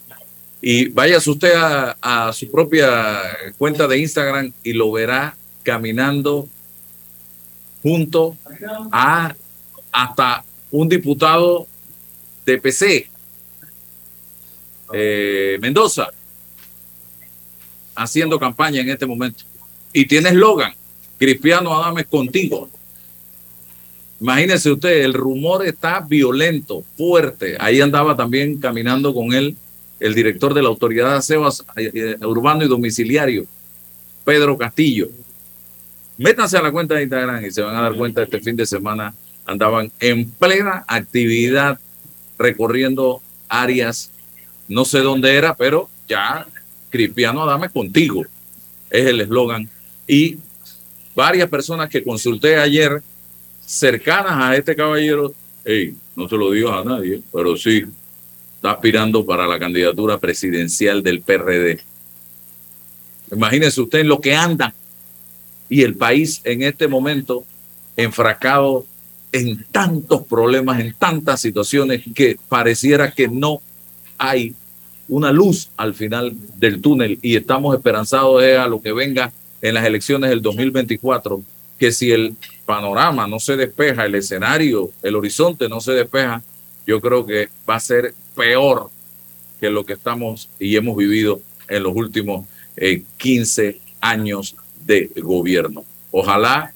Y 0.61 0.89
váyase 0.89 1.29
usted 1.29 1.53
a, 1.55 1.97
a 2.01 2.33
su 2.33 2.49
propia 2.51 3.21
cuenta 3.57 3.87
de 3.87 3.99
Instagram 3.99 4.51
y 4.63 4.73
lo 4.73 4.91
verá 4.91 5.35
caminando 5.63 6.47
junto 7.81 8.37
a 8.91 9.35
hasta 9.91 10.43
un 10.71 10.87
diputado 10.87 11.67
de 12.45 12.57
PC, 12.57 13.09
eh, 14.93 15.57
Mendoza, 15.61 16.09
haciendo 17.95 18.39
campaña 18.39 18.81
en 18.81 18.89
este 18.89 19.05
momento. 19.05 19.43
Y 19.93 20.05
tiene 20.05 20.29
eslogan, 20.29 20.73
Cristiano 21.17 21.75
Adames 21.75 22.07
contigo. 22.07 22.69
Imagínese 24.19 24.71
usted, 24.71 25.03
el 25.03 25.13
rumor 25.13 25.65
está 25.65 25.99
violento, 26.01 26.83
fuerte. 26.95 27.57
Ahí 27.59 27.81
andaba 27.81 28.15
también 28.15 28.59
caminando 28.59 29.13
con 29.13 29.33
él 29.33 29.55
el 29.99 30.13
director 30.13 30.53
de 30.53 30.61
la 30.61 30.69
Autoridad 30.69 31.23
de 31.25 31.35
eh, 31.35 31.91
eh, 31.93 32.25
Urbano 32.25 32.63
y 32.63 32.67
Domiciliario, 32.67 33.45
Pedro 34.23 34.57
Castillo. 34.57 35.09
Métanse 36.17 36.57
a 36.57 36.61
la 36.61 36.71
cuenta 36.71 36.95
de 36.95 37.03
Instagram 37.03 37.45
y 37.45 37.51
se 37.51 37.61
van 37.61 37.75
a 37.75 37.81
dar 37.81 37.95
cuenta 37.95 38.23
este 38.23 38.39
fin 38.39 38.55
de 38.55 38.65
semana 38.65 39.13
andaban 39.45 39.91
en 39.99 40.29
plena 40.29 40.85
actividad 40.87 41.79
recorriendo 42.41 43.21
áreas, 43.47 44.11
no 44.67 44.85
sé 44.85 44.99
dónde 44.99 45.35
era, 45.35 45.55
pero 45.55 45.89
ya 46.07 46.47
Cristiano 46.89 47.43
Adame 47.43 47.69
contigo, 47.69 48.25
es 48.89 49.05
el 49.05 49.21
eslogan. 49.21 49.69
Y 50.07 50.37
varias 51.15 51.49
personas 51.49 51.89
que 51.89 52.03
consulté 52.03 52.57
ayer 52.57 53.01
cercanas 53.65 54.33
a 54.33 54.55
este 54.55 54.75
caballero, 54.75 55.33
hey, 55.63 55.95
no 56.15 56.27
se 56.27 56.35
lo 56.35 56.51
digo 56.51 56.71
a 56.71 56.83
nadie, 56.83 57.21
pero 57.31 57.55
sí, 57.55 57.85
está 58.55 58.71
aspirando 58.71 59.25
para 59.25 59.47
la 59.47 59.57
candidatura 59.57 60.17
presidencial 60.17 61.01
del 61.01 61.21
PRD. 61.21 61.79
Imagínense 63.31 63.81
usted 63.81 63.99
en 63.99 64.07
lo 64.09 64.19
que 64.19 64.35
anda 64.35 64.73
y 65.69 65.83
el 65.83 65.95
país 65.95 66.41
en 66.43 66.63
este 66.63 66.87
momento 66.87 67.45
enfrascado 67.95 68.85
en 69.31 69.65
tantos 69.71 70.25
problemas, 70.25 70.79
en 70.79 70.93
tantas 70.93 71.41
situaciones 71.41 72.03
que 72.13 72.37
pareciera 72.49 73.11
que 73.11 73.27
no 73.27 73.61
hay 74.17 74.53
una 75.07 75.31
luz 75.31 75.69
al 75.77 75.93
final 75.93 76.33
del 76.57 76.81
túnel 76.81 77.19
y 77.21 77.35
estamos 77.35 77.75
esperanzados 77.75 78.43
a 78.43 78.67
lo 78.67 78.81
que 78.81 78.93
venga 78.93 79.31
en 79.61 79.73
las 79.75 79.85
elecciones 79.85 80.29
del 80.29 80.41
2024, 80.41 81.41
que 81.77 81.91
si 81.91 82.11
el 82.11 82.35
panorama 82.65 83.27
no 83.27 83.39
se 83.39 83.57
despeja, 83.57 84.05
el 84.05 84.15
escenario, 84.15 84.91
el 85.01 85.15
horizonte 85.15 85.67
no 85.69 85.81
se 85.81 85.93
despeja, 85.93 86.41
yo 86.85 86.99
creo 87.01 87.25
que 87.25 87.49
va 87.69 87.75
a 87.75 87.79
ser 87.79 88.13
peor 88.35 88.89
que 89.59 89.69
lo 89.69 89.85
que 89.85 89.93
estamos 89.93 90.49
y 90.59 90.75
hemos 90.75 90.97
vivido 90.97 91.41
en 91.67 91.83
los 91.83 91.95
últimos 91.95 92.47
15 93.17 93.67
eh, 93.67 93.79
años 93.99 94.55
de 94.85 95.11
gobierno. 95.17 95.85
Ojalá 96.11 96.73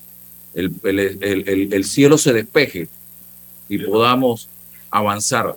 el, 0.55 1.69
el, 1.71 1.83
cielo 1.83 2.17
se 2.17 2.33
despeje 2.33 2.87
y 3.67 3.77
podamos 3.79 4.47
avanzar 4.89 5.55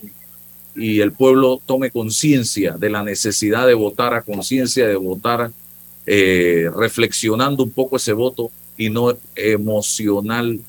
y 0.74 1.01
el 1.01 1.12
pueblo 1.12 1.61
tome 1.64 1.90
conciencia 1.90 2.76
de 2.78 2.90
la 2.90 3.03
necesidad 3.03 3.66
de 3.66 3.74
votar 3.74 4.14
a 4.14 4.22
conciencia, 4.22 4.86
de 4.86 4.96
votar 4.96 5.51
eh, 6.07 6.70
reflexionando 6.74 7.62
un 7.64 7.70
poco 7.70 7.96
ese 7.96 8.12
voto 8.12 8.51
y 8.76 8.90
no 8.90 9.16
emocionalmente 9.34 10.61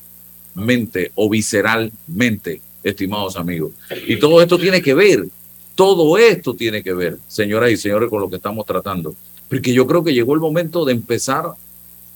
o 1.14 1.30
visceralmente, 1.30 2.60
estimados 2.82 3.36
amigos. 3.36 3.72
Y 4.06 4.18
todo 4.18 4.42
esto 4.42 4.58
tiene 4.58 4.82
que 4.82 4.94
ver, 4.94 5.26
todo 5.74 6.18
esto 6.18 6.54
tiene 6.54 6.82
que 6.82 6.92
ver, 6.92 7.18
señoras 7.28 7.70
y 7.70 7.76
señores, 7.76 8.10
con 8.10 8.20
lo 8.20 8.28
que 8.28 8.36
estamos 8.36 8.66
tratando 8.66 9.14
Porque 9.48 9.72
yo 9.72 9.86
creo 9.86 10.02
que 10.02 10.12
llegó 10.12 10.34
el 10.34 10.40
momento 10.40 10.84
de 10.84 10.92
empezar 10.92 11.44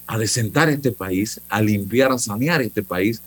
a 0.07 0.19
desentar 0.19 0.69
este 0.69 0.93
país, 0.93 1.41
a 1.49 1.61
limpiar, 1.61 2.13
a 2.13 2.19
sanear 2.19 2.63
este 2.63 2.83
país 2.83 3.23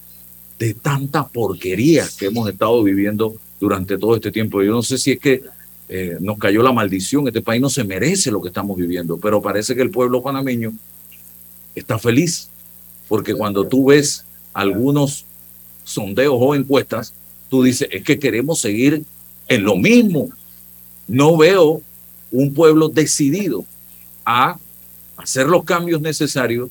de 0.59 0.73
tanta 0.73 1.28
porquería 1.28 2.07
que 2.17 2.28
hemos 2.28 2.49
estado 2.49 2.84
viviendo 2.84 3.36
durante 3.59 3.97
todo 3.97 4.15
este 4.15 4.32
tiempo. 4.32 4.61
Yo 4.61 4.71
no 4.71 4.82
sé 4.82 4.97
si 4.97 5.11
es 5.11 5.19
que 5.19 5.43
eh, 5.89 6.17
nos 6.19 6.38
cayó 6.38 6.61
la 6.63 6.73
maldición, 6.73 7.28
este 7.28 7.41
país 7.41 7.61
no 7.61 7.69
se 7.69 7.84
merece 7.84 8.32
lo 8.32 8.41
que 8.41 8.49
estamos 8.49 8.78
viviendo, 8.78 9.17
pero 9.17 9.41
parece 9.41 9.75
que 9.75 9.82
el 9.82 9.89
pueblo 9.89 10.21
panameño 10.21 10.73
está 11.75 11.97
feliz, 11.97 12.49
porque 13.07 13.34
cuando 13.34 13.65
tú 13.65 13.86
ves 13.86 14.25
algunos 14.53 15.25
sondeos 15.84 16.36
o 16.38 16.55
encuestas, 16.55 17.13
tú 17.49 17.63
dices, 17.63 17.88
es 17.91 18.03
que 18.03 18.19
queremos 18.19 18.59
seguir 18.59 19.03
en 19.47 19.63
lo 19.63 19.78
mismo. 19.78 20.30
No 21.07 21.38
veo 21.38 21.82
un 22.32 22.53
pueblo 22.53 22.89
decidido 22.89 23.65
a 24.25 24.59
hacer 25.18 25.47
los 25.47 25.63
cambios 25.63 26.01
necesarios 26.01 26.70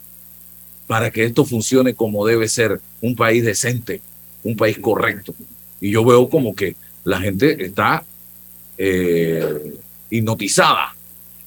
para 0.87 1.11
que 1.11 1.25
esto 1.25 1.45
funcione 1.45 1.95
como 1.95 2.27
debe 2.27 2.49
ser, 2.49 2.81
un 3.01 3.17
país 3.17 3.45
decente, 3.45 4.01
un 4.45 4.57
país 4.57 4.79
correcto. 4.79 5.35
Y 5.81 5.91
yo 5.91 6.05
veo 6.05 6.29
como 6.29 6.55
que 6.55 6.77
la 7.05 7.21
gente 7.21 7.65
está 7.65 8.05
eh, 8.79 9.75
hipnotizada, 10.11 10.95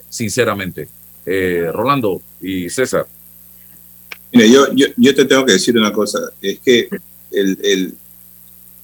sinceramente. 0.09 0.89
Eh, 1.25 1.69
Rolando 1.71 2.21
y 2.41 2.69
César. 2.69 3.07
Mire, 4.31 4.51
yo, 4.51 4.73
yo, 4.73 4.87
yo, 4.97 5.15
te 5.15 5.25
tengo 5.25 5.45
que 5.45 5.53
decir 5.53 5.77
una 5.77 5.91
cosa, 5.91 6.19
es 6.41 6.59
que 6.59 6.89
el, 7.31 7.57
el 7.63 7.93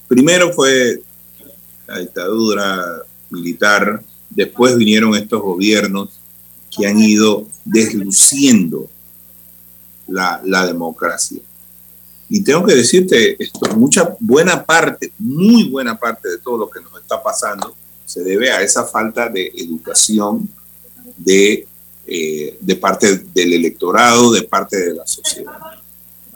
primero 0.08 0.52
fue 0.52 1.00
la 1.86 1.98
dictadura 1.98 3.02
militar, 3.30 4.02
después 4.30 4.76
vinieron 4.76 5.14
estos 5.14 5.40
gobiernos 5.40 6.15
que 6.76 6.86
han 6.86 6.98
ido 6.98 7.46
desluciendo 7.64 8.88
la, 10.08 10.40
la 10.44 10.66
democracia. 10.66 11.40
Y 12.28 12.42
tengo 12.42 12.64
que 12.64 12.74
decirte 12.74 13.42
esto, 13.42 13.76
mucha 13.76 14.16
buena 14.18 14.64
parte, 14.64 15.12
muy 15.18 15.68
buena 15.68 15.98
parte 15.98 16.28
de 16.28 16.38
todo 16.38 16.58
lo 16.58 16.70
que 16.70 16.80
nos 16.80 17.00
está 17.00 17.22
pasando 17.22 17.74
se 18.06 18.22
debe 18.22 18.50
a 18.50 18.62
esa 18.62 18.84
falta 18.84 19.28
de 19.28 19.52
educación 19.56 20.48
de, 21.16 21.66
eh, 22.06 22.56
de 22.60 22.76
parte 22.76 23.18
del 23.34 23.52
electorado, 23.52 24.32
de 24.32 24.42
parte 24.42 24.76
de 24.78 24.94
la 24.94 25.06
sociedad. 25.06 25.58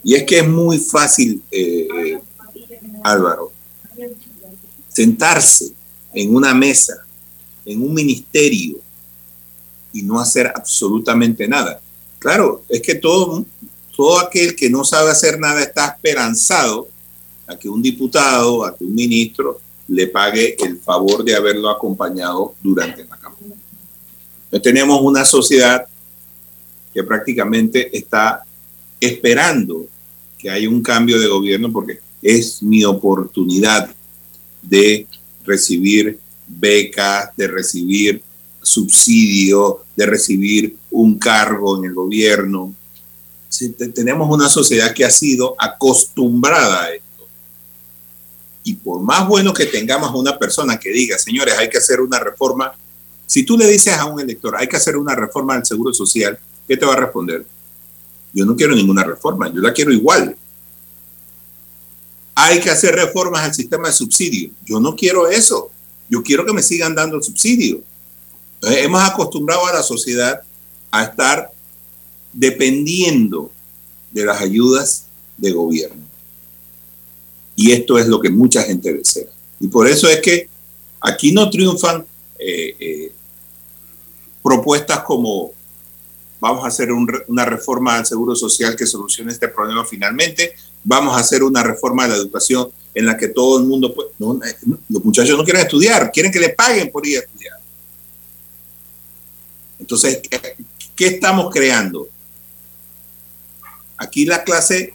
Y 0.03 0.15
es 0.15 0.25
que 0.25 0.41
es 0.41 0.49
muy 0.49 0.79
fácil, 0.79 1.41
eh, 1.51 2.19
Álvaro, 3.05 3.53
sentarse 4.89 5.73
en 6.13 6.35
una 6.35 6.53
mesa, 6.55 7.05
en 7.65 7.83
un 7.83 7.95
ministerio, 7.95 8.80
y 9.93 10.03
no 10.03 10.21
hacer 10.21 10.53
absolutamente 10.55 11.47
nada. 11.49 11.81
Claro, 12.19 12.65
es 12.69 12.83
que 12.83 12.95
todo, 12.95 13.45
todo 13.97 14.19
aquel 14.19 14.55
que 14.55 14.71
no 14.71 14.85
sabe 14.85 15.11
hacer 15.11 15.39
nada 15.39 15.63
está 15.63 15.87
esperanzado 15.87 16.89
a 17.47 17.59
que 17.59 17.69
un 17.69 17.83
diputado, 17.83 18.65
a 18.65 18.77
que 18.77 18.85
un 18.85 18.95
ministro 18.95 19.61
le 19.89 20.07
pague 20.07 20.57
el 20.65 20.79
favor 20.79 21.25
de 21.25 21.35
haberlo 21.35 21.69
acompañado 21.69 22.55
durante 22.63 23.05
la 23.05 23.17
campaña. 23.17 23.57
tenemos 24.63 25.01
una 25.03 25.25
sociedad 25.25 25.85
que 26.95 27.03
prácticamente 27.03 27.97
está 27.97 28.45
esperando 29.01 29.87
que 30.39 30.51
haya 30.51 30.69
un 30.69 30.83
cambio 30.83 31.19
de 31.19 31.27
gobierno 31.27 31.73
porque 31.73 32.01
es 32.23 32.63
mi 32.63 32.85
oportunidad 32.85 33.91
de 34.63 35.07
recibir 35.45 36.19
becas, 36.47 37.37
de 37.37 37.49
recibir 37.49 38.23
subsidio, 38.63 39.85
de 39.97 40.07
recibir 40.07 40.77
un 40.91 41.19
cargo 41.19 41.79
en 41.79 41.87
el 41.87 41.95
gobierno. 41.95 42.75
tenemos 43.95 44.29
una 44.31 44.49
sociedad 44.49 44.95
que 44.95 45.05
ha 45.05 45.11
sido 45.11 45.55
acostumbrada 45.59 46.85
a 46.85 46.95
esto. 46.95 47.27
Y 48.65 48.75
por 48.75 49.01
más 49.03 49.27
bueno 49.27 49.53
que 49.53 49.67
tengamos 49.67 50.15
una 50.15 50.39
persona 50.39 50.79
que 50.79 50.91
diga, 50.91 51.19
señores, 51.19 51.55
hay 51.59 51.69
que 51.69 51.79
hacer 51.79 52.01
una 52.01 52.19
reforma, 52.19 52.73
si 53.27 53.45
tú 53.45 53.57
le 53.57 53.67
dices 53.67 53.95
a 53.95 54.07
un 54.07 54.21
elector, 54.21 54.57
hay 54.57 54.69
que 54.69 54.77
hacer 54.77 54.97
una 54.97 55.15
reforma 55.15 55.55
del 55.55 55.65
Seguro 55.65 55.93
Social, 55.93 56.39
¿qué 56.69 56.77
te 56.77 56.87
va 56.87 56.95
a 56.95 57.01
responder? 57.01 57.47
Yo 58.33 58.45
no 58.45 58.55
quiero 58.55 58.75
ninguna 58.75 59.03
reforma, 59.03 59.53
yo 59.53 59.61
la 59.61 59.73
quiero 59.73 59.93
igual. 59.93 60.37
Hay 62.35 62.61
que 62.61 62.71
hacer 62.71 62.95
reformas 62.95 63.43
al 63.43 63.55
sistema 63.55 63.89
de 63.89 63.95
subsidio. 63.95 64.51
Yo 64.65 64.81
no 64.81 64.95
quiero 64.95 65.29
eso. 65.29 65.71
Yo 66.09 66.23
quiero 66.23 66.47
que 66.47 66.53
me 66.53 66.63
sigan 66.63 66.95
dando 66.95 67.21
subsidio. 67.21 67.83
Hemos 68.63 69.03
acostumbrado 69.03 69.67
a 69.67 69.75
la 69.75 69.83
sociedad 69.83 70.41
a 70.91 71.05
estar 71.05 71.51
dependiendo 72.33 73.51
de 74.11 74.25
las 74.25 74.41
ayudas 74.41 75.07
de 75.37 75.53
gobierno. 75.53 76.03
Y 77.57 77.73
esto 77.73 77.99
es 77.99 78.07
lo 78.07 78.21
que 78.21 78.31
mucha 78.31 78.63
gente 78.63 78.93
desea. 78.93 79.29
Y 79.59 79.69
por 79.69 79.87
eso 79.87 80.09
es 80.09 80.21
que 80.21 80.49
aquí 81.01 81.33
no 81.33 81.51
triunfan 81.51 82.05
eh, 82.39 82.77
eh, 82.79 83.13
propuestas 84.43 85.01
como 85.01 85.53
vamos 86.41 86.65
a 86.65 86.69
hacer 86.69 86.91
una 86.91 87.45
reforma 87.45 87.99
al 87.99 88.07
Seguro 88.07 88.35
Social 88.35 88.75
que 88.75 88.87
solucione 88.87 89.31
este 89.31 89.49
problema 89.49 89.85
finalmente, 89.85 90.55
vamos 90.83 91.15
a 91.15 91.21
hacer 91.21 91.43
una 91.43 91.63
reforma 91.63 92.05
de 92.05 92.09
la 92.11 92.17
educación 92.17 92.71
en 92.95 93.07
la 93.07 93.17
que 93.17 93.29
todo 93.29 93.59
el 93.59 93.67
mundo, 93.67 93.95
puede, 93.95 94.09
los 94.89 95.05
muchachos 95.05 95.37
no 95.37 95.45
quieren 95.45 95.63
estudiar, 95.63 96.11
quieren 96.11 96.33
que 96.33 96.41
le 96.41 96.49
paguen 96.51 96.91
por 96.91 97.07
ir 97.07 97.19
a 97.19 97.21
estudiar. 97.21 97.60
Entonces, 99.81 100.21
¿qué 100.95 101.07
estamos 101.07 101.53
creando? 101.53 102.09
Aquí 103.97 104.25
la 104.25 104.45
clase 104.45 104.95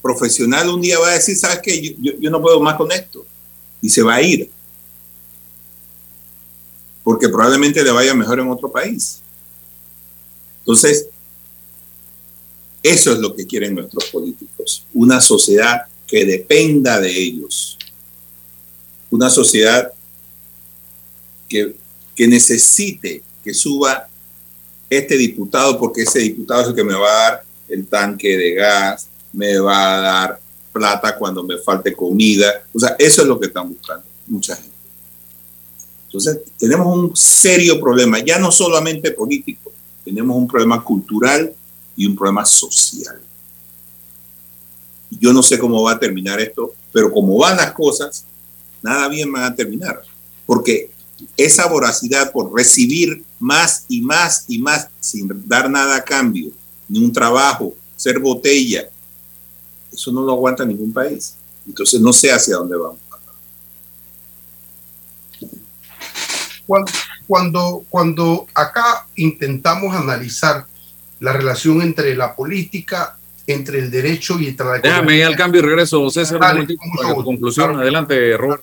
profesional 0.00 0.68
un 0.70 0.80
día 0.80 0.98
va 0.98 1.08
a 1.08 1.14
decir, 1.14 1.36
¿sabes 1.36 1.60
qué? 1.62 1.96
Yo, 2.00 2.30
no 2.30 2.40
puedo 2.40 2.60
más 2.60 2.76
con 2.76 2.90
esto. 2.90 3.26
Y 3.82 3.88
se 3.90 4.02
va 4.02 4.14
a 4.14 4.22
ir. 4.22 4.50
Porque 7.02 7.28
probablemente 7.28 7.82
le 7.82 7.90
vaya 7.90 8.14
mejor 8.14 8.40
en 8.40 8.48
otro 8.48 8.70
país. 8.70 9.20
Entonces, 10.60 11.08
eso 12.82 13.12
es 13.12 13.18
lo 13.18 13.34
que 13.34 13.46
quieren 13.46 13.74
nuestros 13.74 14.04
políticos. 14.06 14.84
Una 14.94 15.20
sociedad 15.20 15.82
que 16.06 16.24
dependa 16.24 17.00
de 17.00 17.10
ellos. 17.16 17.78
Una 19.10 19.28
sociedad 19.28 19.92
que, 21.48 21.76
que 22.14 22.26
necesite 22.26 23.22
que 23.42 23.54
suba 23.54 24.08
este 24.88 25.16
diputado 25.16 25.78
porque 25.78 26.02
ese 26.02 26.18
diputado 26.18 26.62
es 26.62 26.68
el 26.68 26.74
que 26.74 26.84
me 26.84 26.94
va 26.94 27.08
a 27.08 27.30
dar 27.30 27.42
el 27.68 27.86
tanque 27.86 28.36
de 28.36 28.54
gas, 28.54 29.08
me 29.32 29.58
va 29.58 29.96
a 29.96 30.00
dar 30.00 30.40
plata 30.72 31.16
cuando 31.16 31.42
me 31.42 31.58
falte 31.58 31.92
comida. 31.94 32.64
O 32.74 32.78
sea, 32.78 32.96
eso 32.98 33.22
es 33.22 33.28
lo 33.28 33.38
que 33.38 33.46
están 33.46 33.68
buscando 33.68 34.04
mucha 34.26 34.56
gente. 34.56 34.70
Entonces, 36.06 36.40
tenemos 36.58 36.86
un 36.86 37.16
serio 37.16 37.80
problema, 37.80 38.18
ya 38.18 38.38
no 38.38 38.50
solamente 38.50 39.12
político, 39.12 39.72
tenemos 40.04 40.36
un 40.36 40.48
problema 40.48 40.82
cultural 40.82 41.54
y 41.96 42.06
un 42.06 42.16
problema 42.16 42.44
social. 42.44 43.20
Yo 45.10 45.32
no 45.32 45.42
sé 45.42 45.58
cómo 45.58 45.82
va 45.82 45.92
a 45.92 45.98
terminar 46.00 46.40
esto, 46.40 46.74
pero 46.92 47.12
como 47.12 47.38
van 47.38 47.56
las 47.56 47.72
cosas, 47.72 48.24
nada 48.82 49.08
bien 49.08 49.30
van 49.32 49.44
a 49.44 49.54
terminar, 49.54 50.02
porque 50.46 50.90
esa 51.36 51.66
voracidad 51.66 52.32
por 52.32 52.54
recibir 52.54 53.22
más 53.38 53.84
y 53.88 54.00
más 54.00 54.44
y 54.48 54.58
más 54.58 54.88
sin 55.00 55.28
dar 55.46 55.70
nada 55.70 55.96
a 55.96 56.04
cambio, 56.04 56.50
ni 56.88 57.04
un 57.04 57.12
trabajo, 57.12 57.74
ser 57.96 58.18
botella, 58.18 58.88
eso 59.92 60.12
no 60.12 60.22
lo 60.22 60.32
aguanta 60.32 60.64
ningún 60.64 60.92
país. 60.92 61.36
Entonces 61.66 62.00
no 62.00 62.12
sé 62.12 62.32
hacia 62.32 62.56
dónde 62.56 62.76
vamos. 62.76 62.98
Cuando, 67.26 67.84
cuando, 67.88 68.46
acá 68.54 69.06
intentamos 69.16 69.94
analizar 69.94 70.66
la 71.18 71.32
relación 71.32 71.82
entre 71.82 72.14
la 72.14 72.34
política, 72.34 73.16
entre 73.46 73.80
el 73.80 73.90
derecho 73.90 74.38
y 74.38 74.48
entre 74.48 74.66
la 74.66 74.78
Déjame 74.78 75.16
ir 75.16 75.24
al 75.24 75.36
cambio 75.36 75.60
y 75.60 75.64
regreso, 75.64 76.08
César. 76.10 76.38
Dale, 76.38 76.66
conclusión. 77.24 77.76
Adelante, 77.76 78.36
Robert. 78.36 78.62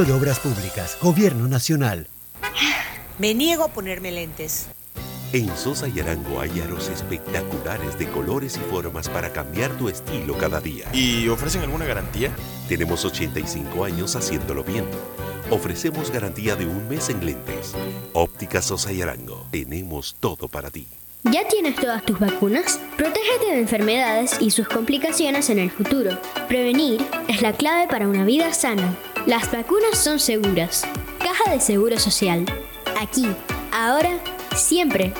de 0.05 0.13
Obras 0.13 0.39
Públicas, 0.39 0.97
Gobierno 1.01 1.47
Nacional. 1.47 2.07
Me 3.19 3.35
niego 3.35 3.63
a 3.65 3.67
ponerme 3.67 4.11
lentes. 4.11 4.67
En 5.33 5.55
Sosa 5.55 5.87
y 5.87 5.99
Arango 5.99 6.41
hay 6.41 6.59
aros 6.59 6.89
espectaculares 6.89 7.97
de 7.99 8.07
colores 8.07 8.57
y 8.57 8.71
formas 8.71 9.09
para 9.09 9.31
cambiar 9.31 9.71
tu 9.77 9.89
estilo 9.89 10.37
cada 10.37 10.59
día. 10.59 10.87
¿Y 10.93 11.27
ofrecen 11.27 11.61
alguna 11.61 11.85
garantía? 11.85 12.31
Tenemos 12.67 13.05
85 13.05 13.85
años 13.85 14.15
haciéndolo 14.15 14.63
bien. 14.63 14.85
Ofrecemos 15.51 16.11
garantía 16.11 16.55
de 16.55 16.65
un 16.65 16.87
mes 16.89 17.09
en 17.09 17.23
lentes. 17.25 17.73
Óptica 18.13 18.61
Sosa 18.61 18.91
y 18.91 19.01
Arango. 19.01 19.45
Tenemos 19.51 20.15
todo 20.19 20.47
para 20.47 20.71
ti. 20.71 20.87
¿Ya 21.23 21.47
tienes 21.47 21.75
todas 21.75 22.03
tus 22.03 22.19
vacunas? 22.19 22.79
Protégete 22.97 23.51
de 23.51 23.59
enfermedades 23.59 24.37
y 24.39 24.49
sus 24.49 24.67
complicaciones 24.67 25.51
en 25.51 25.59
el 25.59 25.69
futuro. 25.69 26.17
Prevenir 26.47 26.99
es 27.27 27.43
la 27.43 27.53
clave 27.53 27.87
para 27.87 28.07
una 28.07 28.25
vida 28.25 28.51
sana. 28.53 28.95
Las 29.27 29.51
vacunas 29.51 29.99
son 29.99 30.19
seguras. 30.19 30.83
Caja 31.19 31.51
de 31.51 31.59
Seguro 31.59 31.99
Social. 31.99 32.45
Aquí, 32.99 33.27
ahora, 33.71 34.17
siempre. 34.55 35.13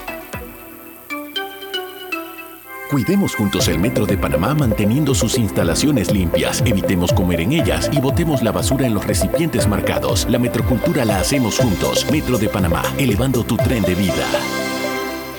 Cuidemos 2.90 3.36
juntos 3.36 3.68
el 3.68 3.78
Metro 3.78 4.08
de 4.08 4.18
Panamá 4.18 4.56
manteniendo 4.56 5.14
sus 5.14 5.38
instalaciones 5.38 6.12
limpias, 6.12 6.64
evitemos 6.66 7.14
comer 7.14 7.42
en 7.42 7.54
ellas 7.54 7.90
y 7.94 8.02
botemos 8.02 8.42
la 8.42 8.52
basura 8.52 8.88
en 8.88 8.96
los 8.96 9.06
recipientes 9.06 9.68
marcados. 9.68 10.28
La 10.30 10.40
metrocultura 10.40 11.06
la 11.06 11.20
hacemos 11.20 11.60
juntos. 11.60 12.08
Metro 12.12 12.40
de 12.40 12.50
Panamá, 12.50 12.82
elevando 12.98 13.44
tu 13.44 13.56
tren 13.56 13.84
de 13.84 13.96
vida. 13.96 14.26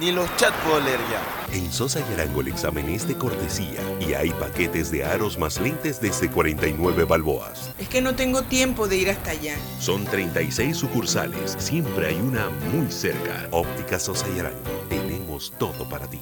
Ni 0.00 0.10
los 0.10 0.24
chats 0.36 0.56
puedo 0.64 0.80
leer 0.80 1.00
ya. 1.10 1.54
En 1.54 1.70
Sosa 1.70 2.00
y 2.00 2.14
Arango 2.14 2.40
el 2.40 2.48
examen 2.48 2.88
es 2.88 3.06
de 3.06 3.14
cortesía 3.14 3.78
y 4.00 4.14
hay 4.14 4.30
paquetes 4.30 4.90
de 4.90 5.04
aros 5.04 5.38
más 5.38 5.60
lentes 5.60 6.00
desde 6.00 6.30
49 6.30 7.04
balboas. 7.04 7.70
Es 7.78 7.88
que 7.88 8.00
no 8.00 8.14
tengo 8.14 8.42
tiempo 8.42 8.88
de 8.88 8.96
ir 8.96 9.10
hasta 9.10 9.32
allá. 9.32 9.54
Son 9.78 10.04
36 10.04 10.74
sucursales, 10.74 11.56
siempre 11.58 12.06
hay 12.06 12.16
una 12.16 12.48
muy 12.72 12.90
cerca. 12.90 13.46
Óptica 13.50 13.98
Sosa 13.98 14.26
y 14.34 14.40
Arango, 14.40 14.58
tenemos 14.88 15.52
todo 15.58 15.86
para 15.86 16.06
ti. 16.06 16.20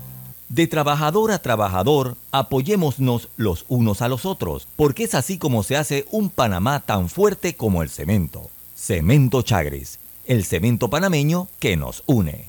De 0.49 0.67
trabajador 0.67 1.31
a 1.31 1.39
trabajador, 1.41 2.17
apoyémonos 2.33 3.29
los 3.37 3.67
unos 3.69 4.03
a 4.03 4.09
los 4.09 4.27
otros, 4.27 4.67
porque 4.75 5.05
es 5.05 5.15
así 5.15 5.39
como 5.39 5.63
se 5.63 5.77
hace 5.77 6.07
un 6.11 6.29
Panamá 6.29 6.81
tan 6.81 7.09
fuerte 7.09 7.55
como 7.55 7.85
el 7.85 7.89
cemento. 7.89 8.51
Cemento 8.75 9.43
Chagres, 9.43 10.01
el 10.27 10.45
cemento 10.45 10.91
panameño 10.91 11.47
que 11.61 11.77
nos 11.77 12.03
une. 12.07 12.49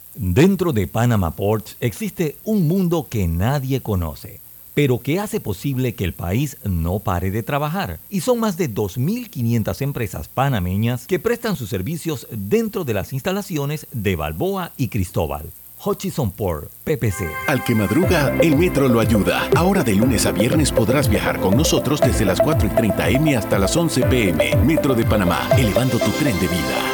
Dentro 0.23 0.71
de 0.71 0.85
Panama 0.85 1.31
Ports 1.31 1.77
existe 1.79 2.37
un 2.43 2.67
mundo 2.67 3.07
que 3.09 3.27
nadie 3.27 3.81
conoce. 3.81 4.39
pero 4.75 4.99
que 4.99 5.19
hace 5.19 5.41
posible 5.41 5.95
que 5.95 6.05
el 6.05 6.13
país 6.13 6.57
no 6.63 6.99
pare 6.99 7.29
de 7.29 7.43
trabajar. 7.43 7.99
Y 8.09 8.21
son 8.21 8.39
más 8.39 8.55
de 8.55 8.73
2.500 8.73 9.81
empresas 9.81 10.29
panameñas 10.29 11.07
que 11.07 11.19
prestan 11.19 11.57
sus 11.57 11.69
servicios 11.69 12.25
dentro 12.31 12.85
de 12.85 12.93
las 12.93 13.11
instalaciones 13.11 13.85
de 13.91 14.15
Balboa 14.15 14.71
y 14.77 14.87
Cristóbal. 14.87 15.51
Hutchison 15.83 16.31
Port, 16.31 16.71
PPC. 16.85 17.27
Al 17.47 17.63
que 17.65 17.75
madruga, 17.75 18.33
el 18.39 18.55
metro 18.55 18.87
lo 18.87 19.01
ayuda. 19.01 19.49
Ahora 19.55 19.83
de 19.83 19.95
lunes 19.95 20.25
a 20.25 20.31
viernes 20.31 20.71
podrás 20.71 21.09
viajar 21.09 21.41
con 21.41 21.57
nosotros 21.57 21.99
desde 21.99 22.23
las 22.23 22.39
4 22.39 22.67
y 22.67 22.71
30 22.71 23.09
M 23.09 23.35
hasta 23.35 23.59
las 23.59 23.75
11 23.75 24.03
PM. 24.03 24.55
Metro 24.65 24.93
de 24.93 25.03
Panamá, 25.03 25.49
elevando 25.57 25.97
tu 25.97 26.11
tren 26.11 26.39
de 26.39 26.47
vida. 26.47 26.90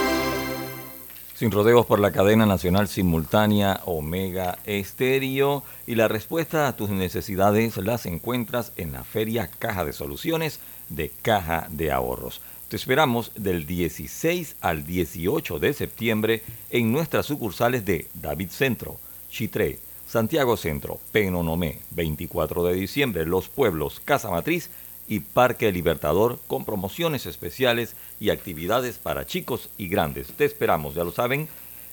Sin 1.38 1.52
rodeos 1.52 1.86
por 1.86 2.00
la 2.00 2.12
cadena 2.12 2.48
nacional 2.48 2.88
simultánea 2.88 3.82
Omega 3.86 4.58
Estéreo. 4.66 5.64
Y 5.86 5.94
la 5.94 6.08
respuesta 6.08 6.68
a 6.68 6.76
tus 6.76 6.90
necesidades 6.90 7.78
las 7.78 8.08
encuentras 8.08 8.72
en 8.76 8.92
la 8.92 9.04
Feria 9.04 9.48
Caja 9.60 9.86
de 9.86 9.94
Soluciones 9.94 10.60
de 10.90 11.12
Caja 11.22 11.68
de 11.70 11.92
Ahorros. 11.92 12.42
Te 12.70 12.76
esperamos 12.76 13.32
del 13.36 13.68
16 13.68 14.56
al 14.62 14.84
18 14.88 15.60
de 15.60 15.74
septiembre 15.74 16.42
en 16.72 16.92
nuestras 16.92 17.28
sucursales 17.28 17.86
de 17.86 18.08
David 18.16 18.50
Centro, 18.50 18.98
Chitré, 19.30 19.78
Santiago 20.08 20.58
Centro, 20.58 21.00
Penonomé, 21.12 21.82
24 21.92 22.64
de 22.64 22.74
diciembre, 22.74 23.28
Los 23.28 23.48
Pueblos, 23.48 24.02
Casa 24.04 24.32
Matriz 24.32 24.72
y 25.08 25.22
Parque 25.22 25.72
Libertador 25.72 26.39
con 26.47 26.66
promociones 26.66 27.26
especiales 27.26 27.95
y 28.20 28.30
actividades 28.30 28.97
para 28.97 29.26
chicos 29.26 29.70
y 29.78 29.88
grandes. 29.88 30.28
Te 30.28 30.45
esperamos, 30.45 30.95
ya 30.95 31.03
lo 31.03 31.12
saben, 31.12 31.47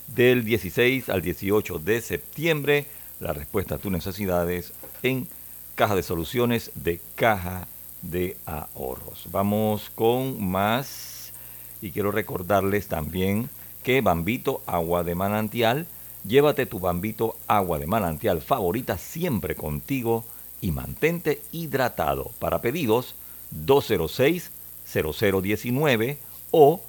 del 0.09 0.45
16 0.45 1.09
al 1.09 1.23
18 1.23 1.79
de 1.79 2.01
septiembre. 2.01 2.87
La 3.21 3.33
respuesta 3.33 3.77
a 3.77 3.79
tus 3.79 3.93
necesidades 3.93 4.73
en 5.03 5.29
Caja 5.75 5.95
de 5.95 6.03
Soluciones 6.03 6.73
de 6.75 7.01
Caja 7.15 7.69
de 8.03 8.37
ahorros. 8.47 9.27
Vamos 9.31 9.91
con 9.95 10.45
más 10.45 11.33
y 11.81 11.91
quiero 11.91 12.11
recordarles 12.11 12.89
también 12.89 13.49
que 13.83 14.01
Bambito 14.01 14.63
Agua 14.67 15.05
de 15.05 15.15
Manantial, 15.15 15.87
llévate 16.27 16.67
tu 16.67 16.81
Bambito 16.81 17.37
Agua 17.47 17.79
de 17.79 17.87
Manantial 17.87 18.41
favorita 18.41 18.99
siempre 18.99 19.55
contigo 19.55 20.25
y 20.65 20.73
mantente 20.73 21.41
hidratado. 21.53 22.33
Para 22.39 22.63
pedidos 22.63 23.15
206 23.51 24.51
0019 24.91 26.19
o 26.51 26.81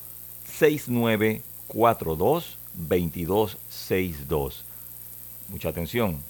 6942 0.46 2.58
2262. 2.74 4.64
Mucha 5.50 5.68
atención. 5.70 6.24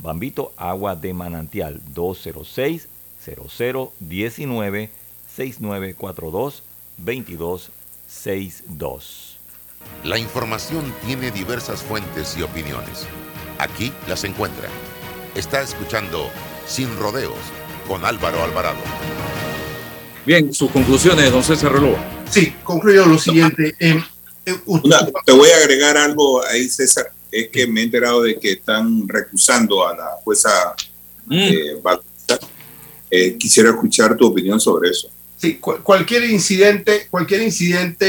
Bambito 0.00 0.52
Agua 0.56 0.96
de 0.96 1.14
Manantial 1.14 1.80
206 1.94 2.88
0019 3.24 4.90
6942 5.28 6.64
2262. 6.96 9.38
La 10.02 10.18
información 10.18 10.92
tiene 11.06 11.30
diversas 11.30 11.84
fuentes 11.84 12.36
y 12.36 12.42
opiniones. 12.42 13.06
Aquí 13.58 13.92
las 14.08 14.24
encuentra. 14.24 14.68
Está 15.36 15.62
escuchando 15.62 16.28
Sin 16.70 16.96
Rodeos 16.98 17.34
con 17.88 18.04
Álvaro 18.04 18.42
Alvarado. 18.44 18.78
Bien, 20.24 20.52
sus 20.54 20.70
conclusiones, 20.70 21.32
don 21.32 21.42
César 21.42 21.72
Reloj. 21.72 21.98
Sí, 22.30 22.54
concluyo 22.62 23.06
lo 23.06 23.18
siguiente. 23.18 23.74
Eh, 24.46 24.52
eh, 24.54 24.54
Una- 24.64 25.06
te 25.26 25.32
voy 25.32 25.50
a 25.50 25.56
agregar 25.58 25.98
algo 25.98 26.42
ahí, 26.46 26.66
César. 26.68 27.10
Es 27.30 27.48
que 27.48 27.66
me 27.66 27.80
he 27.80 27.84
enterado 27.84 28.22
de 28.22 28.38
que 28.38 28.52
están 28.52 29.06
recusando 29.06 29.86
a 29.86 29.94
la 29.94 30.06
jueza 30.24 30.74
eh, 31.30 31.76
Bautista. 31.82 32.38
Eh, 33.10 33.36
quisiera 33.36 33.68
escuchar 33.68 34.16
tu 34.16 34.26
opinión 34.28 34.58
sobre 34.58 34.88
eso. 34.90 35.10
Sí, 35.36 35.56
cu- 35.56 35.82
cualquier 35.82 36.24
incidente, 36.24 37.06
cualquier 37.10 37.42
incidente 37.42 38.06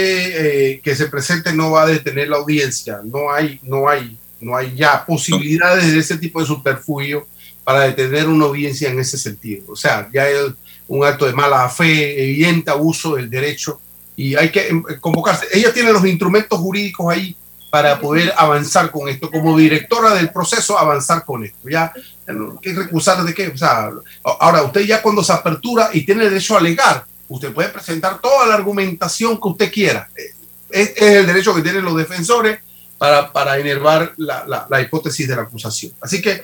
eh, 0.76 0.82
que 0.82 0.95
se 0.95 1.07
presente 1.07 1.51
no 1.51 1.72
va 1.72 1.84
a 1.84 1.88
detener 1.88 2.30
la 2.30 2.38
audiencia. 2.38 3.01
No 3.03 3.30
hay, 3.32 3.59
no 3.64 3.89
hay, 3.89 4.18
no 4.39 4.55
hay 4.55 4.74
ya 4.74 5.05
posibilidades 5.05 5.91
de 5.91 5.99
ese 5.99 6.18
tipo 6.18 6.39
de 6.39 6.45
subterfugio 6.47 7.28
para 7.64 7.82
detener 7.82 8.28
una 8.28 8.45
audiencia 8.45 8.89
en 8.89 8.99
ese 8.99 9.18
sentido. 9.18 9.72
O 9.72 9.76
sea, 9.76 10.09
ya 10.14 10.28
es 10.28 10.51
un 10.88 11.05
acto 11.05 11.26
de 11.26 11.34
mala 11.34 11.70
fe, 11.70 12.24
evidente 12.24 12.72
abuso 12.72 13.16
del 13.16 13.30
derecho 13.30 13.80
y 14.16 14.36
hay 14.36 14.49
que 14.51 14.68
em, 14.68 14.84
convocarse. 14.99 15.45
Ella 15.53 15.72
tiene 15.74 15.91
los 15.93 16.05
instrumentos 16.05 16.59
jurídicos 16.59 17.14
ahí 17.14 17.36
para 17.70 17.99
poder 17.99 18.34
avanzar 18.36 18.91
con 18.91 19.07
esto. 19.07 19.30
Como 19.32 19.57
directora 19.57 20.14
del 20.14 20.30
proceso, 20.32 20.78
avanzar 20.78 21.24
con 21.24 21.45
esto. 21.45 21.70
Ya, 21.70 21.93
¿qué 22.62 22.74
recusar 22.74 23.24
de 23.24 23.34
qué? 23.34 23.47
O 23.47 23.57
sea, 23.57 23.89
ahora 24.24 24.64
usted 24.64 24.82
ya 24.82 25.01
cuando 25.01 25.24
se 25.24 25.32
apertura 25.32 25.89
y 25.93 26.05
tiene 26.05 26.26
derecho 26.26 26.55
a 26.55 26.59
alegar, 26.59 27.05
usted 27.30 27.53
puede 27.53 27.70
presentar 27.70 28.20
toda 28.20 28.45
la 28.47 28.55
argumentación 28.55 29.39
que 29.39 29.47
usted 29.47 29.72
quiera. 29.72 30.09
Eh, 30.16 30.34
Es, 30.74 30.89
es 30.95 31.01
el 31.01 31.28
derecho 31.28 31.53
que 31.53 31.62
tienen 31.62 31.84
los 31.84 31.95
defensores 31.97 32.59
para, 32.97 33.32
para 33.34 33.57
enervar 33.57 34.14
la, 34.18 34.45
la- 34.47 34.68
la 34.70 34.82
hipótesis 34.82 35.28
de 35.28 35.36
la 35.36 35.41
acusación. 35.43 35.91
Así 36.01 36.22
que 36.22 36.43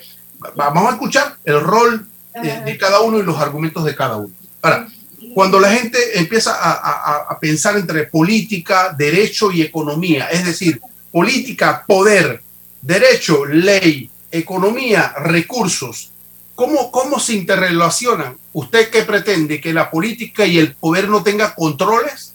vamos 0.56 0.90
a 0.90 0.94
escuchar 0.96 1.36
el 1.44 1.60
rol 1.62 2.08
eh, 2.36 2.62
de 2.66 2.78
cada 2.78 3.02
uno 3.02 3.20
y 3.20 3.24
los 3.24 3.38
argumentos 3.40 3.84
de 3.86 3.96
cada 3.96 4.18
uno. 4.18 4.34
Ahora, 4.62 4.88
cuando 5.34 5.60
la 5.60 5.72
gente 5.72 6.20
empieza 6.20 6.54
a, 6.56 6.72
a- 6.74 7.26
a 7.30 7.40
pensar 7.40 7.78
entre 7.78 8.06
política, 8.06 8.94
derecho 8.98 9.52
y 9.52 9.62
economía, 9.62 10.28
es 10.30 10.46
decir, 10.46 10.80
política, 11.12 11.84
poder, 11.88 12.42
derecho, 12.82 13.46
ley, 13.46 14.10
economía, 14.32 15.14
recursos, 15.20 16.12
¿cómo, 16.56 16.92
cómo 16.92 17.20
se 17.20 17.34
interrelacionan? 17.34 18.38
¿Usted 18.54 18.90
qué 18.90 19.04
pretende? 19.04 19.62
¿Que 19.62 19.74
la 19.74 19.90
política 19.90 20.46
y 20.46 20.58
el 20.60 20.74
poder 20.76 21.08
no 21.10 21.24
tengan 21.24 21.54
controles? 21.56 22.34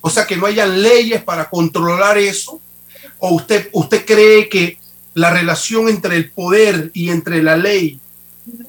O 0.00 0.10
sea, 0.10 0.26
que 0.26 0.36
no 0.36 0.46
hayan 0.46 0.82
leyes 0.82 1.22
para 1.22 1.48
controlar 1.48 2.18
eso. 2.18 2.60
¿O 3.18 3.30
usted, 3.34 3.68
usted 3.72 4.04
cree 4.04 4.48
que 4.48 4.78
la 5.14 5.30
relación 5.30 5.88
entre 5.88 6.16
el 6.16 6.30
poder 6.30 6.90
y 6.94 7.10
entre 7.10 7.42
la 7.42 7.56
ley 7.56 8.00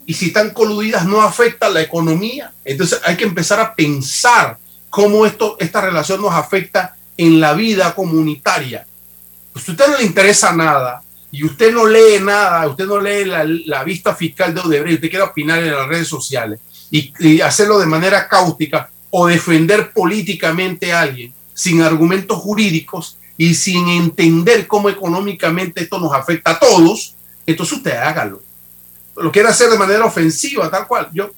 y 0.06 0.14
si 0.14 0.28
están 0.28 0.52
coludidas 0.52 1.06
no 1.06 1.22
afecta 1.22 1.68
a 1.68 1.70
la 1.70 1.82
economía. 1.82 2.52
Entonces 2.64 3.00
hay 3.04 3.16
que 3.16 3.24
empezar 3.24 3.60
a 3.60 3.74
pensar 3.74 4.58
cómo 4.90 5.26
esto, 5.26 5.58
esta 5.60 5.82
relación 5.82 6.22
nos 6.22 6.34
afecta 6.34 6.96
en 7.18 7.40
la 7.40 7.54
vida 7.54 7.96
comunitaria. 7.96 8.86
Pues 9.52 9.68
a 9.68 9.72
usted 9.72 9.88
no 9.88 9.98
le 9.98 10.04
interesa 10.04 10.54
nada 10.54 11.02
y 11.32 11.44
usted 11.44 11.74
no 11.74 11.88
lee 11.88 12.20
nada, 12.22 12.68
usted 12.68 12.86
no 12.86 13.00
lee 13.00 13.26
la, 13.26 13.44
la 13.44 13.84
vista 13.84 14.16
fiscal 14.16 14.54
de 14.54 14.62
Odebrecht, 14.62 14.96
usted 14.96 15.10
quiere 15.10 15.26
opinar 15.26 15.60
en 15.64 15.72
las 15.72 15.88
redes 15.88 16.08
sociales 16.08 16.60
y, 16.92 17.14
y 17.20 17.42
hacerlo 17.42 17.80
de 17.80 17.88
manera 17.88 18.28
cáustica 18.28 18.90
o 19.10 19.28
defender 19.28 19.92
políticamente 19.92 20.92
a 20.94 21.02
alguien 21.02 21.34
sin 21.54 21.82
argumentos 21.82 22.38
jurídicos 22.38 23.18
y 23.38 23.54
sin 23.56 23.88
entender 23.90 24.68
cómo 24.68 24.90
económicamente 24.90 25.82
esto 25.82 26.00
nos 26.00 26.14
afecta 26.14 26.52
a 26.52 26.60
todos, 26.60 27.16
entonces 27.46 27.78
usted 27.78 27.98
hágalo 27.98 28.42
lo 29.16 29.32
quiere 29.32 29.50
hacer 29.50 29.70
de 29.70 29.78
manera 29.78 30.06
ofensiva, 30.06 30.70
tal 30.70 30.88
cual. 30.88 31.10
Yo, 31.14 31.30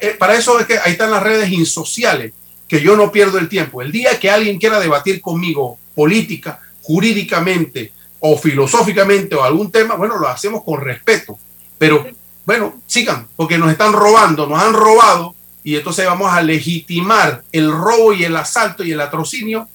eh, 0.00 0.16
para 0.18 0.34
eso 0.34 0.58
es 0.58 0.66
que 0.66 0.78
ahí 0.78 0.92
están 0.92 1.10
las 1.10 1.22
redes 1.22 1.50
insociales, 1.50 2.32
que 2.66 2.80
yo 2.80 2.96
no 2.96 3.12
pierdo 3.12 3.38
el 3.38 3.48
tiempo. 3.48 3.82
El 3.82 3.92
día 3.92 4.18
que 4.18 4.30
alguien 4.30 4.58
quiera 4.58 4.80
debatir 4.80 5.20
conmigo 5.20 5.78
política, 5.94 6.60
jurídicamente 6.82 7.92
o 8.20 8.36
filosóficamente 8.36 9.34
o 9.34 9.44
algún 9.44 9.70
tema, 9.70 9.94
bueno, 9.94 10.18
lo 10.18 10.28
hacemos 10.28 10.64
con 10.64 10.80
respeto. 10.80 11.38
Pero 11.76 12.06
bueno, 12.44 12.80
sigan, 12.86 13.28
porque 13.36 13.58
nos 13.58 13.70
están 13.70 13.92
robando, 13.92 14.46
nos 14.46 14.60
han 14.62 14.72
robado 14.72 15.34
y 15.62 15.76
entonces 15.76 16.06
vamos 16.06 16.32
a 16.32 16.40
legitimar 16.40 17.42
el 17.52 17.70
robo 17.70 18.14
y 18.14 18.24
el 18.24 18.34
asalto 18.36 18.84
y 18.84 18.92
el 18.92 19.00
atrocinio 19.00 19.68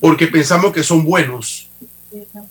porque 0.00 0.26
pensamos 0.26 0.72
que 0.72 0.82
son 0.82 1.04
buenos. 1.04 1.68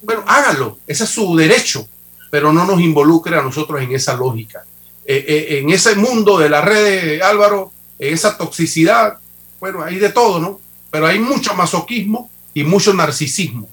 Bueno, 0.04 0.24
háganlo, 0.28 0.78
ese 0.88 1.06
es 1.06 1.10
su 1.10 1.36
derecho 1.36 1.88
pero 2.36 2.52
no 2.52 2.66
nos 2.66 2.82
involucre 2.82 3.38
a 3.38 3.42
nosotros 3.42 3.82
en 3.82 3.94
esa 3.94 4.14
lógica. 4.14 4.66
Eh, 5.06 5.24
eh, 5.26 5.60
en 5.60 5.70
ese 5.70 5.96
mundo 5.96 6.38
de 6.38 6.50
la 6.50 6.60
red, 6.60 7.22
Álvaro, 7.22 7.72
en 7.98 8.14
esa 8.14 8.38
toxicidad, 8.38 9.20
bueno, 9.58 9.82
hay 9.82 9.96
de 9.96 10.10
todo, 10.10 10.40
¿no? 10.40 10.60
Pero 10.92 11.08
hay 11.08 11.18
mucho 11.18 11.54
masoquismo 11.54 12.30
y 12.54 12.66
mucho 12.66 12.94
narcisismo. 12.94 13.70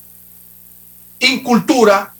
Incultura, 1.18 2.14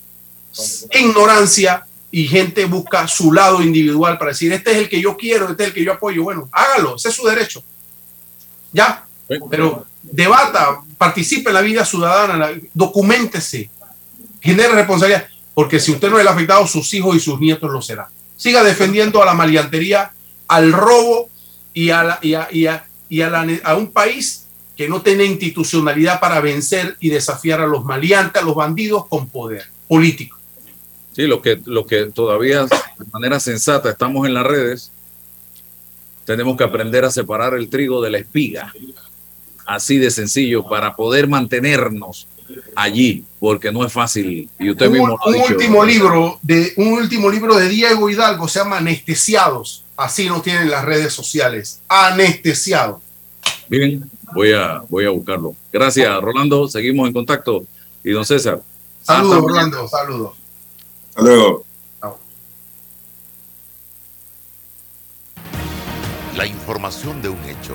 ignorancia 0.90 1.86
y 2.10 2.26
gente 2.26 2.64
busca 2.64 3.06
su 3.06 3.32
lado 3.32 3.62
individual 3.62 4.18
para 4.18 4.32
decir, 4.32 4.52
este 4.52 4.72
es 4.72 4.78
el 4.78 4.88
que 4.88 5.00
yo 5.00 5.16
quiero, 5.16 5.48
este 5.48 5.62
es 5.62 5.68
el 5.68 5.74
que 5.74 5.84
yo 5.84 5.92
apoyo. 5.92 6.24
Bueno, 6.24 6.48
hágalo, 6.50 6.96
ese 6.96 7.10
es 7.10 7.14
su 7.14 7.24
derecho. 7.24 7.62
Ya, 8.72 9.06
pero 9.48 9.86
debata, 10.02 10.80
participe 11.06 11.50
en 11.50 11.54
la 11.54 11.60
vida 11.62 11.84
ciudadana, 11.84 12.50
documentese, 12.74 13.68
genere 14.40 14.72
responsabilidad 14.74 15.26
porque 15.52 15.80
si 15.80 15.90
usted 15.92 16.08
no 16.08 16.16
es 16.16 16.22
el 16.22 16.28
afectado, 16.28 16.64
sus 16.66 16.94
hijos 16.94 17.16
y 17.16 17.20
sus 17.20 17.40
nietos 17.40 17.68
lo 17.70 17.82
serán. 17.82 18.06
Siga 18.36 18.62
defendiendo 18.62 19.20
a 19.22 19.26
la 19.26 19.34
maleantería, 19.34 20.12
al 20.46 20.72
robo 20.72 21.28
y 21.74 21.90
a, 21.90 22.00
a- 22.02 22.20
a- 22.20 22.86
a 23.36 23.70
a 23.70 23.76
un 23.76 23.88
país 23.90 24.46
que 24.76 24.88
no 24.88 25.02
tiene 25.02 25.24
institucionalidad 25.24 26.20
para 26.20 26.40
vencer 26.40 26.96
y 27.00 27.08
desafiar 27.10 27.60
a 27.60 27.66
los 27.66 27.84
maleantes, 27.84 28.40
a 28.40 28.44
los 28.44 28.54
bandidos 28.54 29.06
con 29.08 29.28
poder 29.28 29.64
político. 29.88 30.38
Sí, 31.14 31.22
lo 31.26 31.42
que, 31.42 31.60
lo 31.66 31.84
que 31.84 32.06
todavía 32.06 32.62
de 32.64 33.06
manera 33.12 33.38
sensata 33.40 33.90
estamos 33.90 34.26
en 34.26 34.34
las 34.34 34.46
redes 34.46 34.90
tenemos 36.24 36.56
que 36.56 36.64
aprender 36.64 37.04
a 37.04 37.10
separar 37.10 37.54
el 37.54 37.68
trigo 37.68 38.00
de 38.00 38.10
la 38.10 38.18
espiga. 38.18 38.72
Así 39.72 39.96
de 39.96 40.10
sencillo, 40.10 40.62
para 40.68 40.94
poder 40.94 41.26
mantenernos 41.26 42.26
allí, 42.76 43.24
porque 43.40 43.72
no 43.72 43.86
es 43.86 43.90
fácil. 43.90 44.50
Y 44.58 44.68
usted 44.70 44.88
un, 44.88 44.92
mismo 44.92 45.08
lo 45.08 45.18
ha 45.18 45.26
un 45.28 45.32
dicho. 45.32 45.46
último 45.48 45.82
libro 45.82 46.38
de 46.42 46.74
un 46.76 46.88
último 46.88 47.30
libro 47.30 47.56
de 47.56 47.70
Diego 47.70 48.10
Hidalgo 48.10 48.46
se 48.48 48.58
llama 48.58 48.76
Anestesiados. 48.76 49.82
Así 49.96 50.26
nos 50.28 50.42
tienen 50.42 50.70
las 50.70 50.84
redes 50.84 51.14
sociales. 51.14 51.80
Anestesiados. 51.88 53.00
Bien, 53.66 54.04
voy 54.34 54.52
a, 54.52 54.82
voy 54.90 55.06
a 55.06 55.10
buscarlo. 55.10 55.56
Gracias, 55.72 56.20
Rolando. 56.20 56.68
Seguimos 56.68 57.06
en 57.08 57.14
contacto. 57.14 57.64
Y 58.04 58.10
don 58.10 58.26
César. 58.26 58.60
Saludos, 59.02 59.42
Orlando. 59.42 59.88
Saludos. 59.88 60.32
Hasta 61.08 61.22
luego. 61.22 61.64
La 66.36 66.44
información 66.46 67.22
de 67.22 67.30
un 67.30 67.38
hecho 67.44 67.74